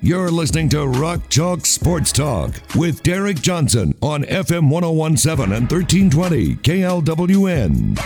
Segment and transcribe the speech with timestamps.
[0.00, 6.54] You're listening to Rock Chalk Sports Talk with Derek Johnson on FM 1017 and 1320
[6.56, 7.98] KLWN.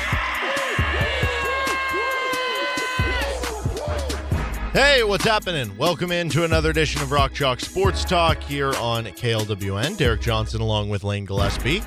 [4.73, 5.77] Hey, what's happening?
[5.77, 9.99] Welcome into another edition of Rock Chalk Sports Talk here on KLWN.
[9.99, 11.83] Derek Johnson along with Lane Gillespie.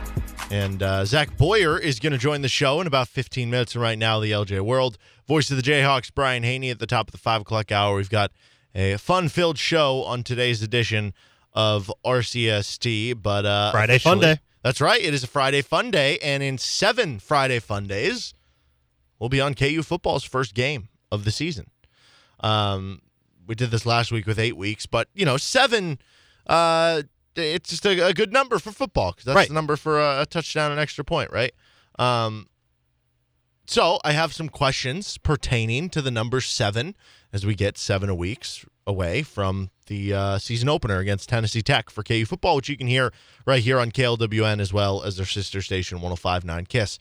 [0.52, 3.74] And uh, Zach Boyer is going to join the show in about 15 minutes.
[3.74, 4.99] And right now, the LJ World.
[5.27, 7.96] Voice of the Jayhawks, Brian Hanni at the top of the 5 o'clock hour.
[7.96, 8.32] We've got
[8.75, 11.13] a fun filled show on today's edition
[11.53, 13.21] of RCST.
[13.21, 14.40] But uh, Friday Fun Day.
[14.63, 15.01] That's right.
[15.01, 16.17] It is a Friday Fun Day.
[16.21, 18.34] And in seven Friday Fun Days,
[19.20, 21.70] we'll be on KU football's first game of the season.
[22.41, 23.01] Um,
[23.48, 25.99] we did this last week with eight weeks, but you know, seven.
[26.48, 27.04] Uh,
[27.35, 29.48] it's just a, a good number for football because that's Right.
[29.48, 31.54] the number for a, a touchdown and extra point, right?
[31.99, 32.48] Um,
[33.67, 36.95] so I have some questions pertaining to the number seven
[37.36, 41.90] as we get seven a weeks away from the uh, season opener against Tennessee Tech
[41.90, 43.12] for KU football, which you can hear
[43.46, 46.98] right here on KLWN as well as their sister station 1059 Kiss.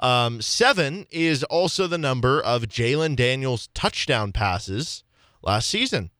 [0.00, 5.04] Um, seven is also the number of Jalon Daniels touchdown passes
[5.42, 6.10] last season.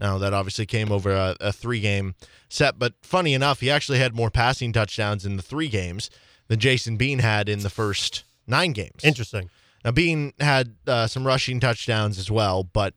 [0.00, 2.16] Now, that obviously came over a, a three game
[2.48, 6.10] set, but funny enough, he actually had more passing touchdowns in the three games
[6.48, 9.04] than Jason Bean had in the first nine games.
[9.04, 9.48] Interesting.
[9.84, 12.94] Now, Bean had uh, some rushing touchdowns as well, but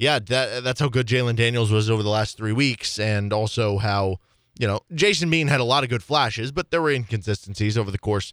[0.00, 3.76] yeah, that that's how good Jalon Daniels was over the last three weeks, and also
[3.76, 4.16] how
[4.58, 7.90] you know Jason Bean had a lot of good flashes, but there were inconsistencies over
[7.90, 8.32] the course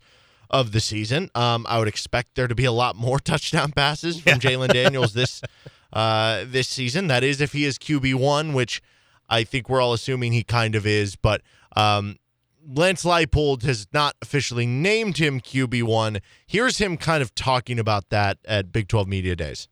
[0.50, 1.30] of the season.
[1.36, 5.14] Um, I would expect there to be a lot more touchdown passes from Jalon Daniels
[5.14, 5.41] this
[5.94, 7.08] uh, this season.
[7.08, 8.81] That is, if he is QB one, which
[9.28, 11.41] I think we're all assuming he kind of is, but
[11.75, 12.16] um,
[12.66, 16.22] Lance Leipold has not officially named him QB1.
[16.46, 19.68] Here's him kind of talking about that at Big 12 Media Days.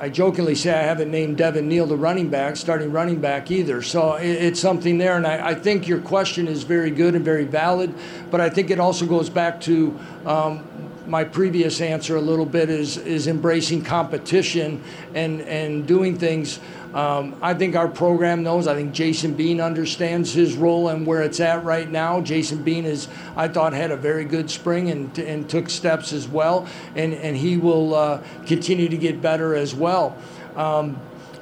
[0.00, 3.80] I jokingly say I haven't named Devin Neal the running back, starting running back either.
[3.80, 7.24] So it, it's something there, and I, I think your question is very good and
[7.24, 7.94] very valid.
[8.30, 10.64] But I think it also goes back to um,
[11.06, 14.82] my previous answer a little bit is is embracing competition
[15.14, 16.58] and and doing things.
[16.94, 18.68] Um, I think our program knows.
[18.68, 22.20] I think Jason Bean understands his role and where it's at right now.
[22.20, 26.28] Jason Bean is, I thought, had a very good spring and, and took steps as
[26.28, 30.16] well, and and he will uh, continue to get better as well.
[30.54, 30.96] Um,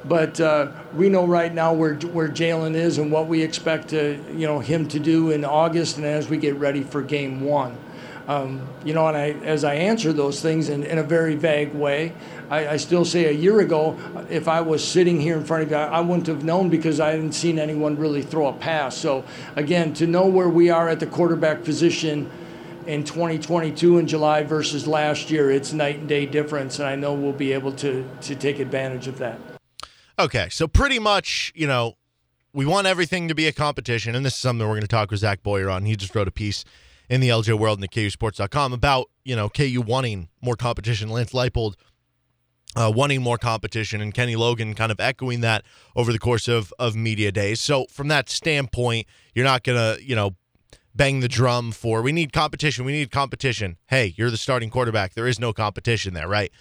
[0.05, 4.19] but uh, we know right now where where Jalon is and what we expect to
[4.35, 7.77] you know him to do in August and as we get ready for Game One.
[8.27, 11.73] Um, you know, and I, as I answer those things in, in a very vague
[11.73, 12.13] way,
[12.49, 13.97] I, I still say a year ago,
[14.29, 17.11] if I was sitting here in front of you, I wouldn't have known because I
[17.11, 18.97] hadn't seen anyone really throw a pass.
[18.97, 19.23] So,
[19.55, 22.29] again, to know where we are at the quarterback position
[22.87, 27.13] in 2022 in July versus last year, it's night and day difference, and I know
[27.13, 29.39] we'll be able to, to take advantage of that.
[30.19, 31.97] Okay, so pretty much, you know,
[32.53, 35.09] we want everything to be a competition, and this is something we're going to talk
[35.09, 35.85] with Zach Boyer on.
[35.85, 36.63] He just wrote a piece
[37.09, 41.09] in the LJ World and the KU KUSports.com about, you know, KU wanting more competition.
[41.09, 41.75] Lance Leipold
[42.75, 45.63] uh, wanting more competition, and Kenny Logan kind of echoing that
[45.95, 47.59] over the course of, of media days.
[47.59, 50.35] So, from that standpoint, you're not going to, you know,
[50.95, 53.77] bang the drum for we need competition, we need competition.
[53.87, 55.13] Hey, you're the starting quarterback.
[55.13, 56.51] There is no competition there, right?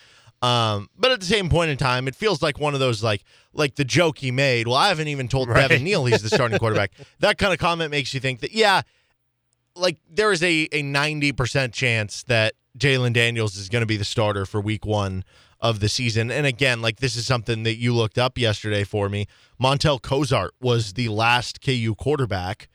[0.42, 3.22] Um, but at the same point in time, it feels like one of those like
[3.52, 4.66] like the joke he made.
[4.66, 5.68] Well, I haven't even told Right.
[5.68, 6.92] Devin Neal he's the starting quarterback.
[7.20, 8.82] That kind of comment makes you think that yeah,
[9.76, 13.96] like there is a a ninety percent chance that Jalon Daniels is going to be
[13.96, 15.22] the starter for Week One
[15.62, 16.30] of the season.
[16.30, 19.26] And again, like this is something that you looked up yesterday for me.
[19.58, 22.68] Montell Cozart was the last KU quarterback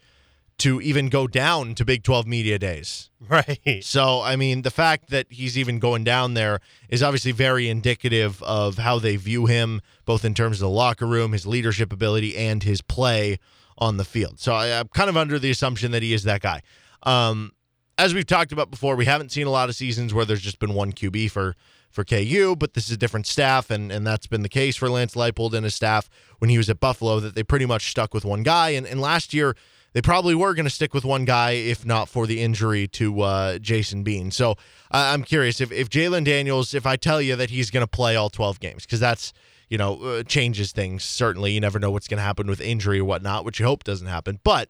[0.59, 3.11] to even go down to Big 12 media days.
[3.29, 3.83] Right.
[3.83, 8.41] So, I mean, the fact that he's even going down there is obviously very indicative
[8.43, 12.37] of how they view him, both in terms of the locker room, his leadership ability,
[12.37, 13.39] and his play
[13.79, 14.39] on the field.
[14.39, 16.61] So, I, I'm kind of under the assumption that he is that guy.
[17.03, 17.51] Um,
[17.97, 20.59] as we've talked about before, we haven't seen a lot of seasons where there's just
[20.59, 21.55] been one QB for
[21.89, 24.89] for KU, but this is a different staff, and and that's been the case for
[24.89, 27.19] Lance Leipold and his staff when he was at Buffalo.
[27.19, 29.55] That they pretty much stuck with one guy, and and last year
[29.93, 33.21] they probably were going to stick with one guy if not for the injury to
[33.21, 34.31] uh, Jason Bean.
[34.31, 34.55] So uh,
[34.91, 38.15] I'm curious if if Jalon Daniels, if I tell you that he's going to play
[38.15, 39.33] all 12 games, because that's
[39.69, 41.03] you know, uh, changes things.
[41.03, 43.83] Certainly, you never know what's going to happen with injury or whatnot, which you hope
[43.83, 44.39] doesn't happen.
[44.43, 44.69] But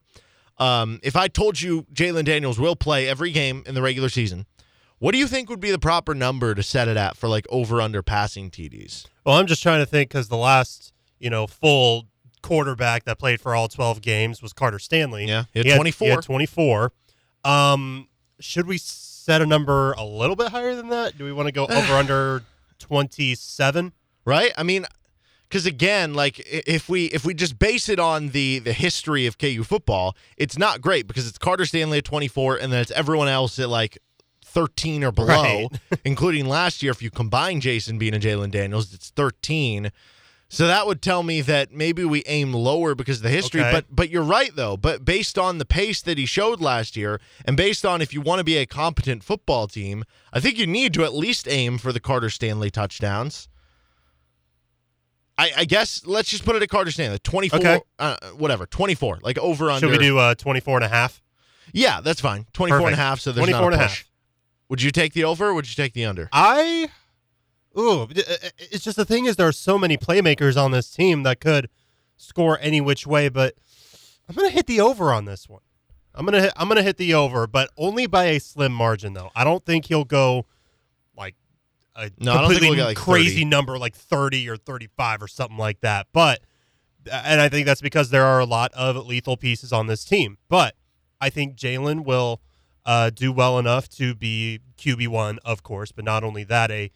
[0.58, 4.46] um, if I told you Jalon Daniels will play every game in the regular season,
[5.00, 7.46] what do you think would be the proper number to set it at for like
[7.50, 9.06] over under passing TDs?
[9.26, 12.08] Well, I'm just trying to think because the last, you know, full
[12.42, 15.26] quarterback that played for all 12 games was Carter Stanley.
[15.28, 16.06] Yeah, he had 24.
[16.06, 16.92] He had 24.
[17.44, 18.08] Um,
[18.40, 21.18] should we set a number a little bit higher than that?
[21.18, 22.44] Do we want to go over under
[22.80, 23.94] 27?
[24.26, 24.52] Right?
[24.58, 24.86] I mean,
[25.48, 29.38] because again, like if we if we just base it on the the history of
[29.38, 33.28] KU football, it's not great because it's Carter Stanley at 24, and then it's everyone
[33.28, 33.98] else at like
[34.58, 35.28] 13 or below,
[35.70, 36.00] Right.
[36.06, 36.92] including last year.
[36.92, 39.92] If you combine Jason Bean and Jalon Daniels, it's 13.
[40.50, 43.62] So that would tell me that maybe we aim lower because of the history.
[43.62, 43.72] Okay.
[43.72, 44.76] But but you're right though.
[44.76, 48.22] But based on the pace that he showed last year, and based on if you
[48.22, 51.78] want to be a competent football team, I think you need to at least aim
[51.78, 53.50] for the Carter Stanley touchdowns.
[55.38, 57.80] I, I guess let's just put it at Carter Stanley, 24, Okay.
[58.00, 59.88] uh, whatever, 24, like over under.
[59.88, 61.22] Should we do uh, 24 and a half?
[61.74, 62.48] Yeah, that's fine.
[62.54, 63.98] 24 and a half, so there's 24 not a and a push.
[64.00, 64.08] half.
[64.70, 66.30] Would you take the over or would you take the under?
[66.32, 66.90] I,
[67.78, 70.90] ooh, uh, uh, it's just the thing is there are so many playmakers on this
[70.90, 71.70] team that could
[72.18, 73.56] score any which way, but
[74.28, 75.62] I'm gonna hit the over on this one.
[76.14, 79.30] I'm gonna hit, I'm gonna hit the over, but only by a slim margin though.
[79.36, 80.46] I don't think he'll go
[81.16, 81.36] like
[81.96, 83.46] a No, I don't think completely he'll like, crazy 30.
[83.46, 86.08] number like 30 or 35 or something like that.
[86.12, 86.42] But
[87.10, 90.04] uh, and I think that's because there are a lot of lethal pieces on this
[90.04, 90.38] team.
[90.50, 90.76] But
[91.22, 92.42] I think Jalon will
[92.88, 95.92] uh, do well enough to be QB one, of course.
[95.92, 96.90] But not only that, a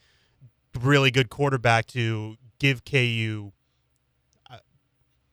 [0.80, 3.52] really good quarterback to give KU.
[4.50, 4.58] uh,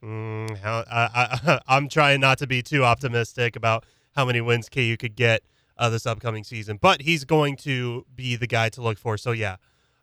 [0.03, 3.85] Mm, how, I, I'm trying not to be too optimistic about
[4.15, 5.43] how many wins KU could get
[5.77, 9.17] uh, this upcoming season, but he's going to be the guy to look for.
[9.17, 9.57] So yeah,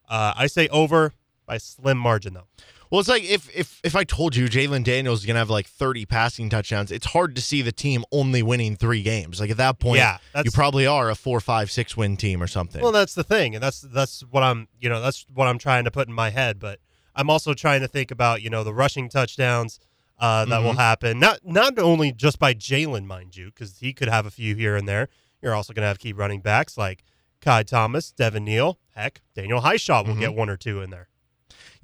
[0.10, 1.14] uh, I say over
[1.46, 2.48] by slim margin though.
[2.90, 5.68] Well, it's like if if if I told you Jalon Daniels is gonna have like
[5.68, 9.40] 30 passing touchdowns, it's hard to see the team only winning three games.
[9.40, 12.48] Like at that point, Yeah, you probably are a four, five, six win team or
[12.48, 12.82] something.
[12.82, 15.86] Well, that's the thing, and that's that's what I'm you know that's what I'm trying
[15.86, 16.60] to put in my head.
[16.60, 16.80] But
[17.16, 19.80] I'm also trying to think about you know the rushing touchdowns
[20.20, 21.20] uh, that will happen.
[21.20, 24.76] Not not only just by Jalon, mind you, because he could have a few here
[24.76, 25.10] and there.
[25.42, 27.04] You're also going to have key running backs like
[27.42, 31.10] Ky Thomas, Devin Neal, heck, Daniel Hishaw will get one or two in there.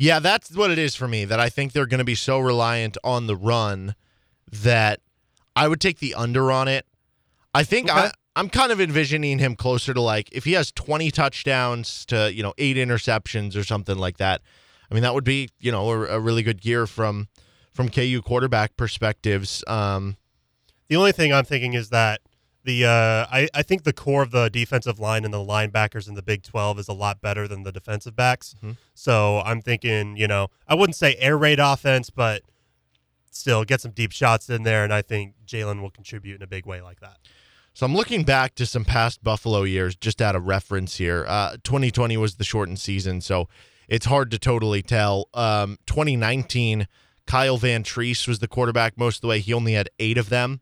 [0.01, 1.25] Yeah, that's what it is for me.
[1.25, 3.93] That I think they're going to be so reliant on the run
[4.51, 4.99] that
[5.55, 6.87] I would take the under on it.
[7.53, 7.99] I think Okay.
[7.99, 12.33] I, I'm kind of envisioning him closer to like if he has 20 touchdowns to
[12.33, 14.41] you know eight interceptions or something like that.
[14.89, 17.27] I mean, that would be you know a, a really good year from
[17.71, 19.63] from KU quarterback perspectives.
[19.67, 20.17] Um,
[20.89, 22.21] The only thing I'm thinking is that
[22.63, 26.15] the uh, I, I think the core of the defensive line and the linebackers in
[26.15, 28.55] the Big 12 is a lot better than the defensive backs.
[28.93, 32.43] So I'm thinking, you know, I wouldn't say air raid offense, but
[33.31, 36.47] still get some deep shots in there, and I think Jalon will contribute in a
[36.47, 37.17] big way like that.
[37.73, 41.25] So I'm looking back to some past Buffalo years, just out of reference here.
[41.27, 43.47] Uh, 2020 was the shortened season, so
[43.87, 45.29] it's hard to totally tell.
[45.33, 46.87] Um, 2019,
[47.25, 49.39] Kyle Vantrease was the quarterback most of the way.
[49.39, 50.59] He only had eight of them,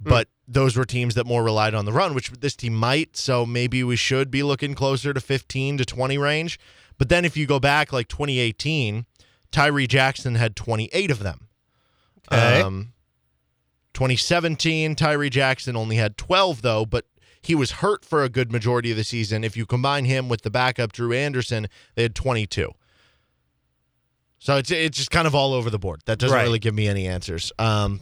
[0.00, 3.16] but those were teams that more relied on the run, which this team might.
[3.16, 6.58] So maybe we should be looking closer to 15 to 20 range.
[6.98, 9.06] But then if you go back like 2018,
[9.50, 11.48] Tyree Jackson had 28 of them.
[12.32, 12.60] Okay.
[12.60, 12.92] Um,
[13.94, 17.06] 2017, Tyree Jackson only had 12, though, but
[17.40, 19.42] he was hurt for a good majority of the season.
[19.44, 22.72] If you combine him with the backup, Drew Anderson, they had 22.
[24.38, 26.02] So it's it's just kind of all over the board.
[26.04, 26.42] That doesn't Right.
[26.42, 27.52] really give me any answers.
[27.58, 28.00] Um,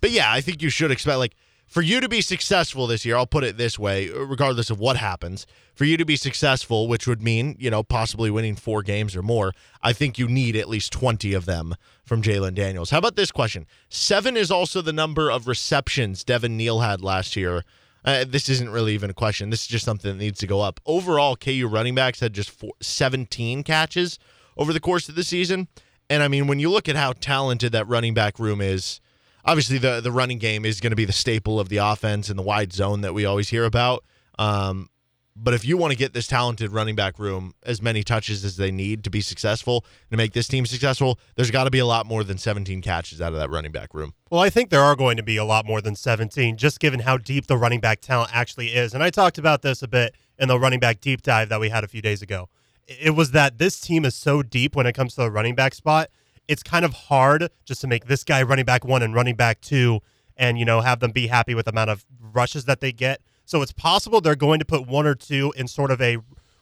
[0.00, 1.34] but yeah, I think you should expect like
[1.66, 3.16] for you to be successful this year.
[3.16, 7.06] I'll put it this way, regardless of what happens, for you to be successful, which
[7.06, 9.52] would mean you know possibly winning four games or more.
[9.82, 12.90] I think you need at least twenty of them from Jalon Daniels.
[12.90, 13.66] How about this question?
[13.88, 17.64] Seven is also the number of receptions Devin Neal had last year.
[18.04, 19.50] Uh, this isn't really even a question.
[19.50, 20.80] This is just something that needs to go up.
[20.86, 24.20] Overall, KU running backs had just four, 17 catches
[24.56, 25.66] over the course of the season.
[26.08, 29.00] And I mean, when you look at how talented that running back room is,
[29.46, 32.38] obviously the the running game is going to be the staple of the offense and
[32.38, 34.04] the wide zone that we always hear about.
[34.38, 34.90] Um,
[35.38, 38.56] but if you want to get this talented running back room as many touches as
[38.56, 41.84] they need to be successful to make this team successful, there's got to be a
[41.84, 44.14] lot more than 17 catches out of that running back room.
[44.30, 47.00] Well, I think there are going to be a lot more than 17, just given
[47.00, 48.94] how deep the running back talent actually is.
[48.94, 51.68] And I talked about this a bit in the running back deep dive that we
[51.68, 52.48] had a few days ago.
[52.88, 55.74] It was that this team is so deep when it comes to the running back
[55.74, 56.08] spot.
[56.48, 59.60] It's kind of hard just to make this guy running back one and running back
[59.60, 60.00] two
[60.36, 63.20] and, you know, have them be happy with the amount of rushes that they get.
[63.44, 66.18] So it's possible they're going to put one or two in sort of a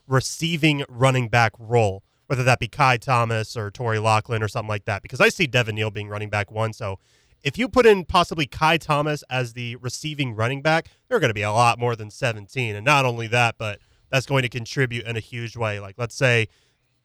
[0.06, 4.84] receiving running back role whether that be Ky Thomas or Torry Locklin or something like
[4.86, 5.02] that.
[5.02, 6.72] Because I see Devin Neal being running back one.
[6.72, 6.98] So
[7.42, 11.34] if you put in possibly Ky Thomas as the receiving running back, they're going to
[11.34, 12.74] be a lot more than 17.
[12.74, 15.80] And not only that, but that's going to contribute in a huge way.
[15.80, 16.48] Like, let's say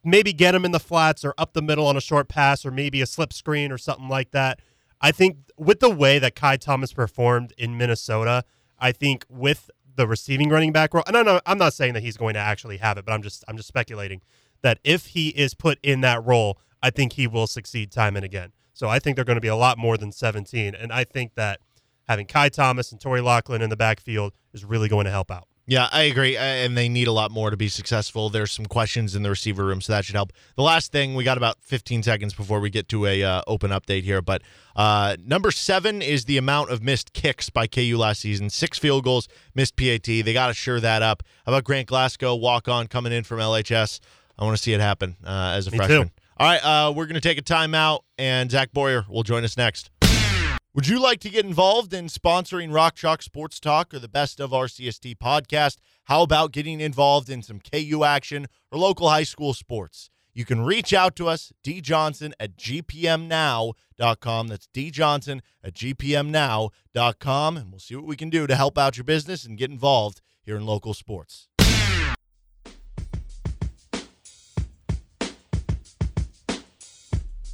[0.03, 2.72] maybe get him in the flats or up the middle on a short pass or
[2.72, 4.60] maybe a slip screen or something like that.
[5.01, 8.44] I think with the way that Ky Thomas performed in Minnesota,
[8.79, 12.03] I think with the receiving running back role, and I know I'm not saying that
[12.03, 14.22] he's going to actually have it, but I'm just I'm just speculating
[14.62, 18.24] that if he is put in that role, I think he will succeed time and
[18.24, 18.51] again.
[18.74, 21.36] So I think they're going to be a lot more than 17, and I think
[21.36, 21.60] that
[22.08, 25.49] having Ky Thomas and Torry Locklin in the backfield is really going to help out.
[25.70, 26.36] Yeah, I agree.
[26.36, 28.32] And they need a lot more to be successful.
[28.32, 30.34] There's some questions in the receiver room, so that should help.
[30.56, 33.70] The last thing, we got about 15 seconds before we get to a uh, open
[33.70, 34.42] update here, but
[34.76, 38.50] uh, number seven is the amount of missed kicks by KU last season.
[38.50, 40.06] Six field goals, missed PAT.
[40.06, 41.22] They got to sure that up.
[41.46, 44.00] How about Grant Glasgow, walk on, coming in from LHS?
[44.40, 46.08] I want to see it happen uh, as a Me freshman.
[46.08, 46.12] too.
[46.38, 49.56] All right, uh, we're going to take a timeout, and Zach Boyer will join us
[49.56, 49.92] next.
[50.76, 54.40] Would you like to get involved in sponsoring Rock Chalk Sports Talk or the Best
[54.40, 55.78] of RCST podcast?
[56.04, 60.12] How about getting involved in some KU action or local high school sports?
[60.32, 64.48] You can reach out to us, djohnson at gpmnow.com.
[64.48, 69.06] That's djohnson at gpmnow.com, and we'll see what we can do to help out your
[69.06, 71.49] business and get involved here in local sports.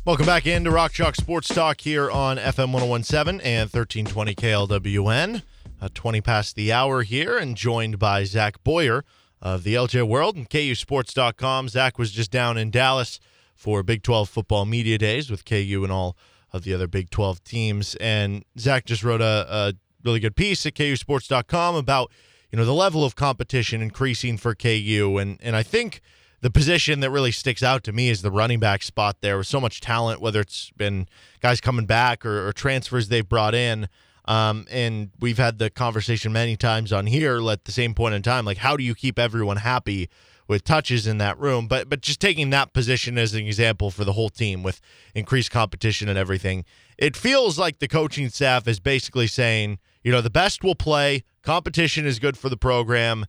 [0.05, 5.41] Welcome back into Rock Chalk Sports Talk here on FM 1017 and 1320 KLWN.
[5.81, 9.03] Uh, 20 past the hour here, and joined by Zach Boyer
[9.41, 11.69] of the LJ World and KUSports.com.
[11.69, 13.19] Zach was just down in Dallas
[13.55, 16.15] for Big 12 football media days with KU and all
[16.53, 17.95] of the other Big 12 teams.
[17.95, 22.11] And Zach just wrote a, a really good piece at KUSports.com about
[22.51, 26.01] you know the level of competition increasing for KU, and and I think
[26.45, 29.47] the position that really sticks out to me is the running back spot there with
[29.47, 31.07] so much talent, whether it's been
[31.41, 33.89] guys coming back or, or transfers they've brought in.
[34.25, 38.21] Um, and we've had the conversation many times on here at the same point in
[38.21, 40.07] time, like how do you keep everyone happy
[40.47, 41.67] with touches in that room?
[41.67, 44.81] But but just taking that position as an example for the whole team with
[45.15, 46.63] increased competition and everything,
[46.95, 51.23] it feels like the coaching staff is basically saying, you know, the best will play.
[51.41, 53.25] Competition is good for the program.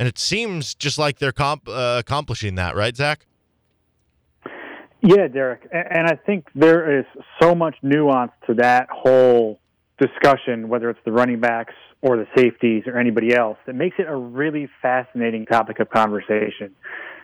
[0.00, 3.26] And it seems just like they're comp- uh, accomplishing that, right, Zach?
[5.02, 5.68] Yeah, Derek.
[5.70, 7.04] And I think there is
[7.38, 9.60] so much nuance to that whole
[9.98, 14.06] discussion, whether it's the running backs or the safeties or anybody else, that makes it
[14.08, 16.74] a really fascinating topic of conversation.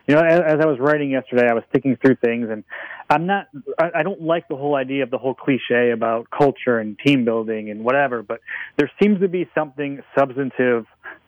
[0.07, 2.63] You know, as, I was writing yesterday, I was thinking through things, and
[3.09, 3.47] I'm not,
[3.81, 7.25] I, I don't like the whole idea of the whole cliche about culture and team
[7.25, 8.41] building and whatever, but
[8.77, 10.85] there seems to be something substantive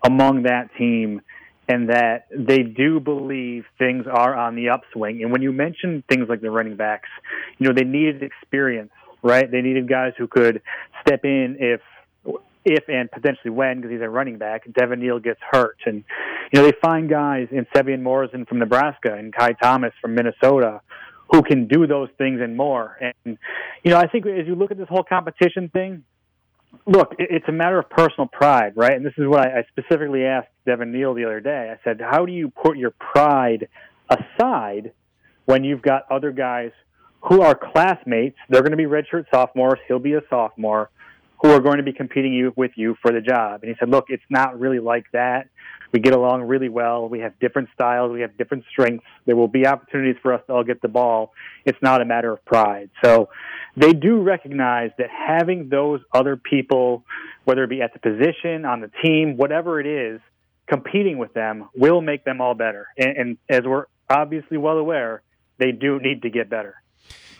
[0.08, 1.20] among that team
[1.68, 5.22] and that they do believe things are on the upswing.
[5.22, 7.10] And when you mention things like the running backs,
[7.58, 8.90] you know, they needed experience,
[9.22, 9.50] right?
[9.50, 10.62] They needed guys who could
[11.02, 11.80] step in if
[12.64, 15.78] if and potentially when, because he's a running back, Devin Neal gets hurt.
[15.86, 16.04] And,
[16.52, 20.82] you know, they find guys in Sevion Morrison from Nebraska and Ky Thomas from Minnesota
[21.30, 22.96] who can do those things and more.
[23.00, 23.38] And,
[23.84, 26.04] you know, I think as you look at this whole competition thing,
[26.86, 28.92] look, it's a matter of personal pride, right?
[28.92, 31.72] And this is what I, specifically asked Devin Neal the other day.
[31.72, 33.68] I said, how do you put your pride
[34.08, 34.92] aside
[35.44, 36.70] when you've got other guys
[37.22, 38.36] who are classmates?
[38.48, 39.78] They're going to be redshirt sophomores.
[39.86, 40.90] He'll be a sophomore
[41.42, 43.62] who are going to be competing you, with you for the job.
[43.62, 45.48] And he said, look, it's not really like that.
[45.92, 47.08] We get along really well.
[47.08, 48.12] We have different styles.
[48.12, 49.06] We have different strengths.
[49.24, 51.32] There will be opportunities for us to all get the ball.
[51.64, 52.90] It's not a matter of pride.
[53.02, 53.30] So
[53.76, 57.04] they do recognize that having those other people,
[57.44, 60.20] whether it be at the position, on the team, whatever it is,
[60.66, 62.88] competing with them will make them all better.
[62.98, 65.22] And, and as we're obviously well aware,
[65.58, 66.76] they do need to get better.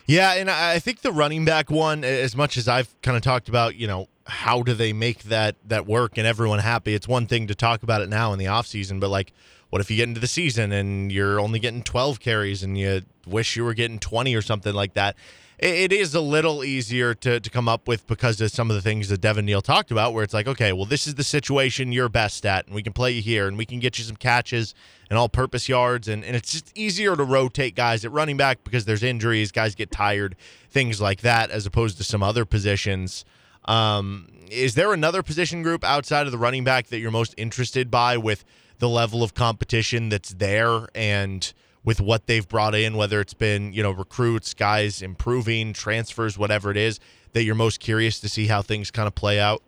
[0.05, 3.21] Yeah, and I I think the running back one, as much as I've kind of
[3.21, 6.93] talked about, you know, how do they make that that work and everyone happy?
[6.93, 9.33] It's one thing to talk about it now in the offseason, but like
[9.69, 13.01] what if you get into the season and you're only getting 12 carries and you
[13.27, 15.15] wish you were getting 20 or something like that?
[15.59, 18.75] It, it is a little easier to, to come up with because of some of
[18.75, 21.23] the things that Devin Neal talked about, where it's like, okay, well, this is the
[21.23, 24.05] situation you're best at, and we can play you here, and we can get you
[24.05, 24.73] some catches
[25.09, 26.07] and all purpose yards.
[26.07, 29.75] And, and it's just easier to rotate guys at running back because there's injuries, guys
[29.75, 30.35] get tired,
[30.71, 33.23] things like that, as opposed to some other positions.
[33.65, 37.91] Um, is there another position group outside of the running back that you're most interested
[37.91, 38.43] by with
[38.79, 43.73] the level of competition that's there and with what they've brought in, whether it's been,
[43.73, 46.99] you know, recruits, guys improving, transfers, whatever it is,
[47.33, 49.61] that you're most curious to see how things kind of play out?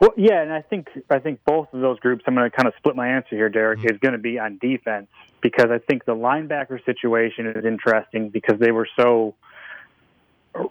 [0.00, 2.24] Well, yeah, and I think I think both of those groups.
[2.26, 3.80] I'm going to kind of split my answer here, Derek.
[3.80, 3.94] Mm-hmm.
[3.94, 5.08] Is going to be on defense
[5.42, 9.34] because I think the linebacker situation is interesting because they were so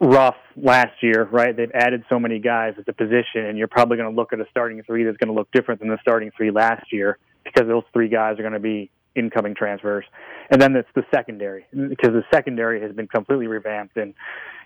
[0.02, 1.56] rough last year, right?
[1.56, 4.40] They've added so many guys at the position, and you're probably going to look at
[4.40, 7.68] a starting three that's going to look different than the starting three last year because
[7.68, 10.06] those three guys are going to be incoming transfers.
[10.52, 14.14] And then it's the secondary because the secondary has been completely revamped and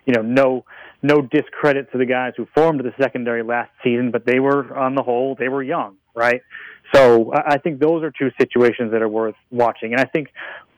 [0.05, 0.65] you know no
[1.01, 4.95] no discredit to the guys who formed the secondary last season, but they were on
[4.95, 6.41] the whole they were young, right?
[6.93, 9.93] So I think those are two situations that are worth watching.
[9.93, 10.27] And I think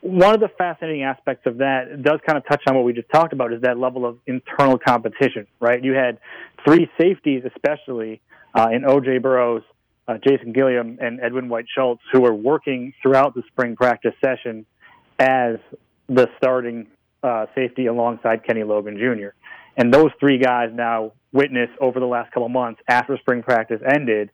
[0.01, 3.09] one of the fascinating aspects of that does kind of touch on what we just
[3.11, 5.83] talked about is that level of internal competition, right?
[5.83, 6.19] You had
[6.65, 8.21] three safeties, especially
[8.53, 9.63] uh, in OJ Burroughs,
[10.07, 14.65] uh, Jason Gilliam, and Edwin White Schultz, who were working throughout the spring practice session
[15.19, 15.57] as
[16.07, 16.87] the starting
[17.23, 19.29] uh, safety alongside Kenny Logan Jr.
[19.75, 24.29] And those three guys now witness over the last couple months after spring practice ended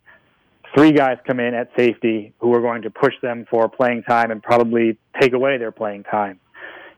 [0.76, 4.32] three guys come in at safety who are going to push them for playing time
[4.32, 6.40] and probably take away their playing time.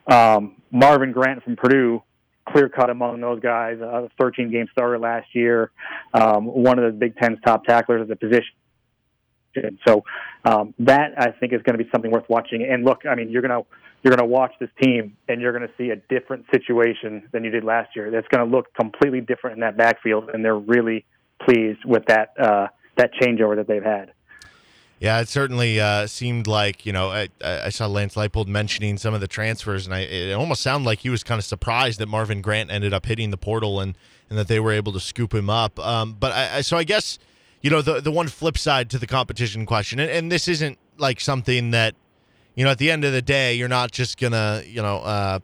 [0.07, 2.03] Um, Marvin Grant from Purdue,
[2.49, 5.71] clear cut among those guys, a 13 game starter last year,
[6.13, 8.53] um, one of the Big Ten's top tacklers at the position.
[9.87, 10.03] So
[10.45, 12.63] um, that I think is going to be something worth watching.
[12.63, 13.67] And look, I mean, you're going to
[14.01, 17.43] you're going to watch this team and you're going to see a different situation than
[17.45, 18.11] you did last year.
[18.11, 21.05] That's going to look completely different in that backfield, and they're really
[21.45, 22.33] pleased with that.
[22.37, 24.13] Uh, that changeover that they've had.
[24.99, 29.13] Yeah, it certainly uh, seemed like you know I, I saw Lance Leipold mentioning some
[29.13, 32.07] of the transfers, and I, it almost sounded like he was kind of surprised that
[32.07, 33.97] Marvin Grant ended up hitting the portal and
[34.29, 35.77] and that they were able to scoop him up.
[35.79, 37.19] Um, but I, so I guess
[37.61, 40.77] you know the the one flip side to the competition question, and, and, this isn't
[40.97, 41.95] like something that
[42.55, 45.39] you know at the end of the day you're not just gonna you know uh,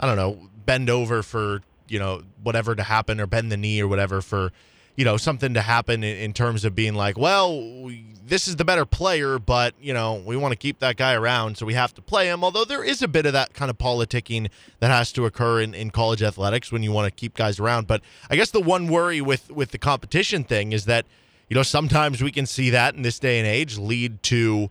[0.00, 3.80] I don't know bend over for you know whatever to happen or bend the knee
[3.80, 4.50] or whatever for
[4.96, 8.56] you know something to happen in, in, terms of being like, well, we, this is
[8.56, 11.74] the better player, but you know we want to keep that guy around, so we
[11.74, 12.44] have to play him.
[12.44, 15.74] Although there is a bit of that kind of politicking that has to occur in,
[15.74, 17.86] in college athletics when you want to keep guys around.
[17.86, 21.06] But I guess the one worry with with the competition thing is that
[21.48, 24.70] you know sometimes we can see that in this day and age lead to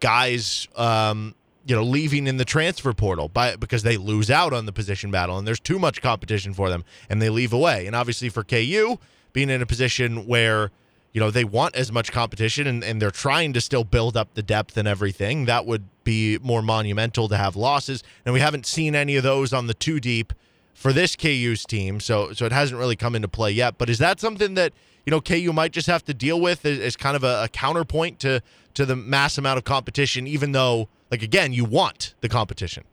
[0.00, 0.68] guys.
[0.76, 4.72] Um, you know, leaving in the transfer portal by because they lose out on the
[4.72, 7.86] position battle and there's too much competition for them and they leave away.
[7.86, 8.98] And obviously for KU,
[9.32, 10.70] being in a position where
[11.12, 14.34] you know they want as much competition and, and they're trying to still build up
[14.34, 18.02] the depth and everything that would be more monumental to have losses.
[18.24, 20.32] And we haven't seen any of those on the two deep
[20.74, 23.78] for this KU's team so so it hasn't really come into play yet.
[23.78, 24.72] But is that something that
[25.06, 27.48] you know KU might just have to deal with as, as kind of a, a
[27.48, 28.42] counterpoint to
[28.74, 32.84] to the mass amount of competition even though like again you want the competition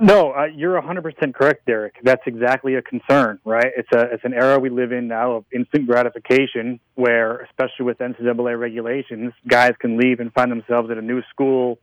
[0.00, 1.94] no, uh, you're 100% correct, Derek.
[2.02, 3.70] That's exactly a concern, right?
[3.76, 7.98] It's a it's an era we live in now of instant gratification, where especially with
[7.98, 11.78] NCAA regulations, guys can leave and find themselves at a new school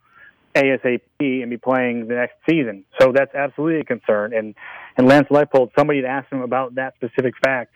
[0.55, 2.83] ASAP and be playing the next season.
[2.99, 4.33] So that's absolutely a concern.
[4.33, 4.55] And
[4.97, 7.73] and Lance Leipold, somebody had asked him about that specific fact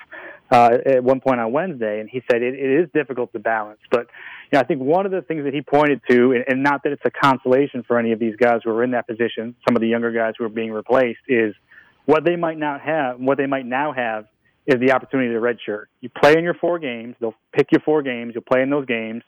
[0.52, 3.80] uh, at one point on Wednesday, and he said it, it is difficult to balance.
[3.90, 4.08] But
[4.52, 6.84] you know, I think one of the things that he pointed to, and, and not
[6.84, 9.76] that it's a consolation for any of these guys who are in that position, some
[9.76, 11.56] of the younger guys who are being replaced, is
[12.06, 14.28] what they might not have, what they might now have,
[14.68, 15.86] is the opportunity to redshirt.
[16.02, 18.34] You play in your four games; they'll pick your four games.
[18.36, 19.24] You'll play in those games,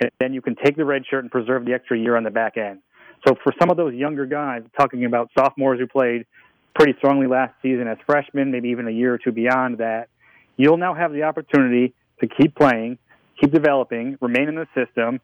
[0.00, 2.56] and then you can take the redshirt and preserve the extra year on the back
[2.56, 2.80] end.
[3.26, 6.26] So for some of those younger guys, talking about sophomores who played
[6.74, 10.08] pretty strongly last season as freshmen, maybe even a year or two beyond that,
[10.56, 12.98] you'll now have the opportunity to keep playing,
[13.40, 15.20] keep developing, remain in the system,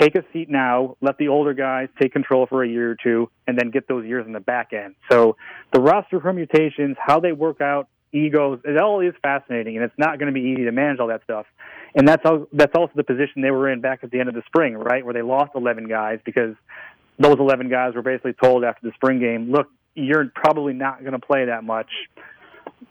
[0.00, 3.30] take a seat now, let the older guys take control for a year or two,
[3.46, 4.94] and then get those years in the back end.
[5.10, 5.36] So
[5.72, 10.18] the roster permutations, how they work out, egos, it all is fascinating, and it's not
[10.18, 11.46] going to be easy to manage all that stuff.
[11.94, 14.34] And that's all, that's also the position they were in back at the end of
[14.34, 16.54] the spring, right, where they lost 11 guys because
[17.18, 21.12] those 11 guys were basically told after the spring game, look, you're probably not going
[21.12, 21.88] to play that much.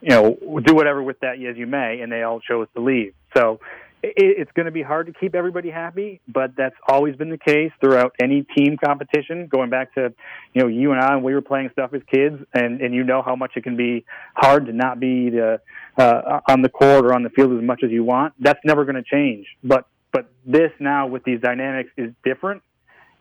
[0.01, 3.13] You know, do whatever with that as you may, and they all chose to leave.
[3.35, 3.59] So
[4.03, 7.37] it, it's going to be hard to keep everybody happy, but that's always been the
[7.37, 9.47] case throughout any team competition.
[9.47, 10.13] Going back to,
[10.53, 13.21] you know, you and I, we were playing stuff as kids, and and you know
[13.21, 15.61] how much it can be hard to not be the
[15.97, 18.33] uh, on the court or on the field as much as you want.
[18.39, 19.45] That's never going to change.
[19.63, 22.63] But but this now with these dynamics is different,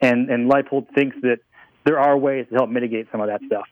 [0.00, 1.38] and and Leipold thinks that
[1.84, 3.66] there are ways to help mitigate some of that stuff.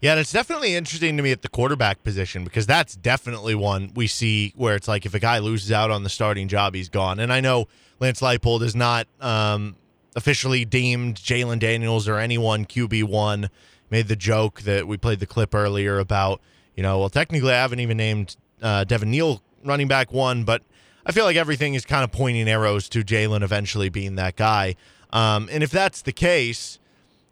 [0.00, 3.92] Yeah, and it's definitely interesting to me at the quarterback position because that's definitely one
[3.94, 6.88] we see where it's like if a guy loses out on the starting job, he's
[6.88, 7.18] gone.
[7.18, 7.66] And I know
[7.98, 9.76] Lance Leipold is not um,
[10.14, 13.48] officially deemed Jalon Daniels or anyone QB one.
[13.88, 16.40] Made the joke that we played the clip earlier about,
[16.74, 20.62] you know, well, technically I haven't even named uh, Devin Neal running back one, but
[21.06, 24.74] I feel like everything is kind of pointing arrows to Jalon eventually being that guy.
[25.12, 26.80] Um, and if that's the case,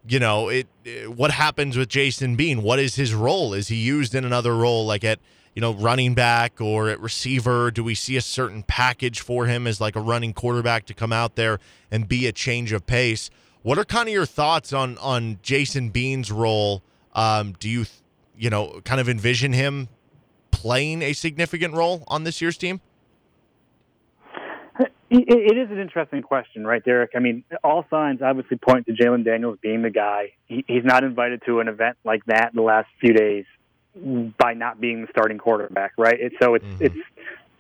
[0.07, 2.63] you know, it, it, what happens with Jason Bean?
[2.63, 3.55] What is his role?
[3.55, 5.19] Is he used in another role like at,
[5.55, 7.71] you know, running back or at receiver?
[7.71, 11.13] Do we see a certain package for him as like a running quarterback to come
[11.13, 11.59] out there
[11.91, 13.31] and be a change of pace?
[13.63, 16.83] What are kind of your thoughts on on Jason Bean's role?
[17.15, 17.87] Um, do you,
[18.37, 19.89] you know, kind of envision him
[20.51, 22.81] playing a significant role on this year's team?
[25.17, 27.13] It is an interesting question, right, Derek?
[27.15, 30.33] I mean, all signs obviously point to Jalon Daniels being the guy.
[30.49, 33.45] he's not invited to an event like that in the last few days
[33.95, 36.17] by not being the starting quarterback, right?
[36.19, 36.85] It's, so it's mm-hmm.
[36.85, 36.97] it's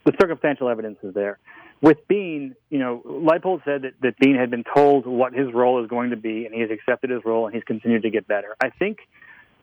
[0.04, 1.38] the circumstantial evidence is there.
[1.80, 5.82] With Bean, you know, Leipold said that, that Bean had been told what his role
[5.82, 8.26] is going to be, and he has accepted his role, and he's continued to get
[8.26, 8.56] better.
[8.62, 8.98] I think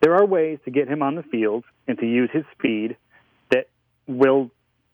[0.02, 2.96] there are ways to get him on the field and to use his speed
[3.50, 3.68] that
[4.08, 4.52] will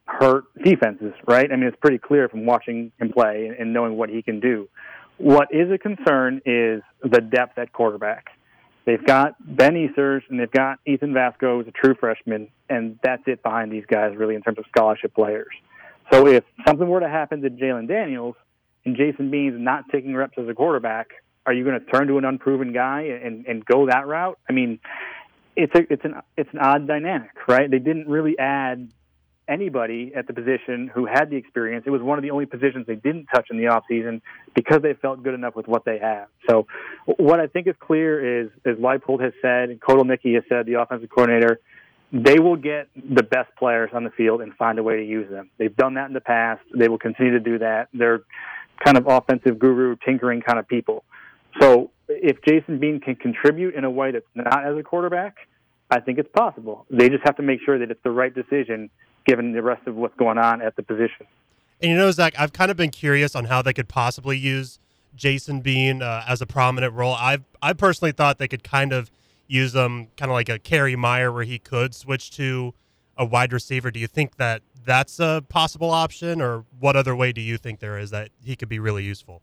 [0.07, 1.51] hurt defenses, right?
[1.51, 4.67] I mean, it's pretty clear from watching him play and knowing what he can do.
[5.17, 8.27] What is a concern is the depth at quarterback.
[8.85, 13.23] They've got Ben Easters and they've got Ethan Vasko, who's a true freshman, and that's
[13.25, 15.47] it behind these guys, really, in terms of scholarship players.
[16.11, 18.35] So if something were to happen to Jalon Daniels
[18.85, 21.09] and Jason Bean's not taking reps as a quarterback,
[21.45, 24.39] are you going to turn to an unproven guy and, and go that route?
[24.49, 24.79] I mean,
[25.57, 27.69] it's a it's an it's an odd dynamic, right?
[27.69, 28.89] They didn't really add
[29.47, 31.85] anybody at the position who had the experience.
[31.87, 34.21] It was one of the only positions they didn't touch in the offseason
[34.55, 36.27] because they felt good enough with what they have.
[36.49, 36.67] So
[37.05, 40.75] what I think is clear is, as Leipold has said, and Kotelnicki has said, the
[40.81, 41.59] offensive coordinator,
[42.11, 45.29] they will get the best players on the field and find a way to use
[45.29, 45.49] them.
[45.57, 46.61] They've done that in the past.
[46.73, 47.89] They will continue to do that.
[47.93, 48.21] They're
[48.83, 51.03] kind of offensive guru, tinkering kind of people.
[51.59, 55.35] So if Jason Bean can contribute in a way that's not as a quarterback,
[55.89, 56.85] I think it's possible.
[56.89, 58.89] They just have to make sure that it's the right decision
[59.27, 61.27] given the rest of what's going on at the position.
[61.81, 64.79] And you know, Zach, I've kind of been curious on how they could possibly use
[65.15, 67.13] Jason Bean uh, as a prominent role.
[67.13, 69.11] I've I personally thought they could kind of
[69.47, 72.73] use him kind of like a Kerry Meier, where he could switch to
[73.15, 73.91] a wide receiver.
[73.91, 77.79] Do you think that that's a possible option, or what other way do you think
[77.79, 79.41] there is that he could be really useful?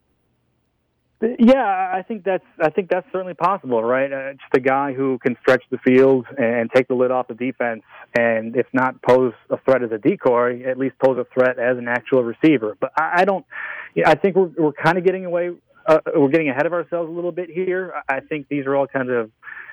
[1.39, 4.13] Yeah, I think that's I think that's certainly possible, right?
[4.13, 7.35] Uh, just a guy who can stretch the field and take the lid off the
[7.35, 7.83] defense,
[8.19, 11.79] and if not pose a threat as a decoy, at least pose a threat as
[11.79, 12.77] an actual receiver.
[12.81, 13.47] But I, I don't.
[14.05, 15.53] I think we're we're kind of getting away.
[15.87, 17.95] Uh, we're getting ahead of ourselves a little bit here.
[18.09, 19.31] I think these are all kinds of,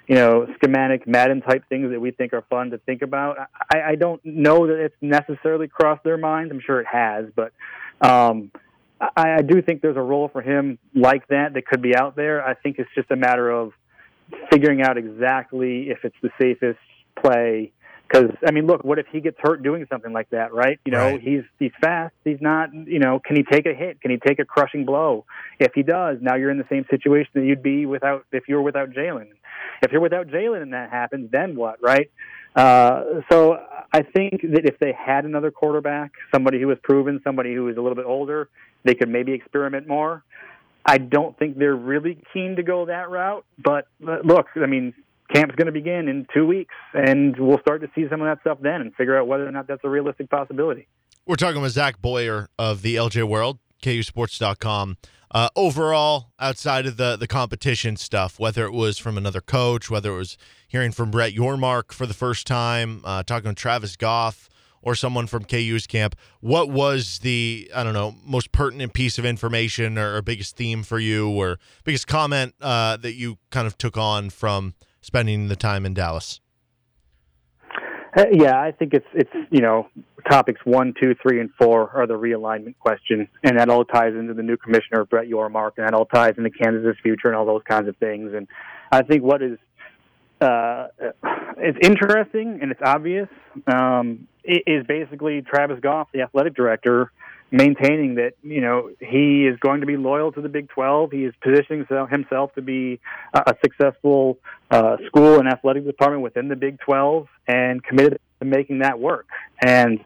[0.07, 3.37] you know, schematic Madden type things that we think are fun to think about.
[3.73, 6.51] I, I don't know that it's necessarily crossed their minds.
[6.51, 7.51] I'm sure it has, but.
[8.01, 8.51] Um,
[9.01, 12.15] I, I do think there's a role for him like that that could be out
[12.15, 12.45] there.
[12.45, 13.73] I think it's just a matter of
[14.51, 16.79] figuring out exactly if it's the safest
[17.21, 17.71] play.
[18.07, 20.79] Because I mean, look, what if he gets hurt doing something like that, right?
[20.85, 21.21] You know, right.
[21.21, 22.13] he's he's fast.
[22.25, 22.73] He's not.
[22.73, 24.01] You know, can he take a hit?
[24.01, 25.25] Can he take a crushing blow?
[25.59, 28.55] If he does, now you're in the same situation that you'd be without if you
[28.55, 29.29] were without Jalon.
[29.81, 32.11] If you're without Jalon and that happens, then what, right?
[32.53, 33.57] Uh, so
[33.93, 37.77] I think that if they had another quarterback, somebody who was proven, somebody who was
[37.77, 38.49] a little bit older,
[38.83, 40.23] they could maybe experiment more.
[40.85, 43.45] I don't think they're really keen to go that route.
[43.63, 44.93] But look, I mean,
[45.33, 48.41] camp's going to begin in two weeks, and we'll start to see some of that
[48.41, 50.87] stuff then and figure out whether or not that's a realistic possibility.
[51.25, 54.97] We're talking with Zach Boyer of the LJ World, KUSports.com.
[55.33, 60.11] Uh, overall, outside of the the competition stuff, whether it was from another coach, whether
[60.11, 64.49] it was hearing from Brett Yormark for the first time, uh, talking to Travis Goff,
[64.81, 69.25] or someone from KU's camp, what was the I don't know most pertinent piece of
[69.25, 73.77] information or, or biggest theme for you, or biggest comment uh, that you kind of
[73.77, 76.39] took on from spending the time in Dallas?
[78.17, 79.87] Uh, yeah, I think it's it's you know
[80.29, 84.33] topics one, two, three, and four are the realignment question, and that all ties into
[84.33, 87.63] the new commissioner Brett Yormark, and that all ties into Kansas's future and all those
[87.67, 88.33] kinds of things.
[88.35, 88.47] And
[88.91, 89.57] I think what is
[90.41, 90.87] uh,
[91.57, 93.29] it's interesting and it's obvious.
[93.67, 97.11] Um, it is basically Travis Goff, the athletic director,
[97.51, 101.11] maintaining that you know he is going to be loyal to the Big 12.
[101.11, 102.99] He is positioning himself to be
[103.33, 104.39] a successful
[104.71, 109.27] uh, school and athletic department within the Big 12, and committed to making that work.
[109.61, 109.99] And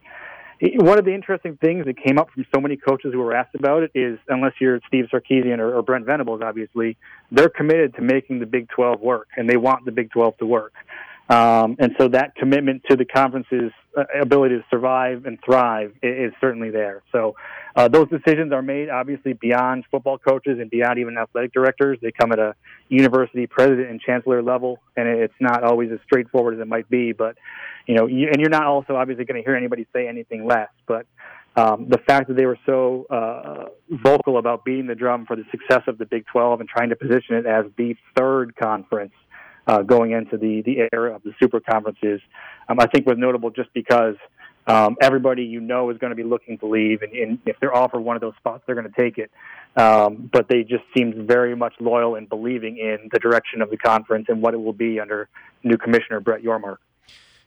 [0.62, 3.56] one of the interesting things that came up from so many coaches who were asked
[3.56, 6.98] about it is, unless you're Steve Sarkisian or, or Brent Venables, obviously,
[7.32, 10.46] they're committed to making the Big 12 work, and they want the Big 12 to
[10.46, 10.74] work.
[11.28, 16.30] Um, and so that commitment to the conference's uh, ability to survive and thrive is,
[16.30, 17.02] is certainly there.
[17.12, 17.36] So
[17.76, 21.98] uh, those decisions are made obviously beyond football coaches and beyond even athletic directors.
[22.02, 22.54] They come at a
[22.90, 27.12] university president and chancellor level, and it's not always as straightforward as it might be.
[27.12, 27.38] But
[27.88, 30.70] you know, you, and you're not also obviously going to hear anybody say anything less.
[30.88, 31.08] But
[31.56, 35.46] um, the fact that they were so uh, vocal about beating the drum for the
[35.52, 39.14] success of the Big 12 and trying to position it as the third conference
[39.68, 42.22] uh, going into the the era of the super conferences,
[42.70, 44.16] um, I think was notable just because
[44.68, 47.76] um, everybody you know is going to be looking to leave, and, and if they're
[47.76, 49.32] offered one of those spots, they're going to take it.
[49.76, 53.78] Um, but they just seemed very much loyal and believing in the direction of the
[53.78, 55.28] conference and what it will be under
[55.64, 56.78] new commissioner Brett Yormark.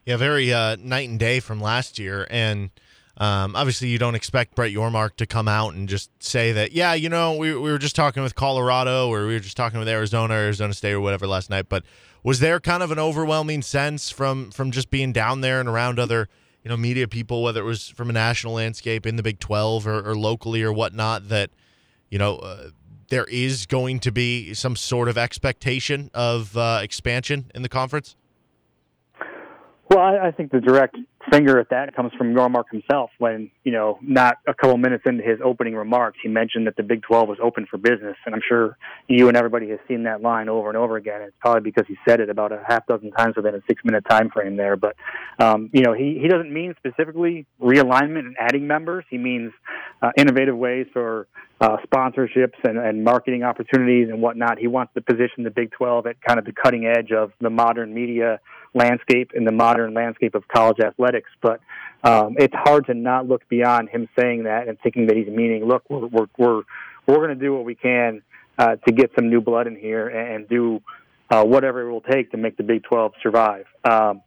[0.04, 2.70] Yeah, very uh, night and day from last year, and
[3.16, 6.72] um, obviously you don't expect Brett Yormark to come out and just say that.
[6.72, 9.78] Yeah, you know, we we were just talking with Colorado, or we were just talking
[9.78, 11.68] with Arizona, Arizona State, or whatever last night.
[11.68, 11.82] But
[12.22, 15.98] was there kind of an overwhelming sense from from just being down there and around
[15.98, 16.28] other
[16.62, 19.86] you know media people, whether it was from a national landscape in the Big Twelve
[19.86, 21.50] or, or locally or whatnot, that
[22.10, 22.36] you know.
[22.36, 22.70] Uh,
[23.10, 28.16] there is going to be some sort of expectation of uh, expansion in the conference.
[29.90, 30.96] Well, I, I think the direct
[31.32, 35.22] finger at that comes from Yormark himself when, you know, not a couple minutes into
[35.22, 38.16] his opening remarks, he mentioned that the Big 12 was open for business.
[38.24, 38.76] And I'm sure
[39.08, 41.22] you and everybody has seen that line over and over again.
[41.22, 44.04] It's probably because he said it about a half dozen times within a six minute
[44.08, 44.76] time frame there.
[44.76, 44.96] But,
[45.38, 49.04] um, you know, he, he doesn't mean specifically realignment and adding members.
[49.10, 49.52] He means
[50.02, 51.26] uh, innovative ways for
[51.60, 54.58] uh, sponsorships and, and marketing opportunities and whatnot.
[54.58, 57.50] He wants to position the Big 12 at kind of the cutting edge of the
[57.50, 58.38] modern media
[58.74, 61.07] landscape and the modern landscape of college athletics.
[61.40, 61.60] But
[62.02, 65.64] um, it's hard to not look beyond him saying that and thinking that he's meaning,
[65.64, 66.62] look, we're we're we're,
[67.06, 68.22] we're going to do what we can
[68.58, 70.80] uh, to get some new blood in here and do
[71.30, 73.66] uh, whatever it will take to make the Big 12 survive.
[73.84, 74.22] Um,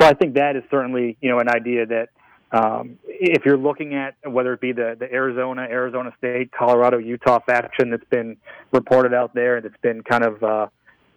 [0.00, 2.08] so I think that is certainly you know an idea that.
[2.52, 7.40] Um, if you're looking at whether it be the, the Arizona, Arizona State, Colorado, Utah
[7.44, 8.36] faction that's been
[8.70, 10.66] reported out there, and that's been kind of uh,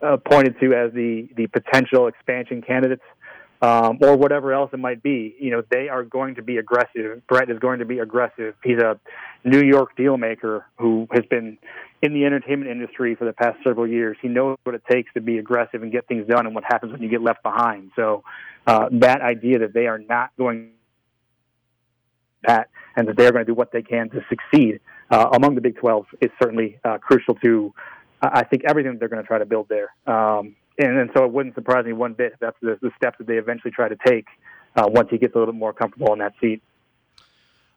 [0.02, 3.04] uh, pointed to as the the potential expansion candidates,
[3.62, 5.36] um, or whatever else it might be.
[5.40, 7.26] You know, they are going to be aggressive.
[7.28, 8.56] Brett is going to be aggressive.
[8.64, 9.00] He's a
[9.44, 11.58] New York deal maker who has been
[12.02, 14.18] in the entertainment industry for the past several years.
[14.22, 16.92] He knows what it takes to be aggressive and get things done, and what happens
[16.92, 17.92] when you get left behind.
[17.96, 18.24] So
[18.68, 20.72] uh, that idea that they are not going
[22.44, 25.56] that and that they are going to do what they can to succeed uh, among
[25.56, 27.74] the Big 12 is certainly uh, crucial to
[28.22, 29.94] I think everything they're going to try to build there.
[30.08, 33.18] Um, and, and so it wouldn't surprise me one bit if that's the, the steps
[33.18, 34.26] that they eventually try to take
[34.76, 36.62] uh, once he gets a little bit more comfortable in that seat.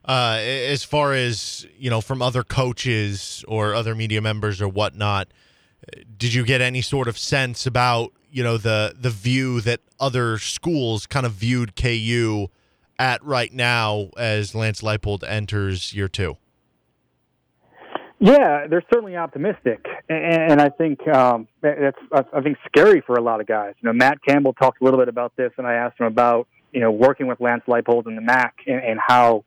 [0.04, 5.28] Uh, as far as you know, from other coaches or other media members or whatnot,
[6.16, 10.38] did you get any sort of sense about you know the the view that other
[10.38, 12.48] schools kind of viewed KU
[12.98, 16.36] at right now as Lance Leipold enters year two?
[18.22, 23.22] Yeah, they're certainly optimistic, and, and I think um, that's I think scary for a
[23.22, 23.74] lot of guys.
[23.80, 26.46] You know, Matt Campbell talked a little bit about this, and I asked him about
[26.70, 29.44] you know working with Lance Leipold in the MAC and, and how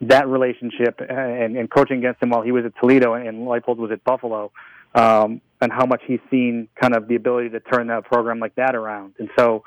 [0.00, 3.90] that relationship and, and coaching against him while he was at Toledo and Leipold was
[3.90, 4.52] at Buffalo,
[4.94, 8.54] um, and how much he's seen kind of the ability to turn that program like
[8.54, 9.16] that around.
[9.18, 9.64] And so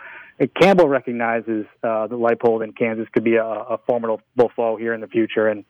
[0.47, 5.01] Campbell recognizes uh, that Leipold in Kansas could be a, a formidable foe here in
[5.01, 5.47] the future.
[5.47, 5.65] And,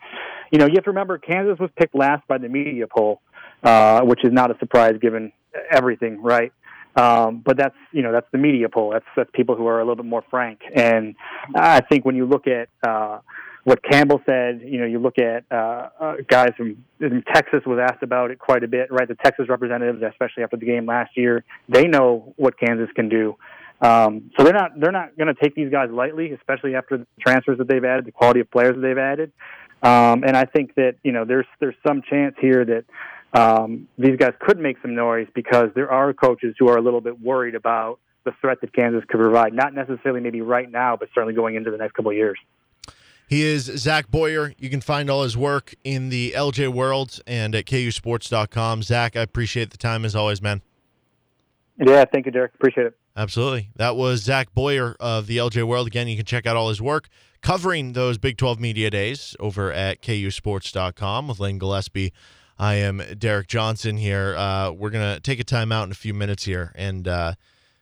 [0.51, 3.21] you know, you have to remember Kansas was picked last by the media poll,
[3.63, 5.31] uh, which is not a surprise given
[5.71, 6.53] everything, right?
[6.95, 8.91] Um, but that's you know that's the media poll.
[8.91, 10.59] That's that's people who are a little bit more frank.
[10.75, 11.15] And
[11.55, 13.19] I think when you look at uh,
[13.63, 17.79] what Campbell said, you know, you look at uh, uh, guys from, from Texas was
[17.79, 19.07] asked about it quite a bit, right?
[19.07, 23.37] The Texas representatives, especially after the game last year, they know what Kansas can do.
[23.81, 27.07] Um, so they're not they're not going to take these guys lightly, especially after the
[27.19, 29.31] transfers that they've added, the quality of players that they've added.
[29.81, 32.85] Um, and I think that you know there's there's some chance here that
[33.33, 37.01] um, these guys could make some noise because there are coaches who are a little
[37.01, 39.53] bit worried about the threat that Kansas could provide.
[39.53, 42.37] Not necessarily maybe right now, but certainly going into the next couple of years.
[43.27, 44.53] He is Zach Boyer.
[44.59, 48.83] You can find all his work in the LJ World and at KUSports.com.
[48.83, 50.61] Zach, I appreciate the time as always, man.
[51.77, 52.53] Yeah, thank you, Derek.
[52.53, 52.97] Appreciate it.
[53.15, 53.69] Absolutely.
[53.75, 55.87] That was Zach Boyer of the LJ World.
[55.87, 57.09] Again, you can check out all his work
[57.41, 62.13] covering those Big 12 Media Days over at KUSports.com with Lane Gillespie.
[62.57, 64.35] I am Derek Johnson here.
[64.37, 67.33] Uh, we're going to take a time out in a few minutes here and uh,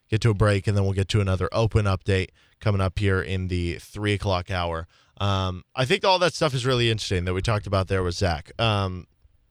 [0.10, 3.22] get to a break, and then we'll get to another open update coming up here
[3.22, 4.88] in the 3 o'clock hour.
[5.18, 8.16] Um, I think all that stuff is really interesting that we talked about there with
[8.16, 8.52] Zach.
[8.60, 9.06] Um,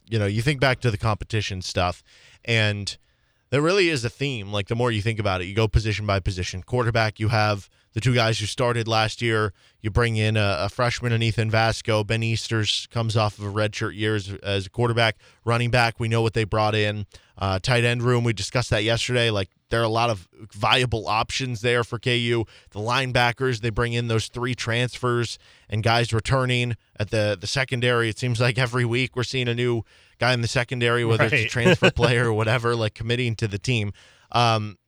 [0.09, 2.03] you know, you think back to the competition stuff,
[2.45, 2.97] and–
[3.51, 4.53] there really is a theme.
[4.53, 6.63] Like the more you think about it, you go position by position.
[6.63, 9.53] Quarterback, you have the two guys who started last year.
[9.81, 12.07] You bring in a, a freshman in Ethan Vasko.
[12.07, 15.17] Ben Easters comes off of a redshirt year as, as, a quarterback.
[15.45, 17.07] Running back, we know what they brought in.
[17.39, 19.31] Uh, tight end room, we discussed that yesterday.
[19.31, 22.45] Like there are a lot of viable options there for KU.
[22.71, 28.09] The linebackers, they bring in those three transfers and guys returning at the the secondary.
[28.09, 29.85] It seems like every week we're seeing a new
[30.19, 33.59] guy in the secondary, whether it's a transfer player or whatever, like committing to the
[33.59, 33.93] team.
[34.33, 34.79] Um,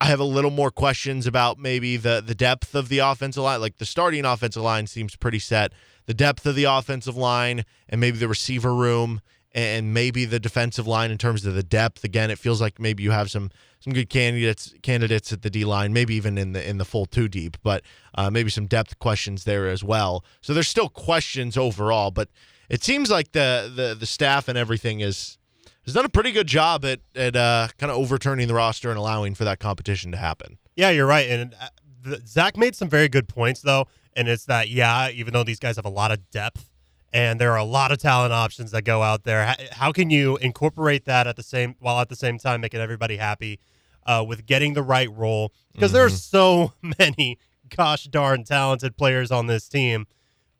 [0.00, 3.60] I have a little more questions about maybe the the depth of the offensive line.
[3.60, 5.72] Like the starting offensive line seems pretty set.
[6.06, 9.20] The depth of the offensive line and maybe the receiver room
[9.52, 12.02] and maybe the defensive line in terms of the depth.
[12.04, 15.64] Again, it feels like maybe you have some some good candidates candidates at the D
[15.64, 17.82] line, maybe even in the in the full two deep, but
[18.14, 20.24] uh, maybe some depth questions there as well.
[20.40, 22.28] So there's still questions overall, but
[22.68, 25.38] it seems like the the the staff and everything is
[25.84, 28.98] has done a pretty good job at at uh, kind of overturning the roster and
[28.98, 30.58] allowing for that competition to happen.
[30.76, 31.28] Yeah, you're right.
[31.28, 31.68] And uh,
[32.02, 33.86] the, Zach made some very good points, though.
[34.14, 36.68] And it's that, yeah, even though these guys have a lot of depth
[37.12, 40.10] and there are a lot of talent options that go out there, how, how can
[40.10, 43.58] you incorporate that at the same while at the same time making everybody happy
[44.06, 45.52] uh, with getting the right role?
[45.72, 47.38] Because there are so many
[47.74, 50.06] gosh darn talented players on this team,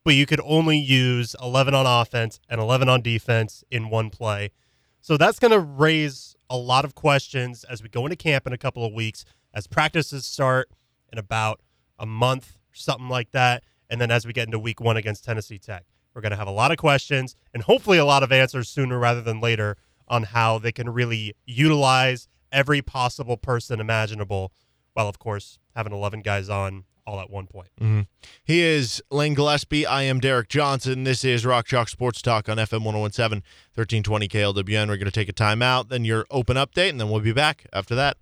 [0.05, 4.51] but you could only use 11 on offense and 11 on defense in one play.
[5.01, 8.53] So that's going to raise a lot of questions as we go into camp in
[8.53, 10.71] a couple of weeks, as practices start
[11.13, 11.61] in about
[11.99, 13.65] a month, something like that.
[13.91, 15.85] And then as we get into week one against Tennessee Tech,
[16.15, 18.99] we're going to have a lot of questions and hopefully a lot of answers sooner
[18.99, 19.77] rather than later
[20.09, 24.53] on how they can really utilize every possible person imaginable,
[24.93, 27.69] while, of course, having 11 guys on all at one point.
[27.81, 28.03] Mm-hmm.
[28.45, 29.87] He is Lane Gillespie.
[29.87, 31.05] I am Derek Johnson.
[31.05, 33.43] This is Rock Chalk Sports Talk on FM 1017,
[33.75, 34.89] 1320 KLWN.
[34.89, 37.67] We're going to take a timeout, then your open update, and then we'll be back
[37.73, 38.19] after that.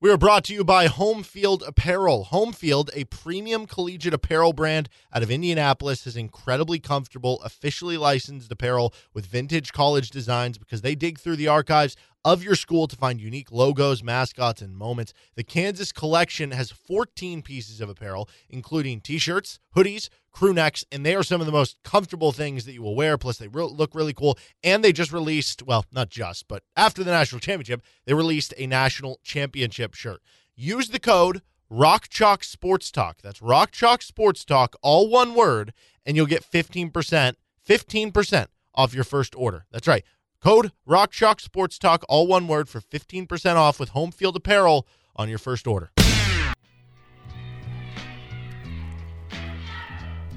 [0.00, 2.24] We are brought to you by Home Field Apparel.
[2.24, 8.52] Home Field, a premium collegiate apparel brand out of Indianapolis, is incredibly comfortable, officially licensed
[8.52, 12.96] apparel with vintage college designs because they dig through the archives of your school to
[12.96, 15.12] find unique logos, mascots, and moments.
[15.34, 21.04] The Kansas collection has 14 pieces of apparel, including t shirts, hoodies, crew necks, and
[21.04, 23.18] they are some of the most comfortable things that you will wear.
[23.18, 24.38] Plus, they re- look really cool.
[24.62, 28.66] And they just released, well, not just, but after the national championship, they released a
[28.66, 30.20] national championship shirt.
[30.54, 33.20] Use the code Rock Chalk Sports Talk.
[33.22, 35.72] That's Rock Chalk Sports Talk, all one word,
[36.06, 37.34] and you'll get 15%,
[37.68, 39.66] 15% off your first order.
[39.70, 40.04] That's right.
[40.40, 45.28] Code Rock Sports Talk, all one word, for 15% off with home field apparel on
[45.28, 45.90] your first order.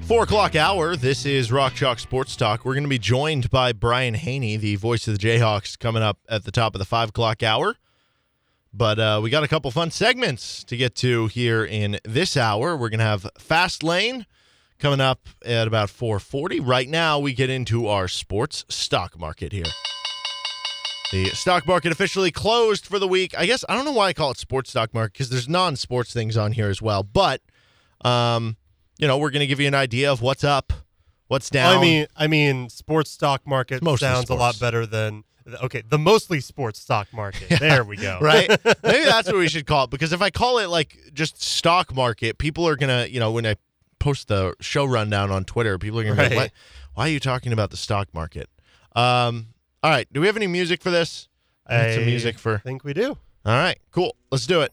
[0.02, 0.96] Four o'clock hour.
[0.96, 2.64] This is Rock Chalk Sports Talk.
[2.64, 6.18] We're going to be joined by Brian Hanni, the voice of the Jayhawks, coming up
[6.28, 7.76] at the top of the five o'clock hour.
[8.74, 12.76] But uh, we got a couple fun segments to get to here in this hour.
[12.76, 14.26] We're going to have Fast Lane
[14.82, 16.58] coming up at about 4:40.
[16.60, 19.64] Right now, we get into our sports stock market here.
[21.12, 23.32] The stock market officially closed for the week.
[23.38, 26.12] I guess I don't know why I call it sports stock market because there's non-sports
[26.12, 27.04] things on here as well.
[27.04, 27.42] But
[28.04, 28.56] um,
[28.98, 30.72] you know, we're going to give you an idea of what's up,
[31.28, 31.78] what's down.
[31.78, 35.22] I mean, I mean, sports stock market Mostly sounds a lot better than
[35.62, 35.84] okay.
[35.88, 37.50] The mostly sports stock market.
[37.60, 38.18] There we go.
[38.20, 38.48] right?
[38.48, 41.94] Maybe that's what we should call it because if I call it like just stock
[41.94, 43.54] market, people are gonna, you know, when I
[44.02, 46.52] post the show rundown on Twitter, people are gonna be like, Right.
[46.94, 48.48] Why are you talking about the stock market?"
[48.94, 49.46] Um,
[49.82, 50.06] all right.
[50.12, 51.28] Do we have any music for this?
[51.66, 52.58] I some I music for.
[52.58, 53.16] think we do.
[53.44, 54.14] All right, cool.
[54.30, 54.72] Let's do it.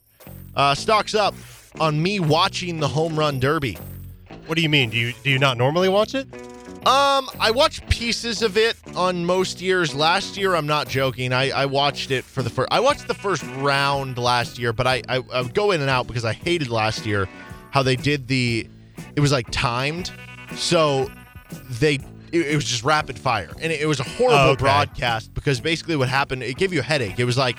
[0.55, 1.33] Uh, stocks up
[1.79, 3.77] on me watching the home run derby.
[4.47, 4.89] What do you mean?
[4.89, 6.27] Do you do you not normally watch it?
[6.87, 9.93] Um, I watched pieces of it on most years.
[9.93, 11.33] Last year, I'm not joking.
[11.33, 12.69] I, I watched it for the first.
[12.71, 15.89] I watched the first round last year, but I, I I would go in and
[15.89, 17.27] out because I hated last year
[17.71, 18.67] how they did the.
[19.15, 20.11] It was like timed,
[20.55, 21.09] so
[21.79, 21.95] they
[22.31, 24.61] it, it was just rapid fire, and it, it was a horrible Oh, okay.
[24.61, 27.19] broadcast because basically what happened it gave you a headache.
[27.19, 27.57] It was like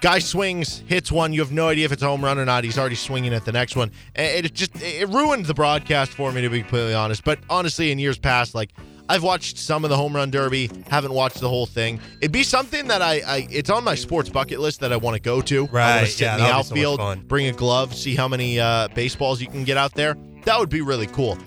[0.00, 1.32] guy swings, hits one.
[1.32, 2.64] You have no idea if it's a home run or not.
[2.64, 3.90] He's already swinging at the next one.
[4.14, 7.24] And it just it ruined the broadcast for me to be completely honest.
[7.24, 8.70] But honestly, in years past, like
[9.08, 12.00] I've watched some of the home run derby, haven't watched the whole thing.
[12.20, 15.14] It'd be something that I, I it's on my sports bucket list that I want
[15.16, 15.58] to go to.
[15.58, 18.14] I want Right, to sit yeah, in the be so outfield, bring a glove, see
[18.14, 20.16] how many uh, baseballs you can get out there.
[20.44, 21.38] That would be really cool.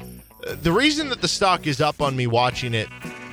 [0.48, 2.88] Uh, The reason that the stock is up on me watching it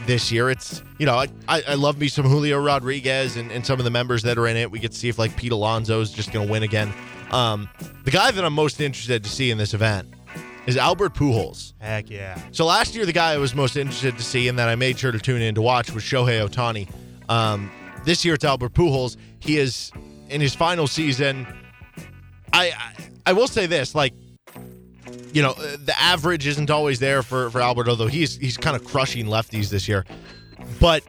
[0.07, 3.65] this year, it's you know I, I, I love me some Julio Rodriguez and, and
[3.65, 4.71] some of the members that are in it.
[4.71, 6.93] We get to see if like Pete Alonso is just going to win again.
[7.31, 7.69] Um,
[8.05, 10.15] the guy that I'm most interested to see in this event
[10.67, 11.73] is Albert Pujols.
[11.81, 12.41] Heck yeah.
[12.53, 14.99] So last year, the guy I was most interested to see and that I made
[14.99, 16.89] sure to tune in to watch was Shohei Ohtani.
[17.31, 17.71] Um,
[18.05, 19.17] this year, it's Albert Pujols.
[19.41, 19.91] He is
[20.29, 21.47] in his final season.
[22.53, 22.95] I, I
[23.27, 24.15] I will say this, like,
[25.33, 28.75] you know, uh, the average isn't always there for for Albert, although he's he's kind
[28.77, 30.05] of crushing lefties this year.
[30.81, 31.03] But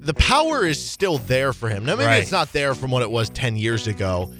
[0.00, 1.84] the power is still there for him.
[1.84, 2.22] Now maybe Right.
[2.22, 4.32] it's not there from what it was 10 years ago.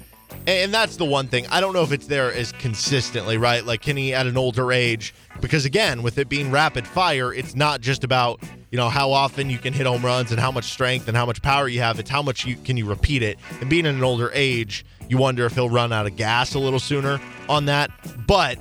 [0.45, 1.47] And that's the one thing.
[1.47, 3.65] I don't know if it's there as consistently, right?
[3.65, 5.13] Like, can he at an older age?
[5.39, 9.49] Because again, with it being rapid fire, it's not just about you know how often
[9.49, 11.99] you can hit home runs and how much strength and how much power you have.
[11.99, 13.39] It's how much you can you repeat it.
[13.61, 16.59] And being at an older age, you wonder if he'll run out of gas a
[16.59, 17.91] little sooner on that.
[18.27, 18.57] But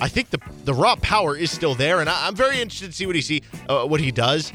[0.00, 2.96] I think the the raw power is still there, and I, I'm very interested to
[2.96, 4.52] see what he see uh, what he does.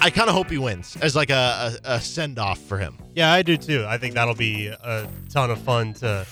[0.00, 2.96] I kind of hope he wins as like a, a, a send off for him.
[3.14, 3.84] Yeah, I do too.
[3.88, 6.26] I think that'll be a ton of fun to.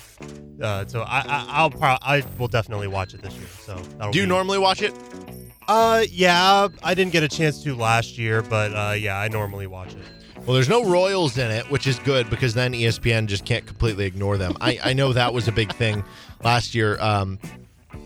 [0.62, 3.46] Uh, so I, I I'll pro- I will definitely watch it this year.
[3.60, 4.94] So that'll Do you be- normally watch it?
[5.66, 9.66] Uh, yeah, I didn't get a chance to last year, but uh, yeah, I normally
[9.66, 10.04] watch it.
[10.46, 14.04] Well, there's no Royals in it, which is good because then ESPN just can't completely
[14.04, 14.54] ignore them.
[14.60, 16.04] I, I know that was a big thing
[16.42, 17.00] last year.
[17.00, 17.38] Um,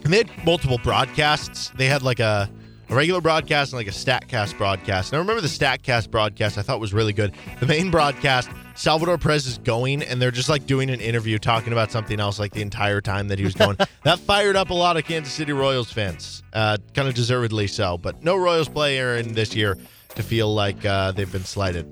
[0.04, 1.70] and they had multiple broadcasts.
[1.70, 2.48] They had like a,
[2.88, 5.12] a regular broadcast and like a StatCast broadcast.
[5.12, 7.34] And I remember the StatCast broadcast I thought was really good.
[7.60, 11.72] The main broadcast, Salvador Perez is going and they're just like doing an interview talking
[11.72, 13.76] about something else like the entire time that he was going.
[14.04, 17.98] that fired up a lot of Kansas City Royals fans, uh, kind of deservedly so.
[17.98, 19.76] But no Royals player in this year
[20.14, 21.86] to feel like uh, they've been slighted.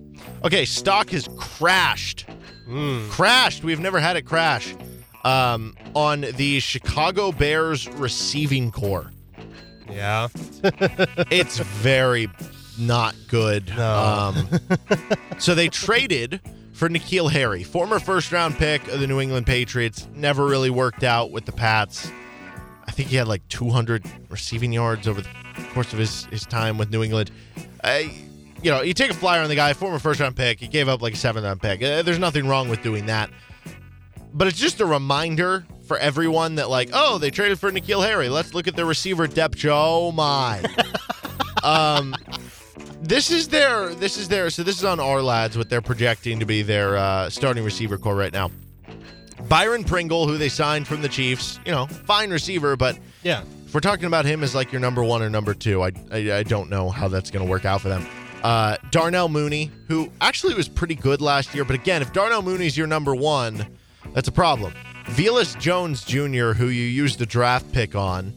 [0.44, 2.26] Okay, stock has crashed.
[3.10, 3.62] Crashed.
[3.62, 4.74] We've never had it crash.
[5.24, 9.10] Um, on the Chicago Bears receiving corps.
[9.90, 10.28] Yeah.
[11.30, 12.28] It's very
[12.78, 13.68] not good.
[13.76, 14.32] No.
[14.36, 14.48] Um,
[15.38, 16.40] so they traded
[16.72, 20.06] for N'Keal Harry, former first round pick of the New England Patriots.
[20.14, 22.10] Never really worked out with the Pats.
[22.86, 25.28] I think he had like 200 receiving yards over the
[25.72, 27.30] course of his, his time with New England.
[27.82, 28.12] I,
[28.62, 30.60] you know, you take a flyer on the guy, former first round pick.
[30.60, 31.82] He gave up like a seventh round pick.
[31.82, 33.30] Uh, there's nothing wrong with doing that.
[34.32, 38.28] But it's just a reminder for everyone that, like, oh, they traded for N'Keal Harry.
[38.28, 39.64] Let's look at their receiver depth.
[39.66, 40.62] Oh my.
[41.62, 42.14] um,
[43.02, 43.94] this is their.
[43.94, 44.50] This is their.
[44.50, 45.56] So this is on our lads.
[45.56, 48.50] What they're projecting to be their uh, starting receiver corps right now.
[49.48, 51.60] Byron Pringle, who they signed from the Chiefs.
[51.64, 53.42] You know, fine receiver, but Yeah.
[53.66, 56.16] if we're talking about him as like your number one or number two, I I,
[56.38, 58.04] I don't know how that's going to work out for them.
[58.42, 62.76] Uh, Darnell Mooney, who actually was pretty good last year, but again, if Darnell Mooney's
[62.76, 63.66] your number one,
[64.14, 64.72] that's a problem.
[65.06, 68.34] Velus Jones Jr., who you used a draft pick on,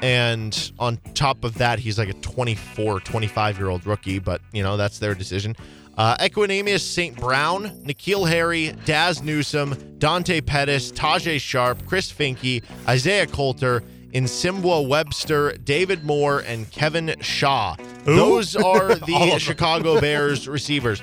[0.00, 4.62] and on top of that, he's like a 24, 25 year old rookie, but you
[4.62, 5.56] know, that's their decision.
[5.96, 7.16] Uh, Equanimeous St.
[7.18, 13.82] Brown, N'Keal Harry, Dazz Newsome, Dante Pettis, Tajae Sharpe, Chris Finke, Isaiah Coulter,
[14.12, 17.74] Nsimba Webster, David Moore, and Kevin Shaw.
[18.04, 19.38] Those are the.
[19.40, 21.02] Chicago Bears receivers.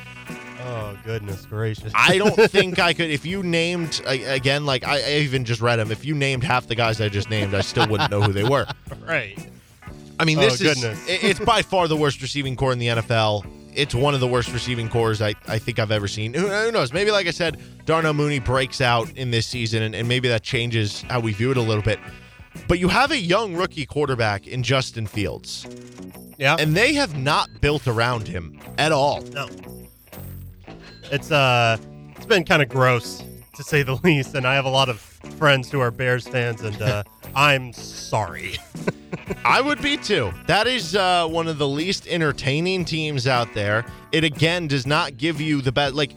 [0.67, 1.91] Oh goodness gracious.
[1.95, 3.09] I don't think I could.
[3.11, 5.91] If you named again, like I, I even just read them.
[5.91, 8.43] If you named half the guys I just named, I still wouldn't know who they
[8.43, 8.65] were.
[9.07, 9.37] right.
[10.19, 11.07] I mean, Oh, this is goodness.
[11.07, 13.45] it- it's by far the worst receiving corps in the NFL.
[13.75, 16.33] It's one of the worst receiving corps I, I think I've ever seen.
[16.33, 16.93] Who, who knows?
[16.93, 20.41] Maybe, like I said, Darnell Mooney breaks out in this season, and, and maybe that
[20.43, 21.99] changes how we view it a little bit.
[22.69, 25.67] But you have a young rookie quarterback in Justin Fields,
[26.37, 26.55] Yeah.
[26.57, 29.21] and they have not built around him at all.
[29.33, 29.49] No.
[31.11, 31.77] It's uh
[32.15, 33.23] it's been kind of gross
[33.55, 36.61] to say the least and I have a lot of friends who are Bears fans
[36.61, 37.03] and uh
[37.35, 38.55] I'm sorry.
[39.45, 40.31] I would be too.
[40.47, 43.85] That is uh, one of the least entertaining teams out there.
[44.11, 45.95] It again does not give you the best.
[45.95, 46.11] Like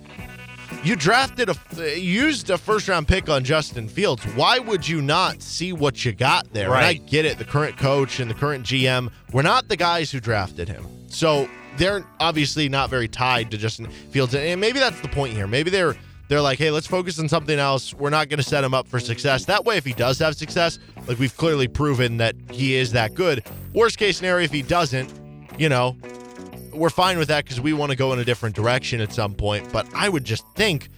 [0.84, 4.22] you drafted a, uh, used a first round pick on Justin Fields.
[4.34, 6.66] Why would you not see what you got there?
[6.66, 7.39] And I get it.
[7.39, 11.49] The current coach and the current GM were not the guys who drafted him, so
[11.79, 14.35] they're obviously not very tied to Justin Fields.
[14.35, 15.47] And maybe that's the point here.
[15.47, 15.97] Maybe they're
[16.29, 17.95] they're like, hey, let's focus on something else.
[17.95, 19.47] We're not going to set him up for success.
[19.47, 23.14] That way, if he does have success, like we've clearly proven that he is that
[23.14, 23.47] good.
[23.72, 25.11] Worst case scenario, if he doesn't,
[25.59, 25.97] you know,
[26.74, 29.35] we're fine with that because we want to go in a different direction at some
[29.35, 29.72] point.
[29.72, 30.91] But I would just think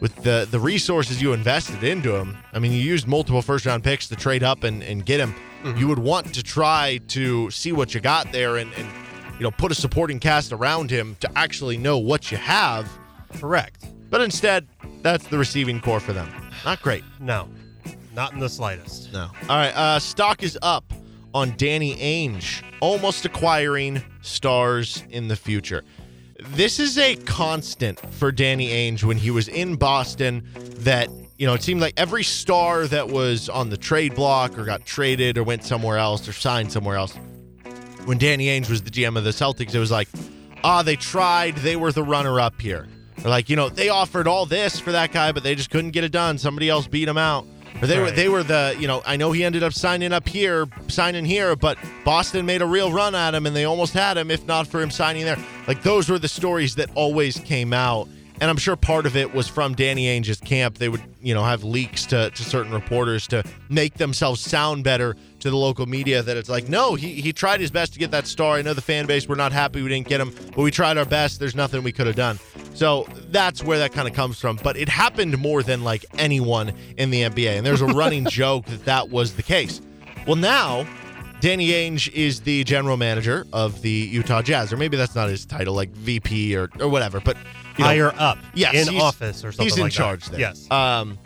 [0.00, 3.84] with the the resources you invested into him, I mean, you used multiple first round
[3.84, 5.34] picks to trade up and, and get him.
[5.62, 5.78] Mm-hmm.
[5.78, 8.86] You would want to try to see what you got there and, and
[9.38, 12.88] you know put a supporting cast around him to actually know what you have.
[13.34, 13.86] Correct.
[14.10, 14.66] But instead,
[15.02, 16.30] that's the receiving corps for them.
[16.64, 17.04] Not great.
[17.20, 17.48] No.
[18.14, 19.12] Not in the slightest.
[19.12, 19.28] No.
[19.48, 19.76] All right.
[19.76, 20.84] Uh, stock is up
[21.34, 25.82] on Danny Ainge, almost acquiring stars in the future.
[26.50, 30.46] This is a constant for Danny Ainge when he was in Boston.
[30.80, 31.08] That
[31.38, 34.86] you know, it seemed like every star that was on the trade block or got
[34.86, 37.18] traded or went somewhere else or signed somewhere else.
[38.04, 40.08] When Danny Ainge was the GM of the Celtics, it was like,
[40.62, 41.56] ah, they tried.
[41.56, 42.86] They were the runner-up here.
[43.24, 45.92] Or like, you know, they offered all this for that guy, but they just couldn't
[45.92, 46.38] get it done.
[46.38, 47.46] Somebody else beat him out.
[47.82, 50.28] Or they were they were the you know I know he ended up signing up
[50.28, 54.16] here, signing here, but Boston made a real run at him and they almost had
[54.16, 55.38] him if not for him signing there.
[55.66, 58.08] Like those were the stories that always came out.
[58.40, 60.78] And I'm sure part of it was from Danny Ainge's camp.
[60.78, 65.16] They would, you know, have leaks to, to certain reporters to make themselves sound better
[65.44, 68.10] to the local media that it's like, no, he, he tried his best to get
[68.10, 68.56] that star.
[68.56, 70.96] I know the fan base, we're not happy we didn't get him, but we tried
[70.96, 71.38] our best.
[71.38, 72.38] There's nothing we could have done.
[72.72, 74.56] So that's where that kind of comes from.
[74.62, 77.58] But it happened more than like anyone in the NBA.
[77.58, 79.82] And there's a running joke that that was the case.
[80.26, 80.86] Well, now
[81.40, 85.44] Danny Ainge is the general manager of the Utah Jazz, or maybe that's not his
[85.44, 87.20] title, like VP or, or whatever.
[87.20, 87.36] But
[87.76, 89.96] you know, Higher up Yes, in office or something he's in like that.
[89.96, 90.40] charge there.
[90.40, 90.70] Yes.
[90.70, 91.18] Um,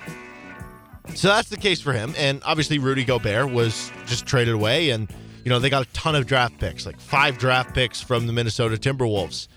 [1.14, 5.10] so that's the case for him, and obviously Rudy Gobert was just traded away, and
[5.44, 8.32] you know they got a ton of draft picks, like five draft picks from the
[8.32, 9.48] Minnesota Timberwolves.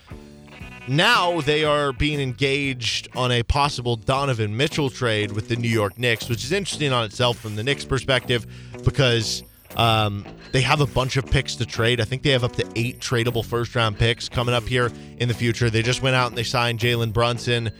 [0.88, 5.96] Now they are being engaged on a possible Donovan Mitchell trade with the New York
[5.96, 8.46] Knicks, which is interesting on itself from the Knicks' perspective
[8.84, 9.44] because
[9.76, 12.00] um, they have a bunch of picks to trade.
[12.00, 15.28] I think they have up to eight tradable first round picks coming up here in
[15.28, 15.70] the future.
[15.70, 17.70] They just went out and they signed Jalen Brunson.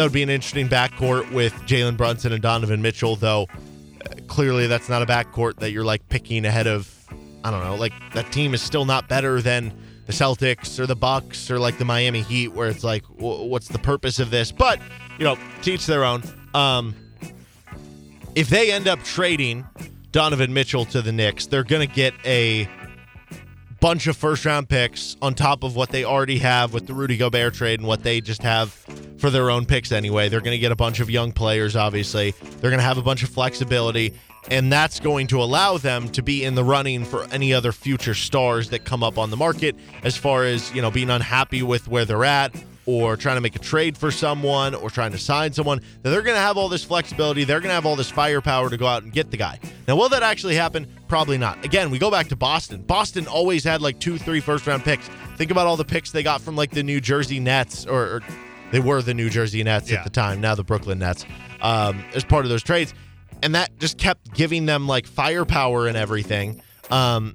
[0.00, 4.66] That would be an interesting backcourt with Jalen Brunson and Donovan Mitchell, though uh, clearly
[4.66, 6.90] that's not a backcourt that you're like picking ahead of.
[7.44, 10.96] I don't know, like that team is still not better than the Celtics or the
[10.96, 14.50] Bucks or like the Miami Heat, where it's like, w- what's the purpose of this?
[14.50, 14.80] But
[15.18, 16.22] you know, teach their own.
[16.54, 16.94] Um,
[18.34, 19.66] if they end up trading
[20.12, 22.66] Donovan Mitchell to the Knicks, they're going to get a
[23.80, 27.18] bunch of first round picks on top of what they already have with the Rudy
[27.18, 28.82] Gobert trade and what they just have
[29.20, 30.28] for their own picks anyway.
[30.28, 32.32] They're going to get a bunch of young players, obviously.
[32.32, 34.14] They're going to have a bunch of flexibility,
[34.50, 38.14] and that's going to allow them to be in the running for any other future
[38.14, 41.86] stars that come up on the market as far as, you know, being unhappy with
[41.86, 42.54] where they're at
[42.86, 46.34] or trying to make a trade for someone or trying to sign someone, they're going
[46.34, 47.44] to have all this flexibility.
[47.44, 49.60] They're going to have all this firepower to go out and get the guy.
[49.86, 50.88] Now, will that actually happen?
[51.06, 51.62] Probably not.
[51.64, 52.82] Again, we go back to Boston.
[52.82, 55.08] Boston always had like two, three first round picks.
[55.36, 58.22] Think about all the picks they got from like the New Jersey Nets, or, or
[58.72, 59.98] they were the New Jersey Nets Yeah.
[59.98, 61.24] at the time, now the Brooklyn Nets,
[61.60, 62.94] um, as part of those trades.
[63.42, 66.60] And that just kept giving them like firepower and everything.
[66.90, 67.34] Um,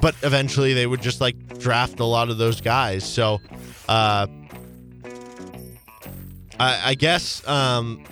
[0.00, 3.04] but eventually they would just like draft a lot of those guys.
[3.04, 3.40] So,
[3.88, 4.26] uh,
[6.60, 8.02] I, I guess um,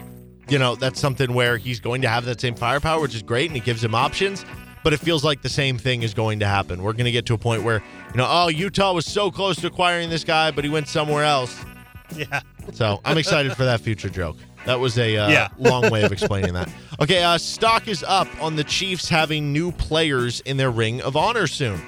[0.49, 3.51] you know that's something where he's going to have that same firepower, which is great,
[3.51, 4.45] and it gives him options.
[4.85, 6.83] But it feels like the same thing is going to happen.
[6.83, 9.57] We're going to get to a point where you know, oh, Utah was so close
[9.61, 11.57] to acquiring this guy, but he went somewhere else.
[12.17, 12.41] Yeah.
[12.73, 14.37] So I'm excited for that future joke.
[14.67, 15.49] That was a uh, Yeah.
[15.59, 16.69] long way of explaining that.
[17.01, 21.17] Okay, uh, stock is up on the Chiefs having new players in their ring of
[21.17, 21.81] honor soon.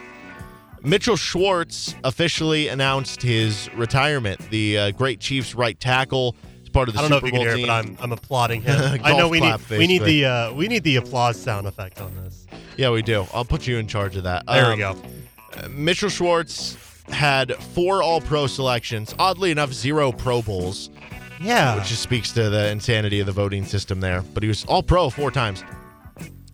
[0.83, 4.39] Mitchell Schwartz officially announced his retirement.
[4.51, 7.27] The uh, great Chiefs right tackle is part of the I don't know if Super
[7.27, 7.67] you can Bowl hear it, team.
[7.67, 9.01] but I'm I'm applauding him.
[9.03, 12.15] I know we need we need the uh, we need the applause sound effect on
[12.23, 12.47] this.
[12.77, 13.27] yeah, we do.
[13.35, 14.47] I'll put you in charge of that.
[14.47, 14.97] There Um, we go.
[15.69, 16.75] Mitchell Schwartz
[17.11, 19.15] had four All Pro selections.
[19.19, 20.91] Oddly enough, zero Pro Bowls.
[21.41, 21.77] Yeah.
[21.77, 24.23] which just speaks to the insanity of the voting system there.
[24.35, 25.63] But he was all pro four times.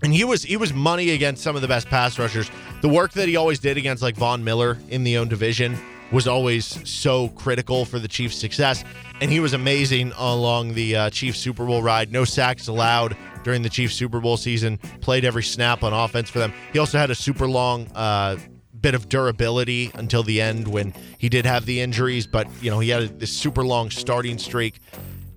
[0.03, 2.51] And he was he was money against some of the best pass rushers.
[2.83, 5.79] The work that he always did against like Von Miller in the own division
[6.13, 8.85] was always so critical for the Chiefs' success.
[9.23, 12.13] And he was amazing along the uh, Chiefs Super Bowl ride.
[12.13, 14.77] No sacks allowed during the Chiefs Super Bowl season.
[15.01, 16.53] Played every snap on offense for them.
[16.75, 18.37] He also had a super long uh,
[18.85, 22.27] bit of durability until the end when he did have the injuries.
[22.27, 24.79] But you know he had this super long starting streak.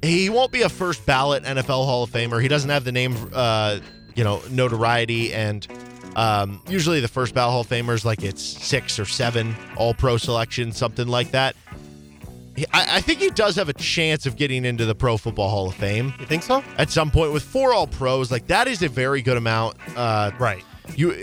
[0.01, 2.41] He won't be a first ballot NFL Hall of Famer.
[2.41, 3.79] He doesn't have the name, uh,
[4.15, 5.65] you know, notoriety, and
[6.17, 10.17] um, usually the first ballot Hall of Famers like it's six or seven All Pro
[10.17, 11.55] selections, something like that.
[12.73, 15.69] I, I think he does have a chance of getting into the Pro Football Hall
[15.69, 16.63] of Fame You think so?
[16.77, 18.29] at some point with four All Pros.
[18.31, 19.77] Like that is a very good amount.
[19.95, 20.63] Uh, Right.
[20.95, 21.15] you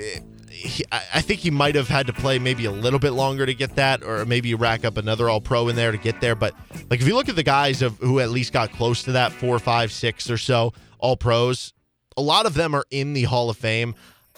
[0.64, 3.54] he, I think he might have had to play maybe a little bit longer to
[3.54, 6.34] get that or maybe rack up another all pro in there to get there.
[6.34, 6.54] But
[6.90, 9.32] like if you look at the guys of who at least got close to that
[9.32, 11.74] four five six or so all pros
[12.16, 13.94] a lot of them are in the hall of fame.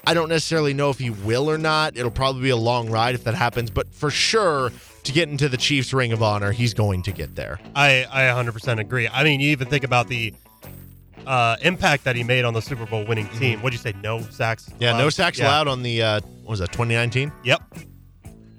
[0.07, 1.97] I don't necessarily know if he will or not.
[1.97, 3.71] It'll probably be a long ride if that happens.
[3.71, 4.71] But for sure
[5.03, 7.59] to get into the chiefs ring of honor he's going to get there.
[7.75, 9.09] I I 100% agree.
[9.09, 10.33] I mean, you even think about the
[11.27, 13.61] uh, impact that he made on the Super Bowl winning team.
[13.61, 13.97] What'd you say?
[14.03, 14.67] No sacks.
[14.67, 14.83] Mm-hmm.
[14.83, 15.47] yeah no sacks Yeah.
[15.49, 17.61] allowed on the uh what was that 2019 Yep.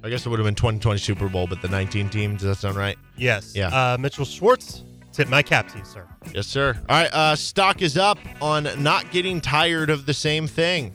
[0.04, 2.56] i guess it would have been 2020 super bowl but the 19 team does that
[2.58, 3.54] sound right Yes.
[3.56, 3.70] Yeah.
[3.70, 4.84] Uh, Mitchell Schwartz.
[5.12, 6.08] Tip my cap to you, sir.
[6.36, 6.78] Yes, sir.
[6.88, 10.94] All right, uh, stock is up on not getting tired of the same thing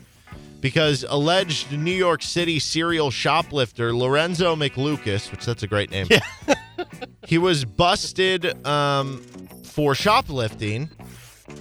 [0.60, 6.20] because alleged New York City serial shoplifter Lorenzo McLucas, which that's a great name, yeah.
[7.26, 9.18] he was busted um,
[9.64, 10.88] for shoplifting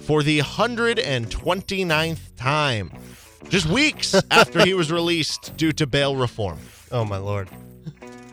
[0.00, 2.90] for the 129th time,
[3.48, 6.58] just weeks after he was released due to bail reform.
[6.90, 7.48] Oh my lord.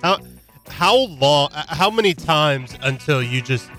[0.02, 0.20] How
[0.70, 1.50] how long?
[1.54, 3.70] How many times until you just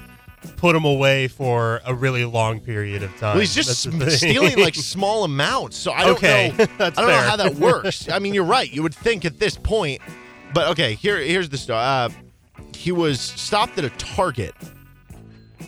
[0.57, 3.35] put him away for a really long period of time?
[3.35, 4.31] Well, he's just That's the s- thing.
[4.31, 6.67] stealing like small amounts, so I don't Okay, know.
[6.87, 8.09] I don't know how that works.
[8.09, 8.71] I mean, you're right.
[8.71, 10.01] You would think at this point,
[10.55, 10.95] but okay.
[10.95, 11.79] Here, here's the story.
[11.81, 12.09] Uh,
[12.75, 14.55] he was stopped at a Target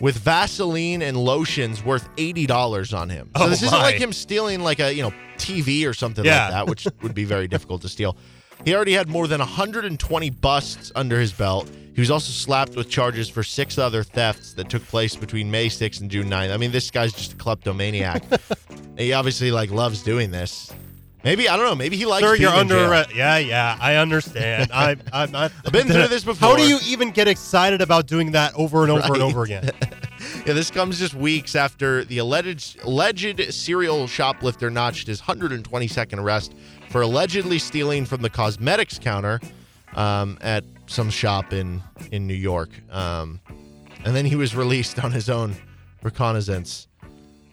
[0.03, 3.31] with Vaseline and lotions worth eighty dollars on him.
[3.37, 6.43] So Oh, this isn't like him stealing like a you know TV or something Yeah.
[6.43, 8.17] like that, which would be very difficult to steal.
[8.65, 11.69] He already had more than 120 busts under his belt.
[11.95, 15.67] He was also slapped with charges for six other thefts that took place between May
[15.69, 16.53] 6th and June 9th.
[16.53, 18.23] I mean, this guy's just a kleptomaniac.
[18.97, 20.73] he obviously like loves doing this.
[21.25, 21.75] Maybe I don't know.
[21.75, 22.25] Maybe he likes.
[22.25, 23.15] Sir, you're under arrest.
[23.15, 24.71] Yeah, yeah, I understand.
[24.75, 25.53] I, I'm not.
[25.65, 26.49] I've been through this before.
[26.49, 29.71] How do you even get excited about doing that over and over and over again?
[30.47, 36.55] Yeah, this comes just weeks after the alleged alleged serial shoplifter notched his 122nd arrest
[36.91, 39.41] for allegedly stealing from the cosmetics counter
[39.97, 42.71] um, at some shop in in New York.
[42.91, 43.41] Um,
[44.05, 45.57] and then he was released on his own
[46.05, 46.87] reconnaissance.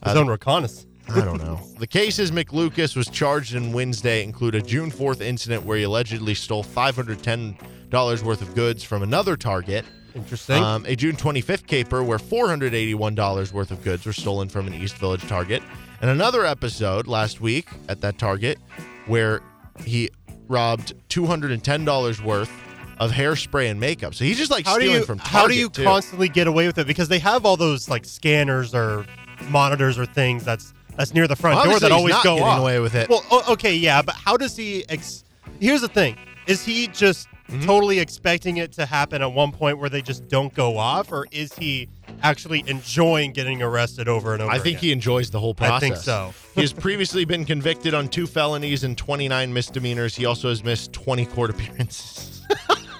[0.06, 0.86] His own reconnaissance.
[1.16, 1.60] I don't know.
[1.80, 6.34] the cases McLucas was charged in Wednesday include a June 4th incident where he allegedly
[6.34, 9.86] stole $510 worth of goods from another Target.
[10.16, 10.62] Interesting.
[10.62, 14.96] Um, a June 25th caper where $481 worth of goods were stolen from an East
[14.96, 15.62] Village Target.
[16.02, 18.58] And another episode last week at that Target
[19.06, 19.42] where
[19.86, 20.10] he
[20.48, 22.52] robbed $210 worth
[23.00, 24.14] of hairspray and makeup.
[24.14, 25.32] So he's just like how do stealing you from Target.
[25.32, 25.84] how do you too.
[25.84, 26.88] constantly get away with it?
[26.88, 29.06] Because they have all those like scanners or
[29.50, 32.60] monitors or things that's that's near the front door that always go getting off.
[32.60, 33.10] away with it.
[33.10, 34.84] Well, okay, yeah, but how does he?
[34.90, 35.24] Ex-
[35.60, 37.66] Here's the thing: is he just Mm-hmm.
[37.66, 41.26] totally expecting it to happen at one point where they just don't go off, or
[41.32, 41.90] is he
[42.22, 44.52] actually enjoying getting arrested over and over?
[44.52, 45.74] I think he enjoys the whole process.
[45.74, 46.32] I think so.
[46.54, 50.16] he has previously been convicted on two felonies and 29 misdemeanors.
[50.16, 52.46] He also has missed 20 court appearances.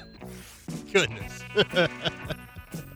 [0.92, 1.44] Goodness.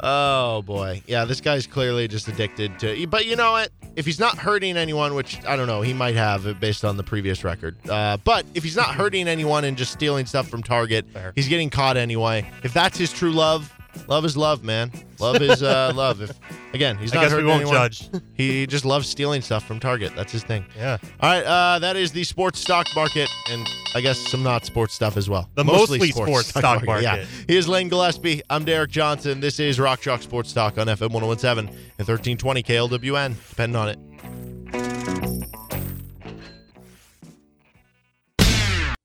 [0.04, 3.08] oh boy, yeah, this guy's clearly just addicted to.
[3.08, 3.70] But you know what?
[3.95, 7.04] If he's not hurting anyone, which I don't know, he might have based on the
[7.04, 7.76] previous record.
[7.89, 11.32] Uh, but if he's not hurting anyone and just stealing stuff from Target, Fair.
[11.36, 12.49] he's getting caught anyway.
[12.64, 13.72] If that's his true love,
[14.07, 14.91] love is love, man.
[15.19, 16.21] Love is uh, love.
[16.21, 16.31] If
[16.73, 17.75] again, he's I not guess we hurting won't anyone.
[17.89, 18.09] judge.
[18.35, 20.13] He just loves stealing stuff from Target.
[20.15, 20.65] That's his thing.
[20.75, 20.97] Yeah.
[21.21, 23.65] All right, uh, that is the sports stock market, and
[23.95, 25.49] I guess some not sports stuff as well.
[25.55, 27.27] The mostly sports stock Yeah, market.
[27.47, 28.41] he is Lane Gillespie.
[28.49, 29.39] I'm Derek Johnson.
[29.39, 33.35] This is Rock Chalk Sports Talk on FM 1017 and 1320 KLWN.
[33.49, 33.99] Depending on it.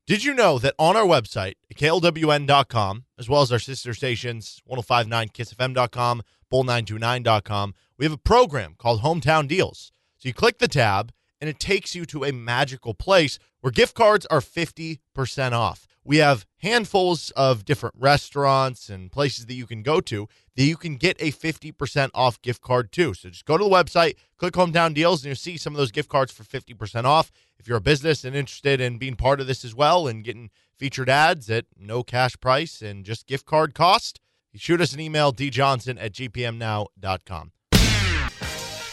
[0.09, 6.23] Did you know that on our website, klwn.com, as well as our sister stations, 1059kissfm.com,
[6.51, 9.93] bull929.com, we have a program called Hometown Deals.
[10.17, 13.95] So you click the tab, and it takes you to a magical place where gift
[13.95, 15.87] cards are 50% off.
[16.09, 20.79] We have handfuls of different restaurants and places that you can go to that you
[20.79, 23.13] can get a 50% off gift card too.
[23.13, 25.91] So just go to the website, click Hometown Deals, and you'll see some of those
[25.91, 27.31] gift cards for 50% off.
[27.59, 30.49] If you're a business and interested in being part of this as well and getting
[30.79, 34.19] featured ads at no cash price and just gift card cost,
[34.55, 37.53] shoot us an email, djohnson at gpmnow.com.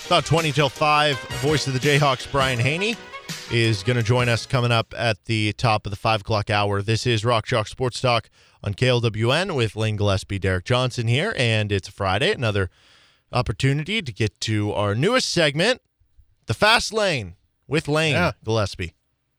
[0.08, 2.98] About 20 till 5, voice of the Jayhawks, Brian Hanni,
[3.52, 6.82] is going to join us coming up at the top of the 5 o'clock hour.
[6.82, 8.30] This is Rock Chalk Sports Talk
[8.64, 12.32] on KLWN with Lane Gillespie, Derek Johnson here, and it's Friday.
[12.32, 12.70] Another
[13.32, 15.82] opportunity to get to our newest segment,
[16.48, 17.36] The Fast Lane,
[17.68, 18.32] with Lane Yeah.
[18.44, 18.94] Gillespie.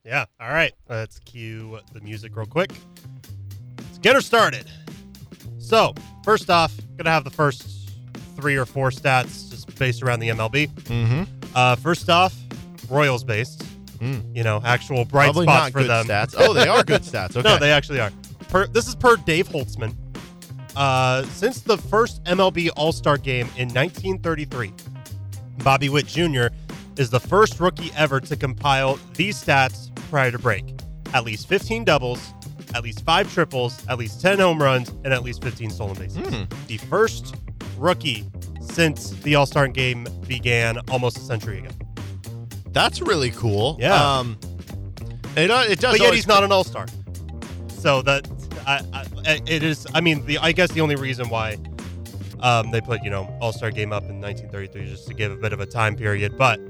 [0.05, 0.27] Yeah.
[0.41, 0.73] All right.
[0.89, 2.71] Let's cue the music real quick.
[3.79, 4.67] Let's get her started.
[5.59, 7.91] So, first off, gonna have the first
[8.37, 10.69] three or four stats just based around the MLB.
[10.69, 11.23] Mm-hmm.
[11.55, 12.35] Uh, first off,
[12.89, 13.65] Royals based.
[13.99, 14.37] Mm.
[14.37, 16.07] You know, actual bright Probably spots not for good them.
[16.07, 16.35] stats.
[16.39, 17.31] Oh, they are good stats.
[17.37, 17.49] Okay.
[17.49, 18.11] No, they actually are.
[18.49, 19.95] Per, this is per Dave Holtzman.
[20.77, 24.73] Uh, since the first MLB All Star game in 1933,
[25.65, 26.49] Bobby Witt Jr.
[26.99, 30.65] is the first rookie ever to compile these stats prior to break
[31.15, 32.33] at least 15 doubles,
[32.75, 36.19] at least five triples, at least 10 home runs, and at least 15 stolen bases.
[36.29, 36.45] Hmm.
[36.67, 37.37] The first
[37.79, 38.25] rookie
[38.61, 41.71] since the All Star game began almost a century ago.
[42.77, 43.79] That's really cool.
[43.81, 43.95] Yeah.
[43.95, 44.39] Um,
[45.35, 45.95] it, uh, it does.
[45.95, 46.85] but yet he's not an all star.
[47.69, 48.29] So that
[48.67, 49.87] I, I, it is.
[49.95, 51.57] I mean, the I guess the only reason why
[52.41, 55.33] um, they put you know all star game up in 1933 is just to give
[55.33, 56.61] a bit of a time period, but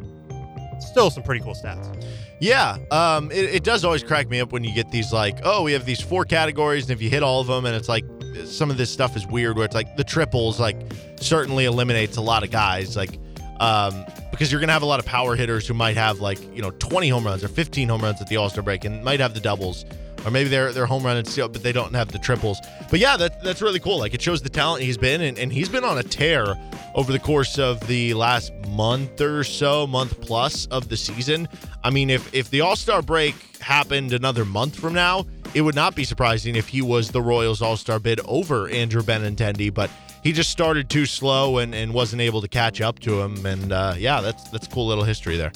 [0.78, 2.06] still some pretty cool stats.
[2.38, 5.64] Yeah, um, it, it does always crack me up when you get these like, oh,
[5.64, 8.04] we have these four categories, and if you hit all of them, and it's like
[8.44, 10.76] some of this stuff is weird, where it's like the triples like
[11.16, 13.18] certainly eliminates a lot of guys, like
[13.58, 14.04] um,
[14.36, 16.60] because you're going to have a lot of power hitters who might have like, you
[16.60, 19.18] know, 20 home runs or 15 home runs at the All Star break and might
[19.18, 19.86] have the doubles.
[20.26, 22.58] Or maybe they're, they're home run and but they don't have the triples.
[22.90, 23.98] But yeah, that, that's really cool.
[23.98, 26.54] Like it shows the talent he's been, and, and he's been on a tear
[26.94, 31.48] over the course of the last month or so, month plus of the season.
[31.82, 35.24] I mean, if, if the All Star break happened another month from now,
[35.54, 39.00] it would not be surprising if he was the Royals All Star bid over Andrew
[39.00, 39.90] Benintendi, but
[40.26, 43.46] he just started too slow and, and wasn't able to catch up to him.
[43.46, 45.52] And uh, yeah, that's that's cool little history there.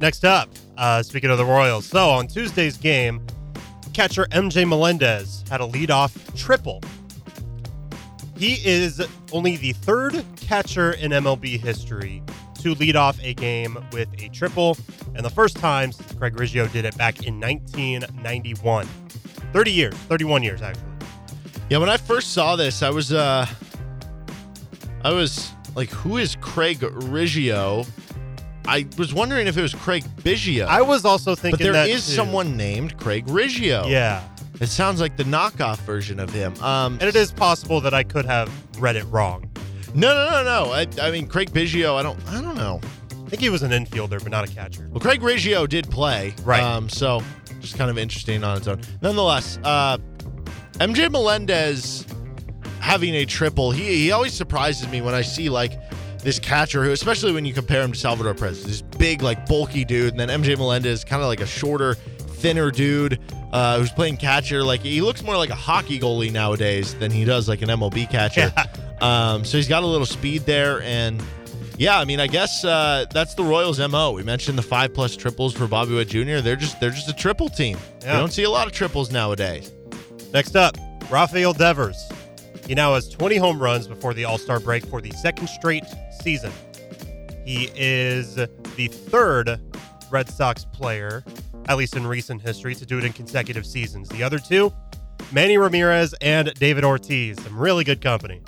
[0.00, 3.24] Next up, uh, speaking of the Royals, so on Tuesday's game,
[3.94, 6.82] catcher MJ Melendez had a leadoff triple.
[8.36, 9.00] He is
[9.32, 12.20] only the third catcher in MLB history
[12.62, 14.76] to lead off a game with a triple,
[15.14, 18.88] and the first time since Craig Riggio did it back in 1991.
[19.52, 20.82] 30 years, 31 years actually.
[21.70, 23.46] Yeah, when I first saw this, I was uh
[25.04, 27.86] I was like, who is Craig Riggio?
[28.66, 30.66] I was wondering if it was Craig Biggio.
[30.66, 32.12] I was also but thinking there that is too.
[32.12, 33.88] someone named Craig Riggio.
[33.88, 34.22] Yeah,
[34.60, 36.54] It sounds like the knockoff version of him.
[36.62, 39.48] Um and it is possible that I could have read it wrong.
[39.94, 40.72] No, no, no, no.
[40.72, 42.80] I, I mean Craig Biggio, I don't I don't know.
[43.10, 44.86] I think he was an infielder, but not a catcher.
[44.90, 46.34] Well, Craig Riggio did play.
[46.44, 46.62] Right.
[46.62, 47.22] Um, so
[47.60, 48.80] just kind of interesting on its own.
[49.02, 49.98] Nonetheless, uh,
[50.74, 52.04] MJ Melendez
[52.80, 55.72] having a triple, he, he always surprises me when I see like
[56.22, 59.84] this catcher who, especially when you compare him to Salvador Perez, this big, like bulky
[59.84, 63.20] dude, and then MJ Melendez, kind of like a shorter, thinner dude
[63.52, 64.62] uh, who's playing catcher.
[64.62, 68.10] Like he looks more like a hockey goalie nowadays than he does like an MLB
[68.10, 68.52] catcher.
[69.00, 71.22] Um, so he's got a little speed there, and
[71.76, 74.10] yeah, I mean, I guess uh, that's the Royals' mo.
[74.10, 76.40] We mentioned the five plus triples for Bobby Wood Jr.
[76.40, 77.78] They're just they're just a triple team.
[78.00, 78.14] Yeah.
[78.14, 79.72] You don't see a lot of triples nowadays.
[80.32, 80.76] Next up,
[81.10, 81.96] Rafael Devers.
[82.68, 85.84] He now has 20 home runs before the All Star break for the second straight
[86.20, 86.52] season.
[87.42, 89.58] He is the third
[90.10, 91.24] Red Sox player,
[91.66, 94.10] at least in recent history, to do it in consecutive seasons.
[94.10, 94.70] The other two,
[95.32, 97.42] Manny Ramirez and David Ortiz.
[97.42, 98.42] Some really good company.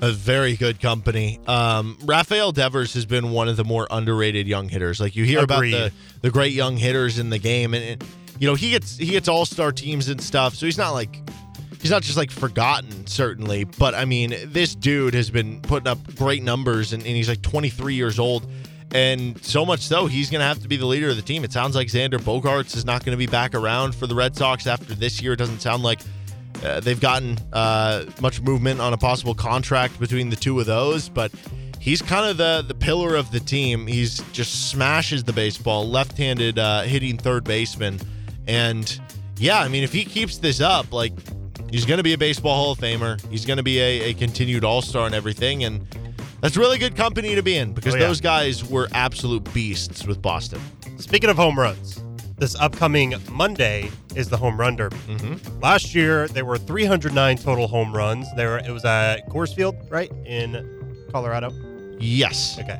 [0.00, 1.38] A very good company.
[1.46, 5.00] Um, Rafael Devers has been one of the more underrated young hitters.
[5.00, 5.74] Like you hear Agreed.
[5.74, 8.04] about the the great young hitters in the game, and, and
[8.38, 10.54] you know he gets he gets all star teams and stuff.
[10.54, 11.20] So he's not like
[11.86, 13.62] he's not just like forgotten, certainly.
[13.62, 17.42] But I mean, this dude has been putting up great numbers, and, and he's like
[17.42, 18.50] 23 years old.
[18.92, 21.44] And so much so, he's going to have to be the leader of the team.
[21.44, 24.34] It sounds like Xander Bogaerts is not going to be back around for the Red
[24.34, 25.34] Sox after this year.
[25.34, 26.00] It doesn't sound like
[26.64, 31.08] uh, they've gotten uh, much movement on a possible contract between the two of those,
[31.08, 31.30] but
[31.78, 33.86] he's kind of the the pillar of the team.
[33.86, 38.00] He's just smashes the baseball, left-handed uh, hitting third baseman,
[38.48, 39.00] and
[39.36, 41.12] yeah, I mean if he keeps this up, like
[41.70, 43.20] he's going to be a baseball Hall of Famer.
[43.30, 45.86] He's going to be a, a continued All Star and everything, and
[46.40, 48.06] that's really good company to be in because Oh, yeah.
[48.06, 50.60] those guys were absolute beasts with Boston.
[50.98, 52.00] Speaking of home runs,
[52.38, 54.96] this upcoming Monday is the home run derby.
[55.08, 55.60] Mm-hmm.
[55.60, 58.26] Last year there were 309 total home runs.
[58.36, 61.50] There it was at Coors Field, right in Colorado.
[61.98, 62.76] Yes, Okay,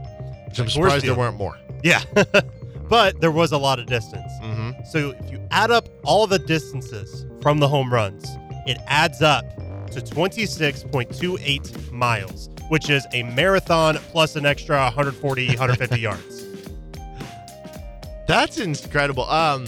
[0.48, 1.56] which I'm surprised there weren't more.
[1.82, 2.02] yeah,
[2.88, 4.30] but there was a lot of distance.
[4.42, 4.84] Mm-hmm.
[4.84, 8.26] So if you add up all the distances from the home runs,
[8.66, 9.44] it adds up
[9.92, 16.46] to 26.28 miles, which is a marathon plus an extra 140, 150 yards.
[18.26, 19.24] That's incredible.
[19.24, 19.66] Um,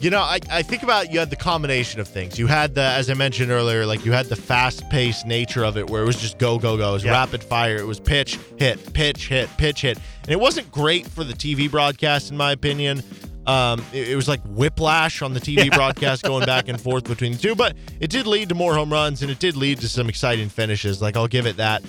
[0.00, 2.38] you know, I, I think about you had the combination of things.
[2.38, 5.76] You had the, as I mentioned earlier, like you had the fast paced nature of
[5.76, 6.90] it where it was just go, go, go.
[6.90, 7.12] It was Yeah.
[7.12, 7.76] rapid fire.
[7.76, 9.98] It was pitch, hit, pitch, hit, pitch, hit.
[10.22, 13.02] And it wasn't great for the TV broadcast, in my opinion.
[13.48, 17.32] Um, it, it was like whiplash on the TV broadcast going back and forth between
[17.32, 19.88] the two, but it did lead to more home runs and it did lead to
[19.88, 21.00] some exciting finishes.
[21.00, 21.82] Like, I'll give it that.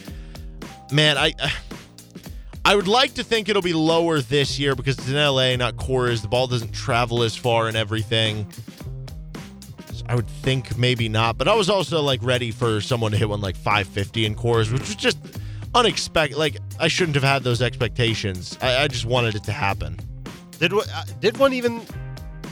[0.92, 1.34] Man, I.
[2.66, 5.76] I would like to think it'll be lower this year because it's in LA, not
[5.76, 6.22] Coors.
[6.22, 8.46] The ball doesn't travel as far and everything.
[10.08, 13.30] I would think maybe not, but I was also like ready for someone to hit
[13.30, 15.18] one like 550 in Coors, which was just
[15.74, 16.38] unexpected.
[16.38, 18.58] Like I shouldn't have had those expectations.
[18.62, 19.98] I, I just wanted it to happen.
[20.60, 21.82] Did one- uh, did one even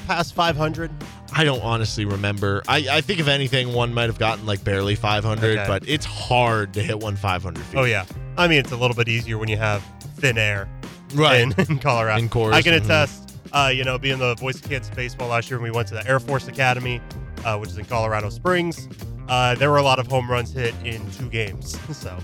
[0.07, 0.89] pass 500?
[1.33, 2.63] I don't honestly remember.
[2.67, 5.67] I, I think if anything, one might have gotten like barely 500, Okay.
[5.67, 7.77] but it's hard to hit one 500 feet.
[7.77, 8.05] Oh yeah.
[8.37, 9.83] I mean, it's a little bit easier when you have
[10.15, 10.69] thin air
[11.13, 11.41] right.
[11.41, 12.19] in, in Colorado.
[12.19, 12.83] In Coors, I can mhm.
[12.83, 13.25] attest.
[13.53, 15.93] Uh, you know, being the voice of Kansas baseball last year when we went to
[15.93, 17.01] the Air Force Academy,
[17.45, 18.89] uh, which is in Colorado Springs,
[19.29, 21.77] uh, there were a lot of home runs hit in two games.
[21.97, 22.17] so,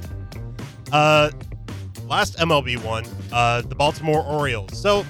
[0.91, 1.31] uh,
[2.07, 4.77] last MLB one, uh, the Baltimore Orioles.
[4.77, 5.05] So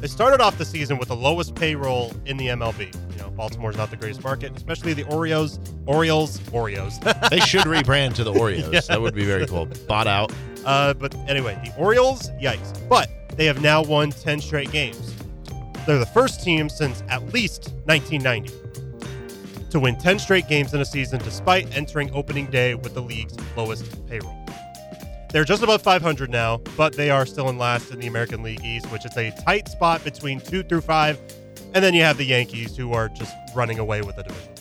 [0.00, 2.94] they started off the season with the lowest payroll in the MLB.
[3.12, 7.00] You know, Baltimore's not the greatest market, especially the Oreos, Orioles, Oreos.
[7.30, 8.72] they should rebrand to the Oreos.
[8.72, 8.80] Yeah.
[8.80, 9.66] That would be very cool.
[9.88, 10.32] Bought out.
[10.64, 12.76] Uh, but anyway, the Orioles, yikes.
[12.88, 15.14] But they have now won 10 straight games.
[15.86, 18.52] They're the first team since at least 1990
[19.70, 23.36] to win 10 straight games in a season despite entering opening day with the league's
[23.56, 24.45] lowest payroll.
[25.30, 28.64] They're just above 500 now, but they are still in last in the American League
[28.64, 31.20] East, which is a tight spot between two through five.
[31.74, 34.52] And then you have the Yankees, who are just running away with the division.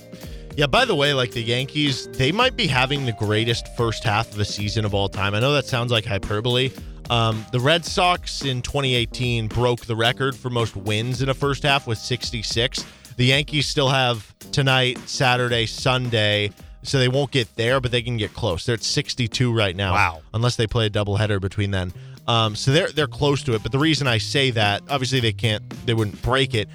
[0.58, 4.32] Yeah, by the way, like the Yankees, they might be having the greatest first half
[4.32, 5.36] of the season of all time.
[5.36, 6.72] I know that sounds like hyperbole.
[7.10, 11.64] Um, the Red Sox in 2018 broke the record for most wins in a first
[11.64, 12.86] half with 66.
[13.18, 16.52] The Yankees still have tonight, Saturday, Sunday,
[16.86, 18.66] so they won't get there, but they can get close.
[18.66, 19.94] They're at 62 right now.
[19.94, 20.22] Wow.
[20.34, 21.94] Unless they play a doubleheader between then.
[22.28, 23.64] Um, so they're they're close to it.
[23.64, 26.68] But the reason I say that, obviously they can't, they wouldn't break it.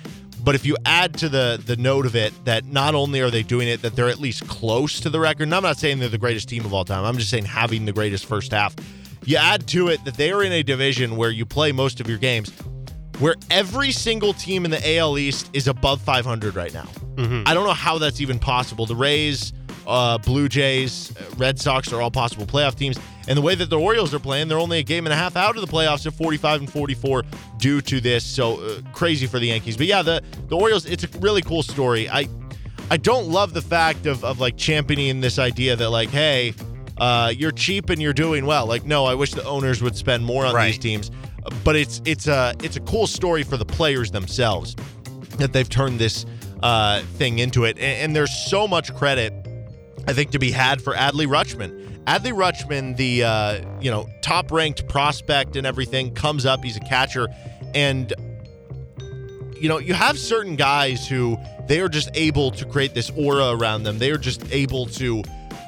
[0.42, 3.42] But if you add to the the note of it that not only are they
[3.42, 5.44] doing it, that they're at least close to the record.
[5.44, 7.04] And I'm not saying they're the greatest team of all time.
[7.04, 8.74] I'm just saying having the greatest first half.
[9.24, 12.08] You add to it that they are in a division where you play most of
[12.08, 12.50] your games,
[13.18, 16.88] where every single team in the AL East is above 500 right now.
[17.46, 18.86] I don't know how that's even possible.
[18.86, 19.52] The Rays,
[19.90, 22.98] uh, Blue Jays, Red Sox are all possible playoff teams.
[23.28, 25.36] And the way that the Orioles are playing, they're only a game and a half
[25.36, 27.22] out of the playoffs at 45 and 44
[27.58, 28.24] due to this.
[28.24, 29.76] So uh, crazy for the Yankees.
[29.76, 32.08] But yeah, the the Orioles, it's a really cool story.
[32.08, 32.28] I
[32.90, 36.54] I don't love the fact of of like championing this idea that like, hey,
[36.98, 38.66] uh, you're cheap and you're doing well.
[38.66, 40.66] Like, no, I wish the owners would spend more on Right.
[40.68, 41.10] these teams.
[41.64, 44.74] But it's it's a it's a cool story for the players themselves
[45.38, 46.26] that they've turned this
[46.62, 47.76] uh, thing into it.
[47.78, 49.32] And, and there's so much credit,
[50.06, 52.04] I think, to be had for Adley Rutschman.
[52.04, 56.64] Adley Rutschman, the uh, you know top ranked prospect and everything, comes up.
[56.64, 57.28] He's a catcher,
[57.74, 58.12] and
[59.56, 61.38] you know you have certain guys who
[61.68, 63.98] they are just able to create this aura around them.
[63.98, 65.22] They are just able to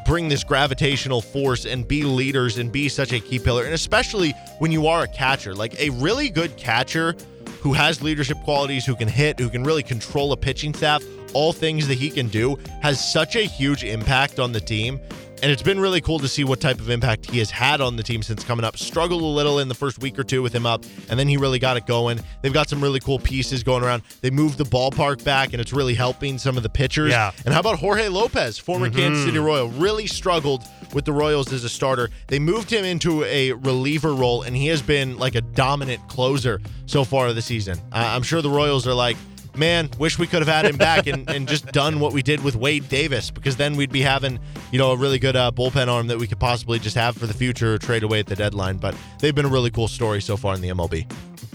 [0.04, 3.64] bring this gravitational force and be leaders and be such a key pillar.
[3.64, 7.14] And especially when you are a catcher, like a really good catcher
[7.60, 11.02] who has leadership qualities, who can hit, who can really control a pitching staff,
[11.34, 15.00] all things that he can do, has such a huge impact on the team.
[15.42, 17.96] And it's been really cool to see what type of impact he has had on
[17.96, 18.78] the team since coming up.
[18.78, 21.36] Struggled a little in the first week or two with him up, and then he
[21.36, 22.20] really got it going.
[22.42, 24.04] They've got some really cool pieces going around.
[24.20, 27.10] They moved the ballpark back, and it's really helping some of the pitchers.
[27.10, 27.32] Yeah.
[27.44, 28.96] And how about Jorge Lopez, former mm-hmm.
[28.96, 30.62] Kansas City Royal, really struggled
[30.94, 32.10] with the Royals as a starter.
[32.28, 36.60] They moved him into a reliever role, and he has been like a dominant closer
[36.86, 37.80] so far of the season.
[37.90, 39.16] I- I'm sure the Royals are like,
[39.56, 42.42] man, wish we could have had him back and, and just done what we did
[42.42, 44.38] with Wade Davis, because then we'd be having,
[44.70, 47.26] you know, a really good uh, bullpen arm that we could possibly just have for
[47.26, 48.76] the future or trade away at the deadline.
[48.76, 51.10] But they've been a really cool story so far in the MLB.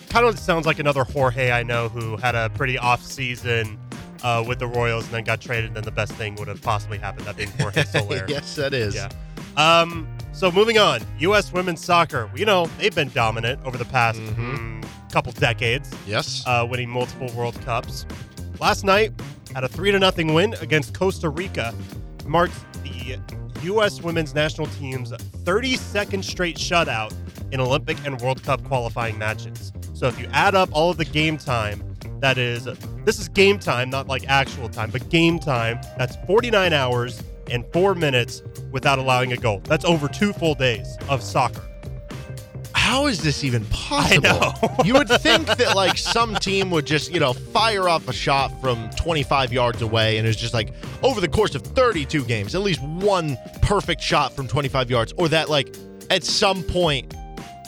[0.09, 3.79] Kind of sounds like another Jorge I know who had a pretty off season
[4.23, 5.65] uh, with the Royals and then got traded.
[5.67, 8.25] And then the best thing would have possibly happened, that being Jorge Soler.
[8.27, 8.95] yes, that is.
[8.95, 9.09] Yeah.
[9.57, 11.51] Um, so moving on, U.S.
[11.51, 12.29] women's soccer.
[12.35, 16.43] You know they've been dominant over the past mm, couple decades, Yes.
[16.45, 18.05] uh, winning multiple World Cups.
[18.59, 19.11] Last night,
[19.53, 21.73] had a three to nothing win against Costa Rica,
[22.25, 23.17] marked the
[23.63, 24.01] U.S.
[24.01, 27.13] women's national team's 32nd straight shutout
[27.51, 29.71] in Olympic and World Cup qualifying matches.
[29.93, 31.83] So if you add up all of the game time,
[32.19, 32.67] that is,
[33.05, 35.79] this is game time, not like actual time, but game time.
[35.97, 38.41] That's 49 hours and four minutes
[38.71, 39.61] without allowing a goal.
[39.63, 41.66] That's over two full days of soccer.
[42.77, 44.53] How is this even possible?
[44.85, 48.49] you would think that like some team would just, you know, fire off a shot
[48.61, 50.71] from 25 yards away and it's just like
[51.01, 55.27] over the course of 32 games, at least one perfect shot from 25 yards or
[55.27, 55.75] that like
[56.11, 57.13] at some point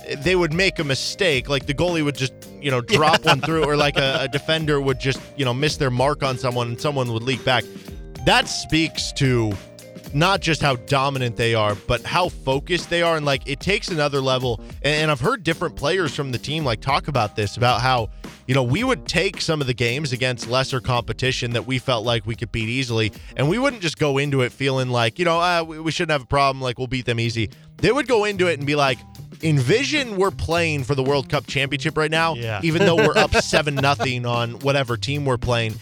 [0.05, 3.41] eh, they would make a mistake like the goalie would just, you know, drop one
[3.41, 6.67] through or like a, a defender would just, you know, miss their mark on someone
[6.67, 7.65] and someone would leak back.
[8.25, 9.53] That speaks to
[10.13, 13.17] not just how dominant they are, but how focused they are.
[13.17, 14.61] And like it takes another level.
[14.81, 18.09] And, I've heard different players from the team like talk about this about how,
[18.47, 22.05] you know, we would take some of the games against lesser competition that we felt
[22.05, 23.11] like we could beat easily.
[23.35, 26.11] And we wouldn't just go into it feeling like, you know, uh, we, we shouldn't
[26.11, 26.61] have a problem.
[26.61, 27.49] Like we'll beat them easy.
[27.77, 28.99] They would go into it and be like,
[29.41, 32.59] envision we're playing for the World Cup championship right now, Yeah.
[32.63, 35.75] even though we're up seven nothing on whatever team we're playing.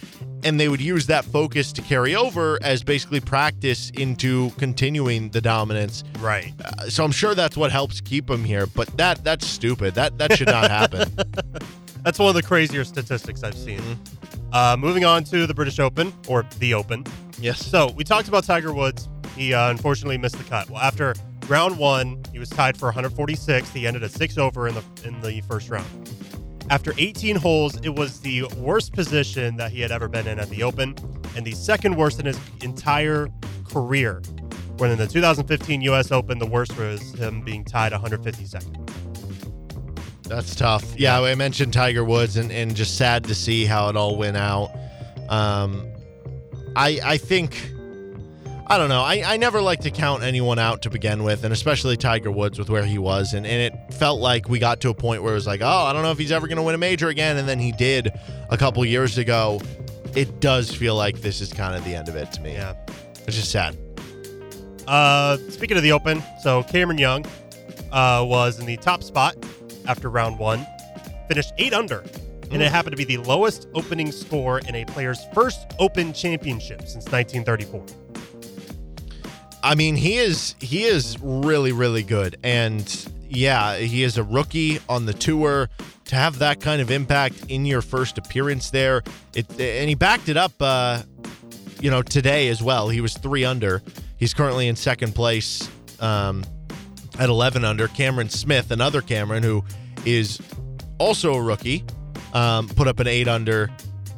[0.43, 5.41] And they would use that focus to carry over as basically practice into continuing the
[5.41, 6.03] dominance.
[6.19, 6.53] Right.
[6.63, 8.67] Uh, so I'm sure that's what helps keep them here.
[8.67, 9.95] But that that's stupid.
[9.95, 11.11] That that should not happen.
[12.03, 13.81] That's one of the crazier statistics I've seen.
[14.53, 17.03] Uh, moving on to the British Open, or the Open.
[17.37, 17.65] yes.
[17.65, 19.09] So we talked about Tiger Woods.
[19.35, 20.69] He uh, unfortunately missed the cut.
[20.69, 21.15] Well, after
[21.49, 23.69] round one, he was tied for 146.
[23.69, 25.87] He ended at six over in the in the first round.
[26.69, 30.49] After 18 holes, it was the worst position that he had ever been in at
[30.49, 30.95] the Open,
[31.35, 33.29] and the second worst in his entire
[33.69, 34.21] career.
[34.77, 36.11] When in the 2015 U.S.
[36.11, 38.89] Open, the worst was him being tied 152nd.
[40.23, 40.83] That's tough.
[40.99, 44.35] Yeah, I mentioned Tiger Woods, and, and just sad to see how it all went
[44.35, 44.71] out.
[45.29, 45.87] Um,
[46.75, 47.71] I I think
[48.69, 49.01] I don't know.
[49.01, 52.59] I, I never like to count anyone out to begin with, and especially Tiger Woods
[52.59, 55.31] with where he was, and, and it felt like we got to a point where
[55.31, 57.07] it was like, oh, I don't know if he's ever going to win a major
[57.07, 58.11] again, and then he did
[58.49, 59.61] a couple years ago.
[60.15, 62.53] It does feel like this is kind of the end of it to me.
[62.53, 62.75] Yeah.
[63.25, 63.77] It's just sad.
[64.85, 67.25] Uh, speaking of the Open, so Cameron Young
[67.93, 69.37] uh, was in the top spot
[69.85, 70.67] after round one,
[71.29, 72.03] finished eight under,
[72.51, 76.81] and it happened to be the lowest opening score in a player's first Open championship
[76.81, 78.06] since 1934.
[79.63, 84.79] I mean, he is he is really really good, and yeah, he is a rookie
[84.87, 85.69] on the tour.
[86.05, 89.03] To have that kind of impact in your first appearance there,
[89.33, 91.01] it and he backed it up, uh,
[91.81, 92.87] you know, today as well.
[92.87, 93.81] He was three under.
[94.15, 96.45] He's currently in second place um,
[97.19, 97.87] at 11 under.
[97.89, 99.65] Cameron Smith, another Cameron who
[100.05, 100.39] is
[100.97, 101.83] also a rookie,
[102.33, 103.69] um, put up an eight under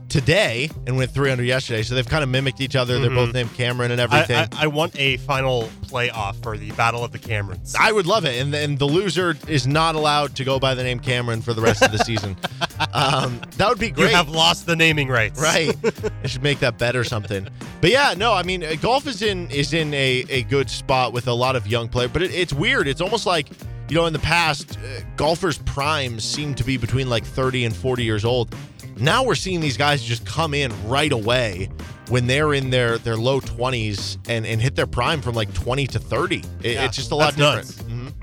[0.09, 1.83] today and went three under yesterday.
[1.83, 2.99] So they've kind of mimicked each other.
[2.99, 4.35] They're both named Cameron and everything.
[4.53, 7.75] I, I want a final playoff for the Battle of the Camerons.
[7.79, 10.83] I would love it, and and the loser is not allowed to go by the
[10.83, 12.35] name Cameron for the rest of the season.
[12.93, 14.09] Um, that would be great.
[14.11, 15.39] you have lost the naming rights.
[15.39, 15.75] right?
[16.23, 17.45] I should make that bet or something.
[17.81, 21.11] But yeah, no, I mean, uh, golf is in is in a, a good spot
[21.11, 22.87] with a lot of young players, but it, it's weird.
[22.87, 23.49] It's almost like
[23.89, 27.75] you know, in the past, uh, golfers' primes seem to be between like thirty and
[27.75, 28.55] forty years old.
[28.99, 31.69] Now we're seeing these guys just come in right away
[32.09, 35.87] when they're in their their low 20s and and hit their prime from like 20
[35.87, 36.37] to 30.
[36.63, 37.67] It- Yeah, it's just a lot different.
[37.67, 38.13] Mhm.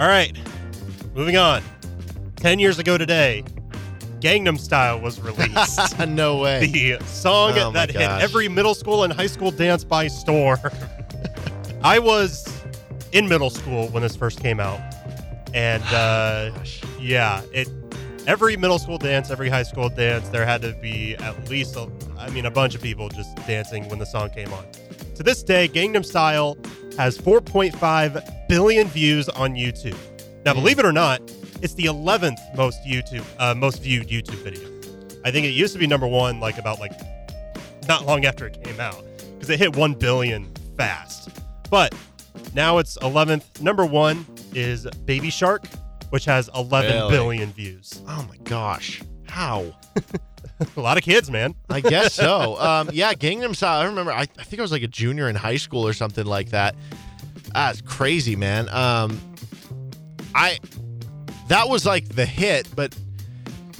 [0.00, 0.36] All right,
[1.14, 1.62] moving on.
[2.36, 3.44] Ten years ago today,
[4.20, 5.98] Gangnam Style was released.
[6.08, 6.66] no way.
[6.66, 10.58] the song Oh that hit every middle school and high school dance by storm.
[11.84, 12.48] I was
[13.12, 14.80] in middle school when this first came out,
[15.54, 16.50] and uh,
[17.00, 17.68] yeah, it.
[18.26, 21.90] Every middle school dance, every high school dance, there had to be at least, a,
[22.16, 24.64] I mean, a bunch of people just dancing when the song came on.
[25.16, 26.56] To this day, Gangnam Style
[26.96, 29.96] has 4.5 billion views on YouTube.
[30.44, 31.20] Now, believe it or not,
[31.62, 34.68] it's the 11th most YouTube, uh, most viewed YouTube video.
[35.24, 36.92] I think it used to be number one, like about like
[37.88, 39.04] not long after it came out,
[39.34, 41.28] because it hit 1 billion fast.
[41.70, 41.92] But
[42.54, 43.60] now it's 11th.
[43.60, 45.64] Number one is Baby Shark,
[46.12, 47.52] which has 11 billion Really?
[47.52, 48.02] views.
[48.06, 49.00] Oh my gosh.
[49.26, 49.74] How?
[50.76, 51.54] a lot of kids, man.
[51.70, 52.60] I guess so.
[52.60, 53.80] Um, yeah, Gangnam Style.
[53.80, 54.12] I remember.
[54.12, 56.74] I, I think I was like a junior in high school or something like that.
[57.54, 58.68] That's crazy, man.
[58.68, 59.18] Um,
[60.34, 60.58] I
[61.48, 62.94] that was like the hit, but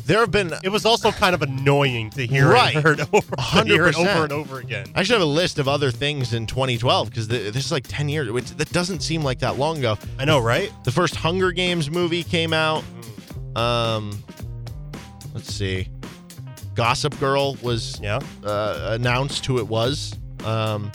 [0.07, 0.53] there have been.
[0.63, 2.75] It was also kind of annoying to hear Right.
[2.77, 3.99] it, heard over, to hear it 100%.
[4.15, 4.87] over and over again.
[4.95, 8.09] I should have a list of other things in 2012 because this is like 10
[8.09, 8.31] years.
[8.31, 9.99] Which that doesn't seem like that long ago.
[10.19, 10.73] I know, right?
[10.85, 12.85] The first Hunger Games movie came out.
[13.57, 14.23] Um,
[15.35, 15.89] let's see.
[16.75, 18.19] Gossip Girl was Yeah.
[18.45, 20.15] uh, announced who it was.
[20.45, 20.91] Um,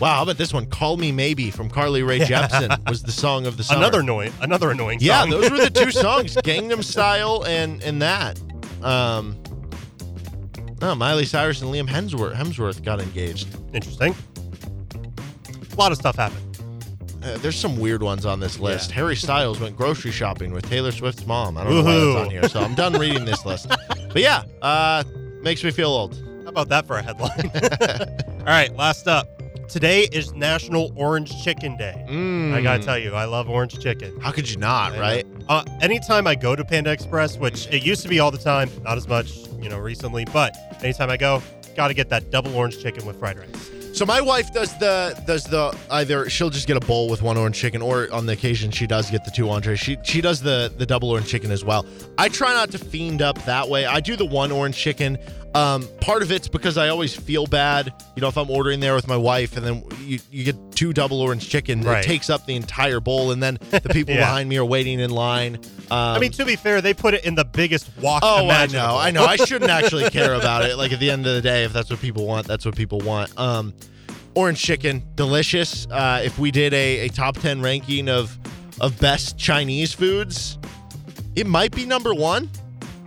[0.00, 0.66] wow, how about this one?
[0.66, 3.78] "Call Me Maybe" from Carly Rae Jepsen was the song of the summer.
[3.78, 4.98] Another annoying, another annoying.
[5.00, 5.30] yeah, song.
[5.30, 8.40] those were the two songs: "Gangnam Style" and and that.
[8.82, 9.36] Um,
[10.82, 13.48] oh, Miley Cyrus and Liam Hemsworth Hemsworth got engaged.
[13.72, 14.14] Interesting.
[15.72, 16.40] A lot of stuff happened.
[17.24, 18.90] Uh, there's some weird ones on this list.
[18.90, 21.56] Harry Styles went grocery shopping with Taylor Swift's mom.
[21.56, 23.68] I don't know why that's on here, so I'm done reading this list.
[23.68, 25.02] But yeah, uh,
[25.40, 26.22] makes me feel old.
[26.44, 27.50] How about that for a headline?
[28.40, 29.33] All right, last up.
[29.68, 32.04] Today is National Orange Chicken Day.
[32.08, 32.52] Mm.
[32.52, 34.18] I gotta tell you, I love orange chicken.
[34.20, 35.00] How could you not, I know.
[35.00, 35.26] right?
[35.48, 38.70] Uh, anytime I go to Panda Express, which it used to be all the time,
[38.82, 41.42] not as much, you know, recently, but anytime I go,
[41.74, 43.70] gotta get that double orange chicken with fried rice.
[43.94, 47.36] So my wife does the does the either she'll just get a bowl with one
[47.36, 49.78] orange chicken, or on the occasion she does get the two entrees.
[49.78, 51.86] She she does the the double orange chicken as well.
[52.18, 53.86] I try not to fiend up that way.
[53.86, 55.16] I do the one orange chicken.
[55.54, 58.94] Um, part of it's because I always feel bad, you know, if I'm ordering there
[58.96, 62.04] with my wife, and then you, you get two double orange chicken, Right.
[62.04, 64.20] it takes up the entire bowl, and then the people Yeah.
[64.22, 65.54] behind me are waiting in line.
[65.92, 68.66] Um, I mean, to be fair, they put it in the biggest wok Oh, I
[68.66, 69.24] know, I know.
[69.24, 70.76] I shouldn't actually care about it.
[70.76, 72.98] Like at the end of the day, if that's what people want, that's what people
[73.00, 73.38] want.
[73.38, 73.72] Um,
[74.34, 75.86] orange chicken, delicious.
[75.88, 78.36] Uh, if we did a, a top ten ranking of
[78.80, 80.58] of best Chinese foods,
[81.36, 82.50] it might be number one.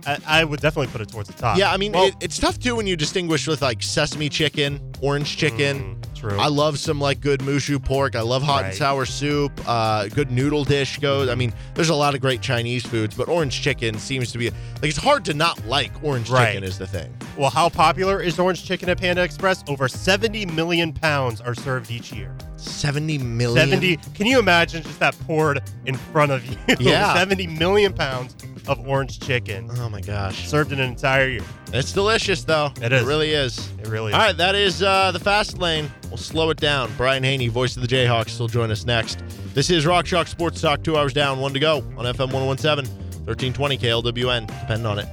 [0.08, 1.58] I, I would definitely put it towards the top.
[1.58, 4.80] yeah, I mean, Well, it, it's tough too when you distinguish with like sesame chicken,
[5.00, 5.96] orange chicken.
[6.00, 6.38] mm, true.
[6.38, 8.16] I love some like good moo shu pork.
[8.16, 9.52] I love hot and sour soup.
[9.66, 11.28] Uh, good noodle dish goes.
[11.28, 14.50] I mean, there's a lot of great Chinese foods, but orange chicken seems to be
[14.50, 16.48] like it's hard to not like orange Right.
[16.54, 17.14] chicken is the thing.
[17.36, 19.62] well, how popular is orange chicken at Panda Express?
[19.68, 22.34] Over 70 million pounds are served each year.
[22.58, 23.68] 70 million.
[23.70, 23.96] 70.
[24.14, 26.56] Can you imagine just that poured in front of you?
[26.80, 27.14] Yeah.
[27.14, 28.34] 70 million pounds
[28.66, 30.46] of orange chicken Oh my gosh.
[30.48, 31.42] served in an entire year.
[31.72, 32.70] It's delicious though.
[32.82, 33.02] It is.
[33.02, 33.70] It really is.
[33.80, 34.14] It really is.
[34.14, 35.90] All right, that is uh, the fast lane.
[36.08, 36.90] We'll slow it down.
[36.96, 39.22] Brian Hanni, voice of the Jayhawks, will join us next.
[39.54, 40.82] This is Rock Chalk Sports Talk.
[40.82, 42.86] Two hours down, one to go on FM 117,
[43.24, 44.46] 1320 KLWN.
[44.46, 45.08] Depend on it.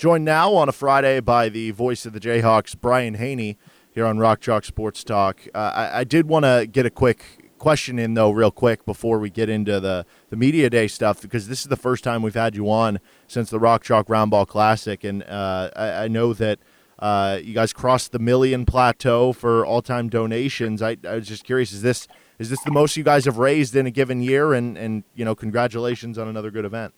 [0.00, 3.58] Joined now on a Friday by the voice of the Jayhawks, Brian Hanni,
[3.92, 5.46] here on Rock Chalk Sports Talk.
[5.54, 9.18] Uh, I, I did want to get a quick question in, though, real quick before
[9.18, 12.32] we get into the, the Media Day stuff, because this is the first time we've
[12.32, 15.04] had you on since the Rock Chalk Roundball Classic.
[15.04, 16.60] And uh, I, I know that
[16.98, 20.80] uh, you guys crossed the million plateau for all time donations.
[20.80, 22.08] I, I was just curious, is this.
[22.38, 24.54] Is this the most you guys have raised in a given year?
[24.54, 26.94] And, and you know, congratulations on another good event.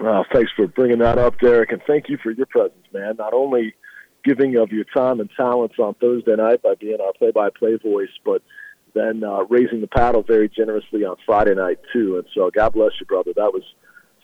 [0.00, 3.16] Well, thanks for bringing that up, Derek, and thank you for your presence, man.
[3.18, 3.74] Not only
[4.24, 8.42] giving of your time and talents on Thursday night by being our play-by-play voice, but
[8.94, 12.16] then uh, raising the paddle very generously on Friday night too.
[12.16, 13.32] And so, God bless you, brother.
[13.34, 13.62] That was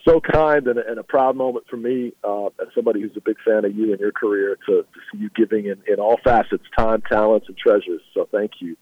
[0.07, 3.37] so kind and, and a proud moment for me uh, as somebody who's a big
[3.45, 6.63] fan of you and your career to, to see you giving in, in all facets,
[6.77, 8.01] time, talents, and treasures.
[8.13, 8.77] So, thank you.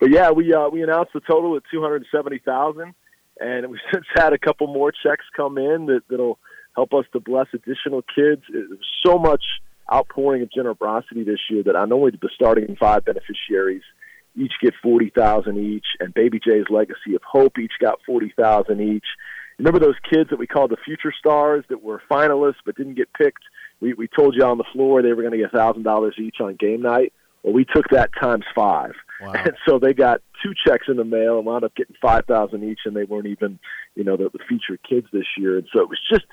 [0.00, 2.94] But yeah, we uh, we announced the total at two hundred seventy thousand
[3.40, 6.38] and we've since had a couple more checks come in that, that'll
[6.74, 8.42] help us to bless additional kids.
[8.50, 8.68] There's
[9.04, 9.42] so much
[9.92, 13.82] outpouring of generosity this year that not only did the starting five beneficiaries
[14.36, 18.80] each get forty thousand each, and Baby J's Legacy of Hope each got forty thousand
[18.80, 19.06] each.
[19.58, 23.12] Remember those kids that we called the future stars that were finalists but didn't get
[23.12, 23.42] picked?
[23.80, 26.36] We we told you on the floor they were going to get thousand dollars each
[26.40, 27.12] on game night.
[27.48, 28.92] Well, we took that times five.
[29.22, 29.32] Wow.
[29.32, 32.62] And so they got two checks in the mail and wound up getting five thousand
[32.62, 33.58] each, and they weren't even,
[33.94, 35.56] you know, the, the featured kids this year.
[35.56, 36.26] And so it was just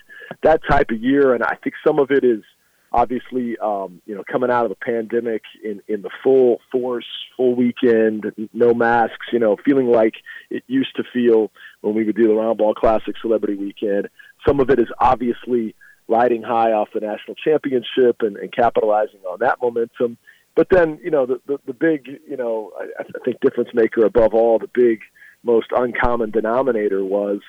[0.43, 1.33] that type of year.
[1.33, 2.43] And I think some of it is
[2.91, 7.07] obviously, um, you know, coming out of the pandemic in in the full force,
[7.37, 10.15] full weekend, no masks, you know, feeling like
[10.49, 14.09] it used to feel when we would do the Roundball Classic Celebrity Weekend.
[14.45, 15.75] Some of it is obviously
[16.09, 20.17] riding high off the national championship and, and capitalizing on that momentum.
[20.55, 24.05] But then, you know, the, the, the big, you know, I, I think difference maker
[24.05, 24.99] above all, the big,
[25.43, 27.41] most uncommon denominator was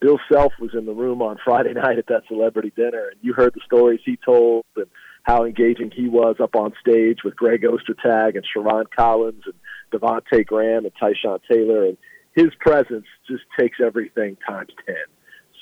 [0.00, 3.32] Bill Self was in the room on Friday night at that celebrity dinner, and you
[3.32, 4.86] heard the stories he told and
[5.22, 9.54] how engaging he was up on stage with Greg Ostertag and Sherron Collins and
[9.92, 11.98] Devonte' Graham and Tyshawn Taylor, and
[12.34, 14.96] his presence just takes everything times ten.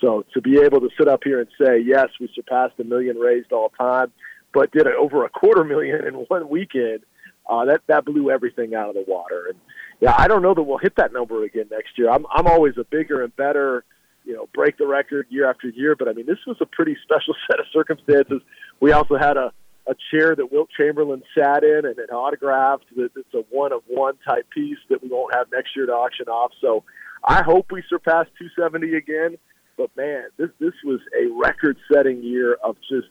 [0.01, 3.17] So to be able to sit up here and say, yes, we surpassed a million
[3.17, 4.13] raised all time,
[4.59, 7.05] but did over a quarter million in one weekend,
[7.49, 9.47] uh, that that blew everything out of the water.
[9.51, 9.59] And
[10.01, 12.11] yeah, I don't know that we'll hit that number again next year.
[12.11, 13.85] I'm I'm always a bigger and better,
[14.25, 15.95] you know, break the record year after year.
[15.95, 18.43] But I mean, this was a pretty special set of circumstances.
[18.81, 19.53] We also had a
[19.87, 22.87] a chair that Wilt Chamberlain sat in and it autographed.
[22.97, 26.27] It's a one of one type piece that we won't have next year to auction
[26.27, 26.51] off.
[26.61, 26.83] So
[27.23, 29.39] I hope we surpass 270 again.
[29.77, 33.07] But man, this this was a record-setting year of just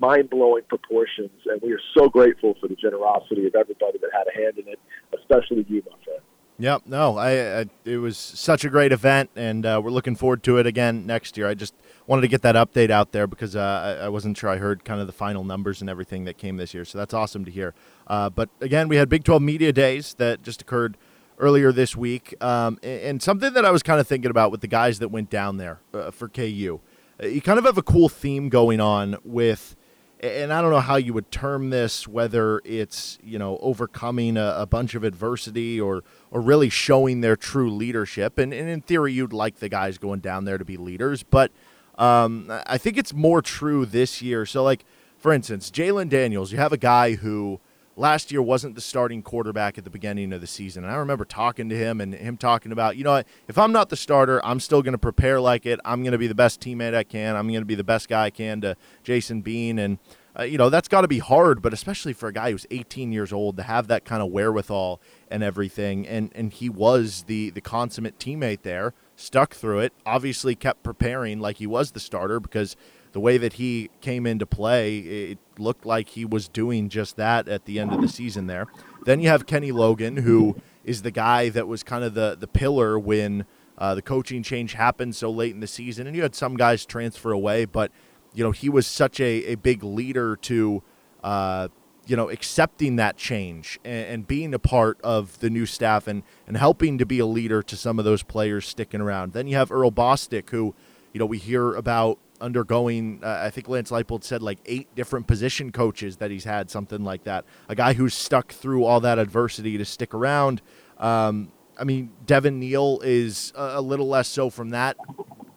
[0.00, 4.36] mind-blowing proportions, and we are so grateful for the generosity of everybody that had a
[4.36, 4.78] hand in it,
[5.18, 6.20] especially you, my friend.
[6.58, 6.82] Yep.
[6.86, 10.58] No, I, I it was such a great event, and uh, we're looking forward to
[10.58, 11.48] it again next year.
[11.48, 11.74] I just
[12.06, 14.84] wanted to get that update out there because uh, I, I wasn't sure I heard
[14.84, 16.84] kind of the final numbers and everything that came this year.
[16.84, 17.74] So that's awesome to hear.
[18.06, 20.96] Uh, but again, we had Big 12 Media Days that just occurred
[21.40, 24.60] earlier this week, um, and, and something that I was kind of thinking about with
[24.60, 26.80] the guys that went down there uh, for KU.
[27.20, 29.74] Uh, You kind of have a cool theme going on with
[30.20, 34.54] and I don't know how you would term this, whether it's you know overcoming a,
[34.58, 38.38] a bunch of adversity or or really showing their true leadership.
[38.38, 41.52] And, and in theory, you'd like the guys going down there to be leaders, but
[41.96, 44.46] um, I think it's more true this year.
[44.46, 44.84] So, like
[45.18, 47.60] for instance, Jalon Daniels, you have a guy who
[47.96, 50.84] last year wasn't the starting quarterback at the beginning of the season.
[50.84, 53.72] And I remember talking to him and him talking about, you know, what, if I'm
[53.72, 55.80] not the starter, I'm still going to prepare like it.
[55.84, 57.36] I'm going to be the best teammate I can.
[57.36, 59.78] I'm going to be the best guy I can to Jason Bean.
[59.78, 59.98] And,
[60.38, 63.12] uh, you know, that's got to be hard, but especially for a guy who's 18
[63.12, 65.00] years old to have that kind of wherewithal
[65.30, 66.06] and everything.
[66.06, 71.38] And, and he was the, the consummate teammate there, stuck through it, obviously kept preparing
[71.38, 72.76] like he was the starter because
[73.14, 77.48] the way that he came into play, it looked like he was doing just that
[77.48, 78.66] at the end of the season there.
[79.04, 82.48] Then you have Kenny Logan, who is the guy that was kind of the, the
[82.48, 83.46] pillar when
[83.78, 86.08] uh, the coaching change happened so late in the season.
[86.08, 87.92] And you had some guys transfer away, but,
[88.34, 90.82] you know, he was such a, a big leader to,
[91.22, 91.68] uh,
[92.08, 96.24] you know, accepting that change and, and being a part of the new staff and,
[96.48, 99.34] and helping to be a leader to some of those players sticking around.
[99.34, 100.74] Then you have Earl Bostic, who,
[101.12, 103.20] you know, we hear about undergoing.
[103.22, 107.04] Uh, I think Lance Leipold said like eight different position coaches that he's had, something
[107.04, 107.44] like that.
[107.68, 110.62] A guy who's stuck through all that adversity to stick around.
[110.98, 114.96] Um, I mean, Devin Neal is a, a little less so from that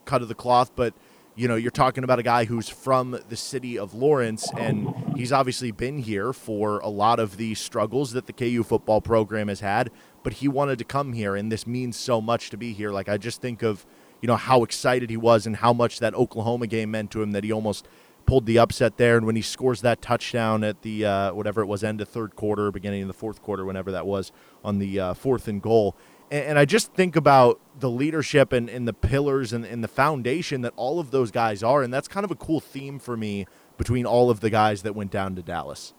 [0.05, 0.93] cut of the cloth, but
[1.37, 5.31] you know, you're talking about a guy who's from the city of Lawrence, and he's
[5.31, 9.59] obviously been here for a lot of the struggles that the KU football program has
[9.59, 9.91] had.
[10.23, 12.89] But he wanted to come here, and this means so much to be here.
[12.89, 13.85] Like I just think of,
[14.21, 17.31] you know, how excited he was and how much that Oklahoma game meant to him
[17.31, 17.87] that he almost
[18.25, 19.17] pulled the upset there.
[19.17, 22.35] And when he scores that touchdown at the uh, whatever it was, end of third
[22.35, 24.31] quarter, beginning of the fourth quarter, whenever that was,
[24.63, 25.95] on the uh, fourth and goal,
[26.29, 29.87] and, and I just think about the leadership and, and the pillars and, and the
[29.87, 31.83] foundation that all of those guys are.
[31.83, 33.45] And that's kind of a cool theme for me
[33.77, 35.93] between all of the guys that went down to Dallas.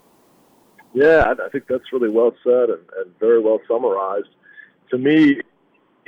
[0.95, 4.29] Yeah, I think that's really well said and, and very well summarized.
[4.91, 5.41] To me,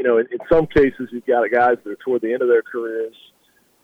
[0.01, 2.49] you know, in, in some cases, you've got guys that are toward the end of
[2.49, 3.15] their careers,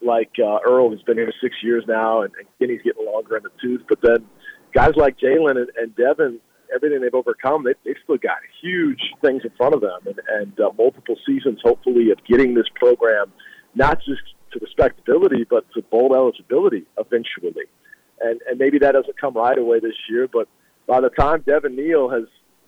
[0.00, 3.42] like uh, Earl, who's been here six years now, and, and Kenny's getting longer in
[3.42, 3.82] the tooth.
[3.86, 4.24] But then
[4.72, 6.40] guys like Jalon and, and Devin,
[6.74, 10.58] everything they've overcome, they, they've still got huge things in front of them and, and
[10.58, 13.30] uh, multiple seasons, hopefully, of getting this program
[13.74, 14.22] not just
[14.52, 17.66] to respectability, but to bowl eligibility eventually.
[18.22, 20.48] And, and maybe that doesn't come right away this year, but
[20.86, 22.22] by the time Devin Neal has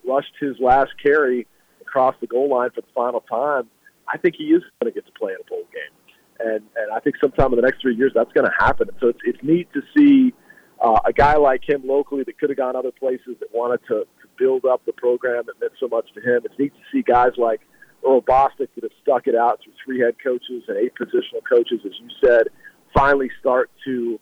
[0.06, 1.46] rushed his last carry
[1.88, 3.64] across the goal line for the final time,
[4.12, 5.94] I think he is going to get to play in a bowl game.
[6.40, 8.88] And, and I think sometime in the next three years that's going to happen.
[9.00, 10.34] So it's, it's neat to see–
[10.80, 14.06] uh, a guy like him locally that could have gone other places that wanted to,
[14.22, 16.42] to build up the program that meant so much to him.
[16.44, 17.60] It's neat to see guys like
[18.06, 21.80] Earl Bostic that have stuck it out through three head coaches and eight positional coaches,
[21.84, 22.48] as you said,
[22.94, 24.20] finally start to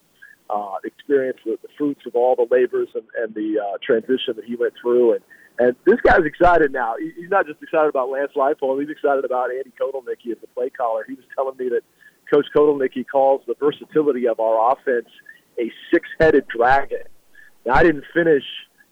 [0.49, 4.45] uh, experience the, the fruits of all the labors and, and the uh, transition that
[4.45, 5.13] he went through.
[5.13, 5.23] And,
[5.59, 6.95] and this guy's excited now.
[6.99, 8.81] He's not just excited about Lance Leipold.
[8.81, 11.05] He's excited about Andy Kotelnicki as the play caller.
[11.07, 11.83] He was telling me that
[12.31, 15.09] Coach Kotelnicki calls the versatility of our offense–
[15.59, 17.03] a six-headed dragon.
[17.65, 18.45] Now, I didn't finish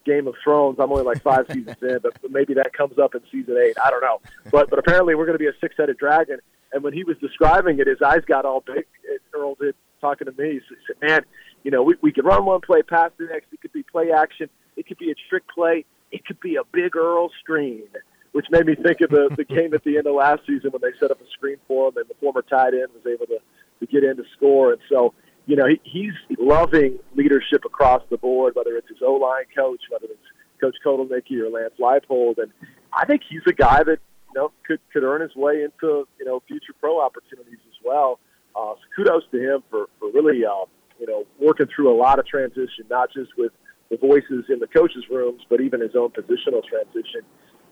[0.05, 0.78] Game of Thrones.
[0.78, 3.77] I'm only like five seasons in, but maybe that comes up in season eight.
[3.82, 4.20] I don't know.
[4.51, 6.39] But but apparently we're going to be a six-headed dragon.
[6.73, 8.86] And when he was describing it, his eyes got all big.
[9.32, 10.55] Earl did talking to me.
[10.55, 11.23] He said, "Man,
[11.62, 13.53] you know, we we could run one play, pass the next.
[13.53, 14.49] It could be play action.
[14.77, 15.85] It could be a trick play.
[16.15, 17.89] It could be a big Earl screen."
[18.32, 20.82] Which made me think of the, the game at the end of last season when
[20.82, 23.39] they set up a screen for him and the former tight end was able to,
[23.78, 24.73] to get in to score.
[24.73, 25.15] And so
[25.47, 29.81] you know, he, he's loving leadership across the board, whether it's his O line coach,
[29.91, 30.27] whether it's
[30.61, 32.51] Coach Kotelnicki or Lance Leipold, and
[32.93, 36.24] I think he's a guy that you know could could earn his way into you
[36.24, 38.19] know future pro opportunities as well.
[38.57, 40.65] Uh, so kudos to him for for really uh,
[40.99, 43.53] you know working through a lot of transition, not just with
[43.90, 47.23] the voices in the coaches' rooms, but even his own positional transition.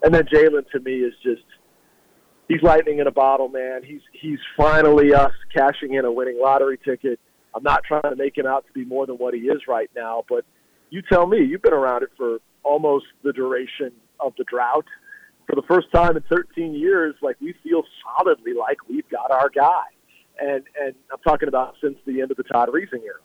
[0.02, 1.44] And then Jalon to me is just
[2.48, 3.82] he's lightning in a bottle, man.
[3.84, 7.18] He's he's finally us cashing in a winning lottery ticket.
[7.54, 9.90] I'm not trying to make him out to be more than what he is right
[9.94, 10.44] now, but
[10.90, 14.86] you tell me, you've been around it for almost the duration of the drought.
[15.46, 19.48] For the first time in 13 years, like we feel solidly like we've got our
[19.48, 19.84] guy.
[20.40, 23.20] And and I'm talking about since the end of the Todd Reesing era.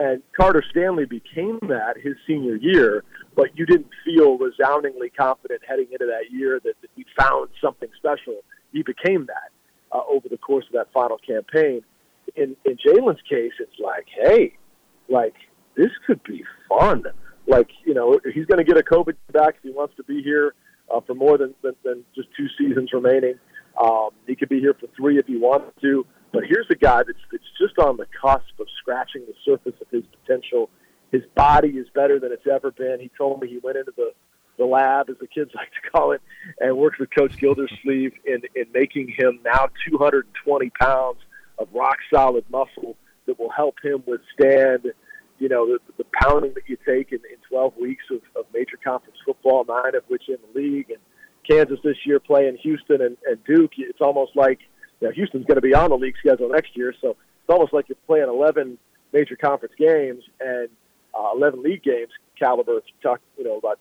[0.00, 3.04] And Carter Stanley became that his senior year,
[3.36, 7.90] but you didn't feel resoundingly confident heading into that year that, that we found something
[7.96, 8.40] special.
[8.72, 9.50] He became that
[9.92, 11.82] uh, over the course of that final campaign
[12.36, 14.56] in in Jalon's case, it's like, hey,
[15.08, 15.34] like
[15.76, 17.04] this could be fun.
[17.46, 20.22] Like you know, he's going to get a COVID back if he wants to be
[20.22, 20.54] here
[20.94, 23.34] uh, for more than, than than just two seasons remaining.
[23.80, 26.06] Um, he could be here for three if he wants to.
[26.32, 29.88] But here's a guy that's that's just on the cusp of scratching the surface of
[29.90, 30.70] his potential.
[31.10, 32.98] His body is better than it's ever been.
[33.00, 34.12] He told me he went into the
[34.58, 36.20] the lab, as the kids like to call it,
[36.60, 41.18] and worked with Coach Gildersleeve in in making him now 220 pounds
[41.58, 42.96] of rock solid muscle
[43.26, 44.92] that will help him withstand,
[45.38, 48.78] you know, the, the pounding that you take in, in 12 weeks of, of major
[48.82, 50.98] conference football, nine of which in the league, and
[51.48, 53.72] Kansas this year playing Houston and, and Duke.
[53.76, 54.60] It's almost like
[55.00, 57.72] you know, Houston's going to be on the league schedule next year, so it's almost
[57.72, 58.78] like you're playing 11
[59.12, 60.68] major conference games and
[61.18, 62.78] uh, 11 league games caliber.
[62.78, 63.78] If you talk, you know, about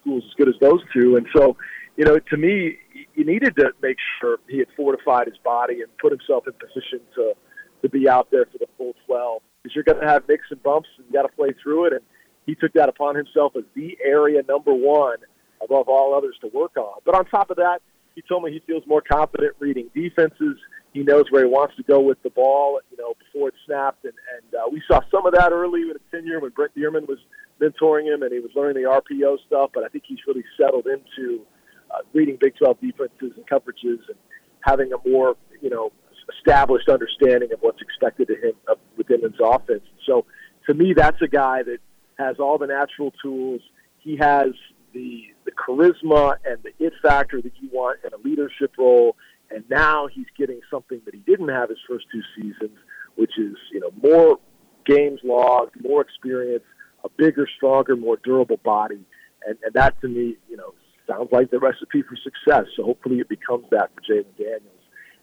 [0.00, 1.56] schools as good as those two, and so
[1.98, 2.78] you know, to me,
[3.16, 7.00] you needed to make sure he had fortified his body and put himself in position
[7.16, 7.34] to
[7.82, 9.42] to be out there for the full 12.
[9.62, 11.92] Because you're going to have nicks and bumps, and you got to play through it.
[11.92, 12.02] And
[12.46, 15.18] he took that upon himself as the area number one
[15.62, 17.00] above all others to work on.
[17.04, 17.80] But on top of that,
[18.18, 20.58] he told me he feels more confident reading defenses.
[20.92, 24.04] He knows where he wants to go with the ball, you know, before it's snapped.
[24.04, 27.06] And, and uh, we saw some of that early in his tenure when Brent Dearmon
[27.06, 27.18] was
[27.62, 29.70] mentoring him and he was learning the RPO stuff.
[29.72, 31.46] But I think he's really settled into
[31.92, 34.18] uh, reading Big 12 defenses and coverages and
[34.62, 35.92] having a more, you know,
[36.36, 39.84] established understanding of what's expected of him of, within his offense.
[40.04, 40.26] So
[40.66, 41.78] to me, that's a guy that
[42.18, 43.60] has all the natural tools.
[44.00, 44.48] He has
[44.92, 49.16] the the charisma and the it factor that you want in a leadership role.
[49.50, 52.76] And now he's getting something that he didn't have his first two seasons,
[53.16, 54.38] which is you know more
[54.84, 56.64] games logged, more experience,
[57.04, 59.00] a bigger, stronger, more durable body,
[59.46, 60.74] and, and that to me, you know,
[61.06, 62.66] sounds like the recipe for success.
[62.76, 64.74] So hopefully it becomes that for Jalon Daniels.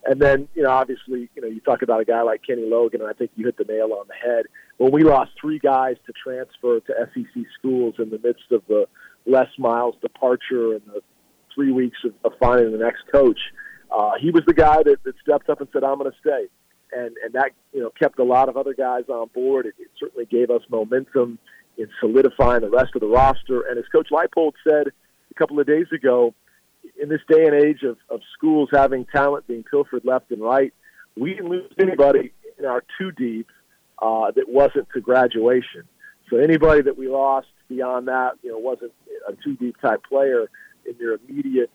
[0.07, 3.01] And then, you know, obviously, you know, you talk about a guy like Kenny Logan,
[3.01, 4.45] and I think you hit the nail on the head.
[4.77, 8.87] When we lost three guys to transfer to SEC schools in the midst of the
[9.25, 11.01] Les Miles departure and the
[11.53, 13.39] three weeks of, of finding the next coach,
[13.95, 16.47] uh, he was the guy that, that stepped up and said, "I'm going to stay,"
[16.91, 19.65] and and that you know kept a lot of other guys on board.
[19.65, 21.39] It, it certainly gave us momentum
[21.77, 23.61] in solidifying the rest of the roster.
[23.61, 26.33] And as Coach Leipold said a couple of days ago,
[27.01, 30.73] in this day and age of, of schools having talent being pilfered left and right,
[31.17, 33.47] we didn't lose anybody in our two deep
[34.01, 35.83] uh, that wasn't to graduation.
[36.29, 38.93] So anybody that we lost beyond that, you know, wasn't
[39.27, 40.49] a two deep type player
[40.85, 41.71] in your immediate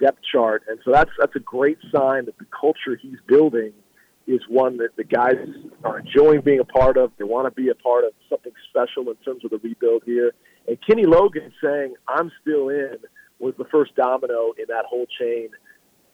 [0.00, 0.64] depth chart.
[0.68, 3.72] And so that's that's a great sign that the culture he's building
[4.26, 5.36] is one that the guys
[5.84, 7.12] are enjoying being a part of.
[7.18, 10.32] They want to be a part of something special in terms of the rebuild here.
[10.66, 12.96] And Kenny Logan saying, I'm still in,
[13.38, 15.48] was the first domino in that whole chain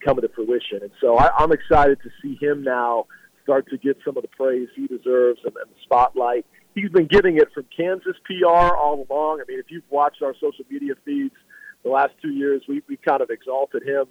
[0.03, 0.79] coming to fruition.
[0.81, 3.05] And so I, I'm excited to see him now
[3.43, 6.45] start to get some of the praise he deserves and, and the spotlight.
[6.75, 9.41] He's been getting it from Kansas PR all along.
[9.41, 11.35] I mean, if you've watched our social media feeds
[11.83, 14.05] the last two years, we, we kind of exalted him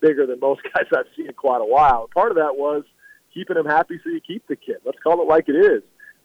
[0.00, 2.08] bigger than most guys I've seen in quite a while.
[2.14, 2.84] Part of that was
[3.32, 4.76] keeping him happy so you keep the kid.
[4.84, 5.82] Let's call it like it is.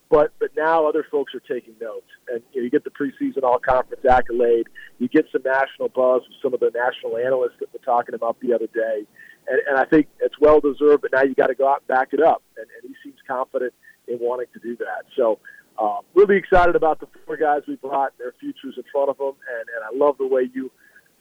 [0.09, 3.43] But but now other folks are taking notes, and you, know, you get the preseason
[3.43, 4.65] all conference accolade.
[4.97, 8.39] You get some national buzz with some of the national analysts that we're talking about
[8.39, 9.05] the other day,
[9.47, 11.03] and, and I think it's well deserved.
[11.03, 13.19] But now you got to go out and back it up, and, and he seems
[13.27, 13.71] confident
[14.07, 15.05] in wanting to do that.
[15.15, 15.37] So
[15.79, 19.27] um, really excited about the four guys we brought, their futures in front of them,
[19.27, 20.71] and, and I love the way you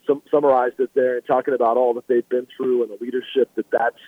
[0.07, 3.51] sum, summarized it there and talking about all that they've been through and the leadership
[3.57, 4.03] that that's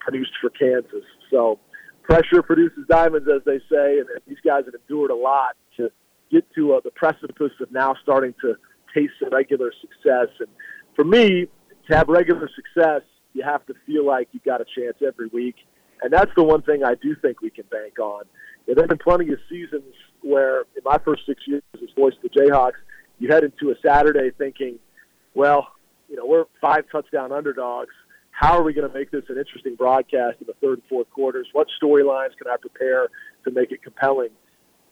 [0.00, 1.04] produced for Kansas.
[1.30, 1.58] So
[2.02, 5.90] pressure produces diamonds, as they say, and, and these guys have endured a lot to
[6.30, 8.54] get to uh, the precipice of now starting to
[8.94, 10.28] taste regular success.
[10.40, 10.48] And
[10.94, 11.46] for me,
[11.88, 13.02] to have regular success,
[13.34, 15.56] you have to feel like you got a chance every week.
[16.02, 18.24] And that's the one thing I do think we can bank on.
[18.74, 22.30] There have been plenty of seasons where, in my first six years as voice of
[22.30, 22.80] the Jayhawks,
[23.18, 24.78] you head into a Saturday thinking,
[25.34, 25.68] well,
[26.08, 27.92] you know, we're five touchdown underdogs
[28.36, 31.08] how are we going to make this an interesting broadcast in the third and fourth
[31.10, 31.48] quarters?
[31.52, 33.08] What storylines can I prepare
[33.44, 34.28] to make it compelling?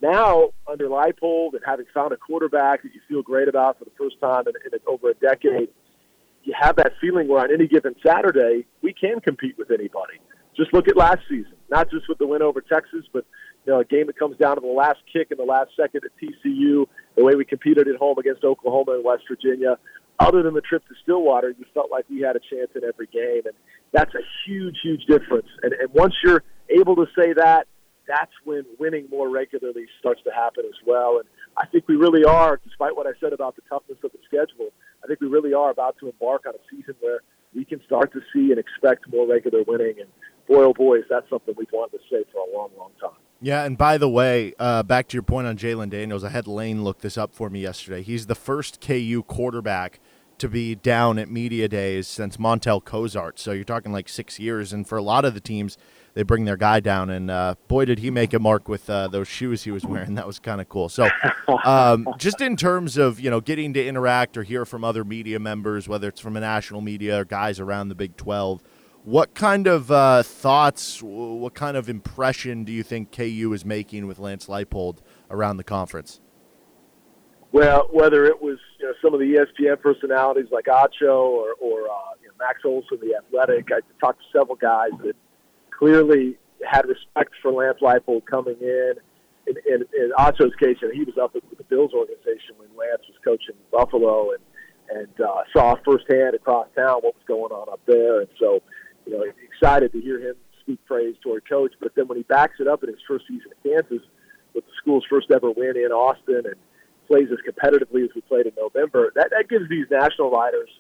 [0.01, 3.91] Now, under Leipold and having found a quarterback that you feel great about for the
[3.99, 5.69] first time in, in over a decade,
[6.43, 10.15] you have that feeling where on any given Saturday we can compete with anybody.
[10.57, 13.27] Just look at last season, not just with the win over Texas, but
[13.67, 16.03] you know a game that comes down to the last kick in the last second
[16.05, 16.87] at TCU,
[17.17, 19.79] the way we competed at home against Oklahoma and West Virginia,
[20.21, 23.07] other than the trip to Stillwater, you felt like we had a chance in every
[23.07, 23.55] game, and
[23.93, 25.49] that's a huge, huge difference.
[25.63, 27.67] And, and once you're able to say that,
[28.07, 31.19] that's when winning more regularly starts to happen as well.
[31.19, 34.19] And I think we really are, despite what I said about the toughness of the
[34.27, 34.71] schedule,
[35.03, 37.21] I think we really are about to embark on a season where
[37.55, 39.95] we can start to see and expect more regular winning.
[40.01, 40.09] And
[40.47, 43.24] boy, oh boy, is that something we've wanted to say for a long, long time.
[43.45, 46.47] Yeah, and by the way, uh, back to your point on Jalon Daniels, I had
[46.47, 48.01] Lane look this up for me yesterday.
[48.01, 50.01] He's the first KU quarterback
[50.39, 53.39] to be down at media days since Montell Cozart.
[53.39, 55.77] So you're talking like six years, and for a lot of the teams,
[56.15, 59.09] they bring their guy down, and uh, boy, did he make a mark with uh,
[59.09, 60.15] those shoes he was wearing.
[60.15, 60.89] That was kind of cool.
[60.89, 61.11] So,
[61.65, 65.39] um, just in terms of you know getting to interact or hear from other media
[65.39, 68.63] members, whether it's from a national media or guys around the Big Twelve,
[69.05, 74.07] what kind of uh, thoughts, what kind of impression do you think KU is making
[74.07, 74.99] with Lance Leipold
[75.31, 76.21] around the conference?
[77.53, 81.83] Well, whether it was you know, some of the ESPN personalities like Acho or, or
[81.83, 85.15] uh, you know, Max Olson, the Athletic, I talked to several guys that
[85.71, 86.37] clearly
[86.69, 88.95] had respect for Lance Leipold coming in.
[89.47, 92.69] In, in, in Acho's case, you know, he was up with the Bills organization when
[92.75, 94.41] Lance was coaching Buffalo, and
[94.91, 98.21] and uh, saw firsthand across town what was going on up there.
[98.21, 98.63] And so,
[99.07, 101.73] you know, excited to hear him speak praise toward coach.
[101.81, 104.07] But then when he backs it up in his first season at Kansas
[104.55, 106.55] with the school's first ever win in Austin and
[107.07, 110.71] plays as competitively as we played in November, that, that gives these national writers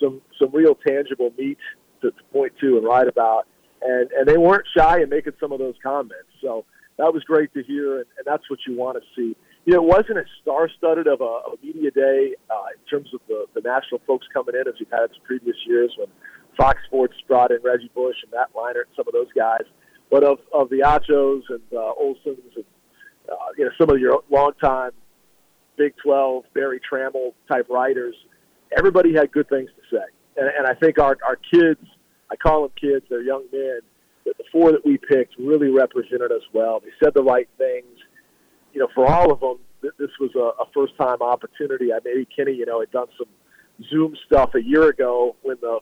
[0.00, 1.58] some some real tangible meat
[2.02, 3.46] to, to point to and write about.
[3.80, 6.28] And and they weren't shy in making some of those comments.
[6.40, 6.64] So
[6.98, 9.34] that was great to hear, and, and that's what you want to see.
[9.64, 13.20] You know, it wasn't as star-studded of a, a media day uh, in terms of
[13.28, 16.08] the, the national folks coming in as we've had in previous years when
[16.56, 19.64] Fox Sports brought in Reggie Bush and Matt Leinart and some of those guys.
[20.10, 22.64] But of, of the Achos and uh, Olsons and
[23.30, 24.90] uh, you know some of your longtime
[25.76, 28.14] Big 12 Berry Tramel type writers,
[28.76, 30.04] everybody had good things to say.
[30.36, 31.80] And, and I think our, our kids,
[32.30, 33.80] I call them kids, they're young men,
[34.24, 36.80] that the four that we picked really represented us well.
[36.80, 37.98] They said the right things.
[38.72, 41.92] You know, for all of them, this was a, a first time opportunity.
[41.92, 43.28] I maybe Kenny, you know, had done some
[43.90, 45.80] Zoom stuff a year ago when the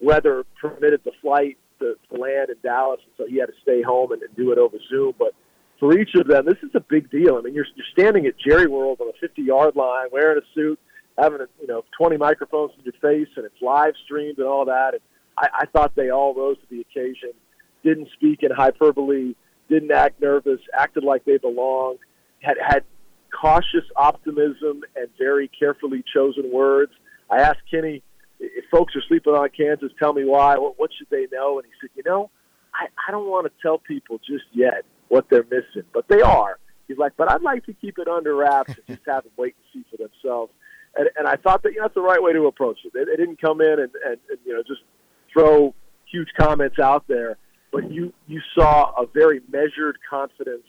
[0.00, 3.82] weather permitted the flight to, to land in Dallas, and so he had to stay
[3.82, 5.14] home and, and do it over Zoom.
[5.18, 5.34] But
[5.78, 7.36] for each of them, this is a big deal.
[7.36, 10.54] I mean, you're, you're standing at Jerry World on a 50 yard line, wearing a
[10.54, 10.78] suit,
[11.18, 14.64] having a, you know 20 microphones in your face, and it's live streamed and all
[14.66, 14.94] that.
[14.94, 15.02] And
[15.36, 17.32] I, I thought they all rose to the occasion.
[17.84, 19.34] Didn't speak in hyperbole.
[19.68, 20.60] Didn't act nervous.
[20.76, 21.98] Acted like they belonged.
[22.40, 22.84] Had had
[23.38, 26.92] cautious optimism and very carefully chosen words.
[27.30, 28.02] I asked Kenny
[28.40, 30.56] if folks are sleeping on Kansas, tell me why.
[30.58, 31.58] What, what should they know?
[31.58, 32.30] And he said, you know,
[32.74, 36.58] I, I don't want to tell people just yet what they're missing, but they are.
[36.88, 39.54] He's like, but I'd like to keep it under wraps and just have them wait
[39.56, 40.52] and see for themselves.
[40.96, 42.92] And, and I thought that you know, that's the right way to approach it.
[42.94, 44.80] They, they didn't come in and, and, and you know just
[45.32, 45.74] throw
[46.10, 47.36] huge comments out there,
[47.72, 50.66] but you you saw a very measured confidence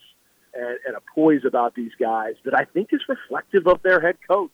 [0.54, 4.18] and, and a poise about these guys that I think is reflective of their head
[4.30, 4.52] coach.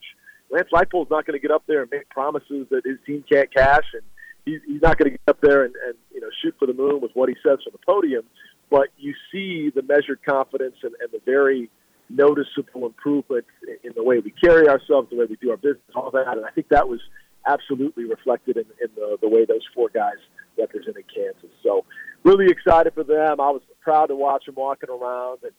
[0.54, 3.52] Lance Leipold's not going to get up there and make promises that his team can't
[3.52, 4.04] cash, and
[4.46, 6.74] he's, he's not going to get up there and, and you know shoot for the
[6.74, 8.24] moon with what he says from the podium.
[8.70, 11.72] But you see the measured confidence and, and the very
[12.10, 13.46] noticeable improvement
[13.84, 16.38] in the way we carry ourselves, the way we do our business, all that.
[16.38, 17.00] And I think that was
[17.48, 20.18] absolutely reflected in, in the, the way those four guys
[20.58, 21.50] represented Kansas.
[21.64, 21.84] So
[22.24, 23.42] really excited for them.
[23.42, 25.52] I was proud to watch them walking around, and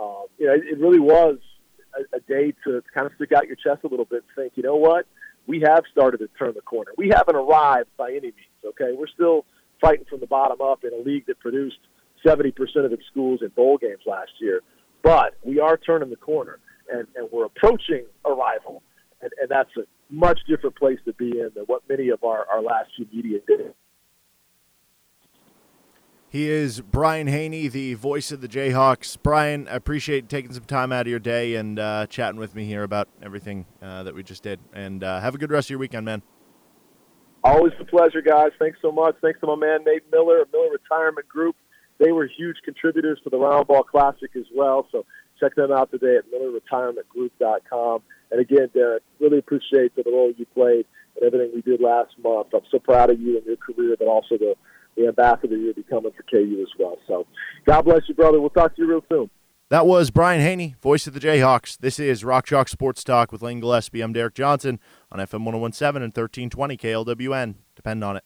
[0.00, 1.38] um, you know, it, it really was
[1.94, 4.52] a, a day to kind of stick out your chest a little bit and think,
[4.56, 5.06] you know what,
[5.46, 6.92] we have started to turn the corner.
[6.96, 8.34] We haven't arrived by any means.
[8.64, 9.44] Okay, we're still
[9.80, 11.78] fighting from the bottom up in a league that produced
[12.24, 12.52] 70%
[12.84, 14.60] of its schools in bowl games last year.
[15.02, 16.58] But we are turning the corner,
[16.92, 18.82] and, and we're approaching arrival,
[19.22, 22.46] and, and that's a much different place to be in than what many of our,
[22.52, 23.74] our last few media did.
[26.30, 29.16] He is Brian Hanni, the voice of the Jayhawks.
[29.22, 32.66] Brian, I appreciate taking some time out of your day and uh, chatting with me
[32.66, 34.60] here about everything uh, that we just did.
[34.74, 36.20] And uh, have a good rest of your weekend, man.
[37.42, 38.50] Always a pleasure, guys.
[38.58, 39.16] Thanks so much.
[39.22, 41.56] Thanks to my man Nate Miller, of Miller Retirement Group.
[41.96, 44.86] They were huge contributors to the Roundball Classic as well.
[44.92, 45.06] So
[45.40, 48.02] check them out today at MillerRetirementGroup.com.
[48.32, 50.84] And again, Derek, really appreciate the role you played
[51.16, 52.48] and everything we did last month.
[52.52, 54.56] I'm so proud of you and your career, but also the
[54.98, 56.98] the ambassador you're becoming for KU as well.
[57.06, 57.26] So
[57.66, 58.40] God bless you, brother.
[58.40, 59.30] We'll talk to you real soon.
[59.70, 61.76] That was Brian Hanni, voice of the Jayhawks.
[61.78, 64.00] This is Rock Chalk Sports Talk with Lane Gillespie.
[64.00, 64.80] I'm Derek Johnson
[65.12, 67.54] on FM 1017 and 1320 KLWN.
[67.76, 68.24] Depend on it.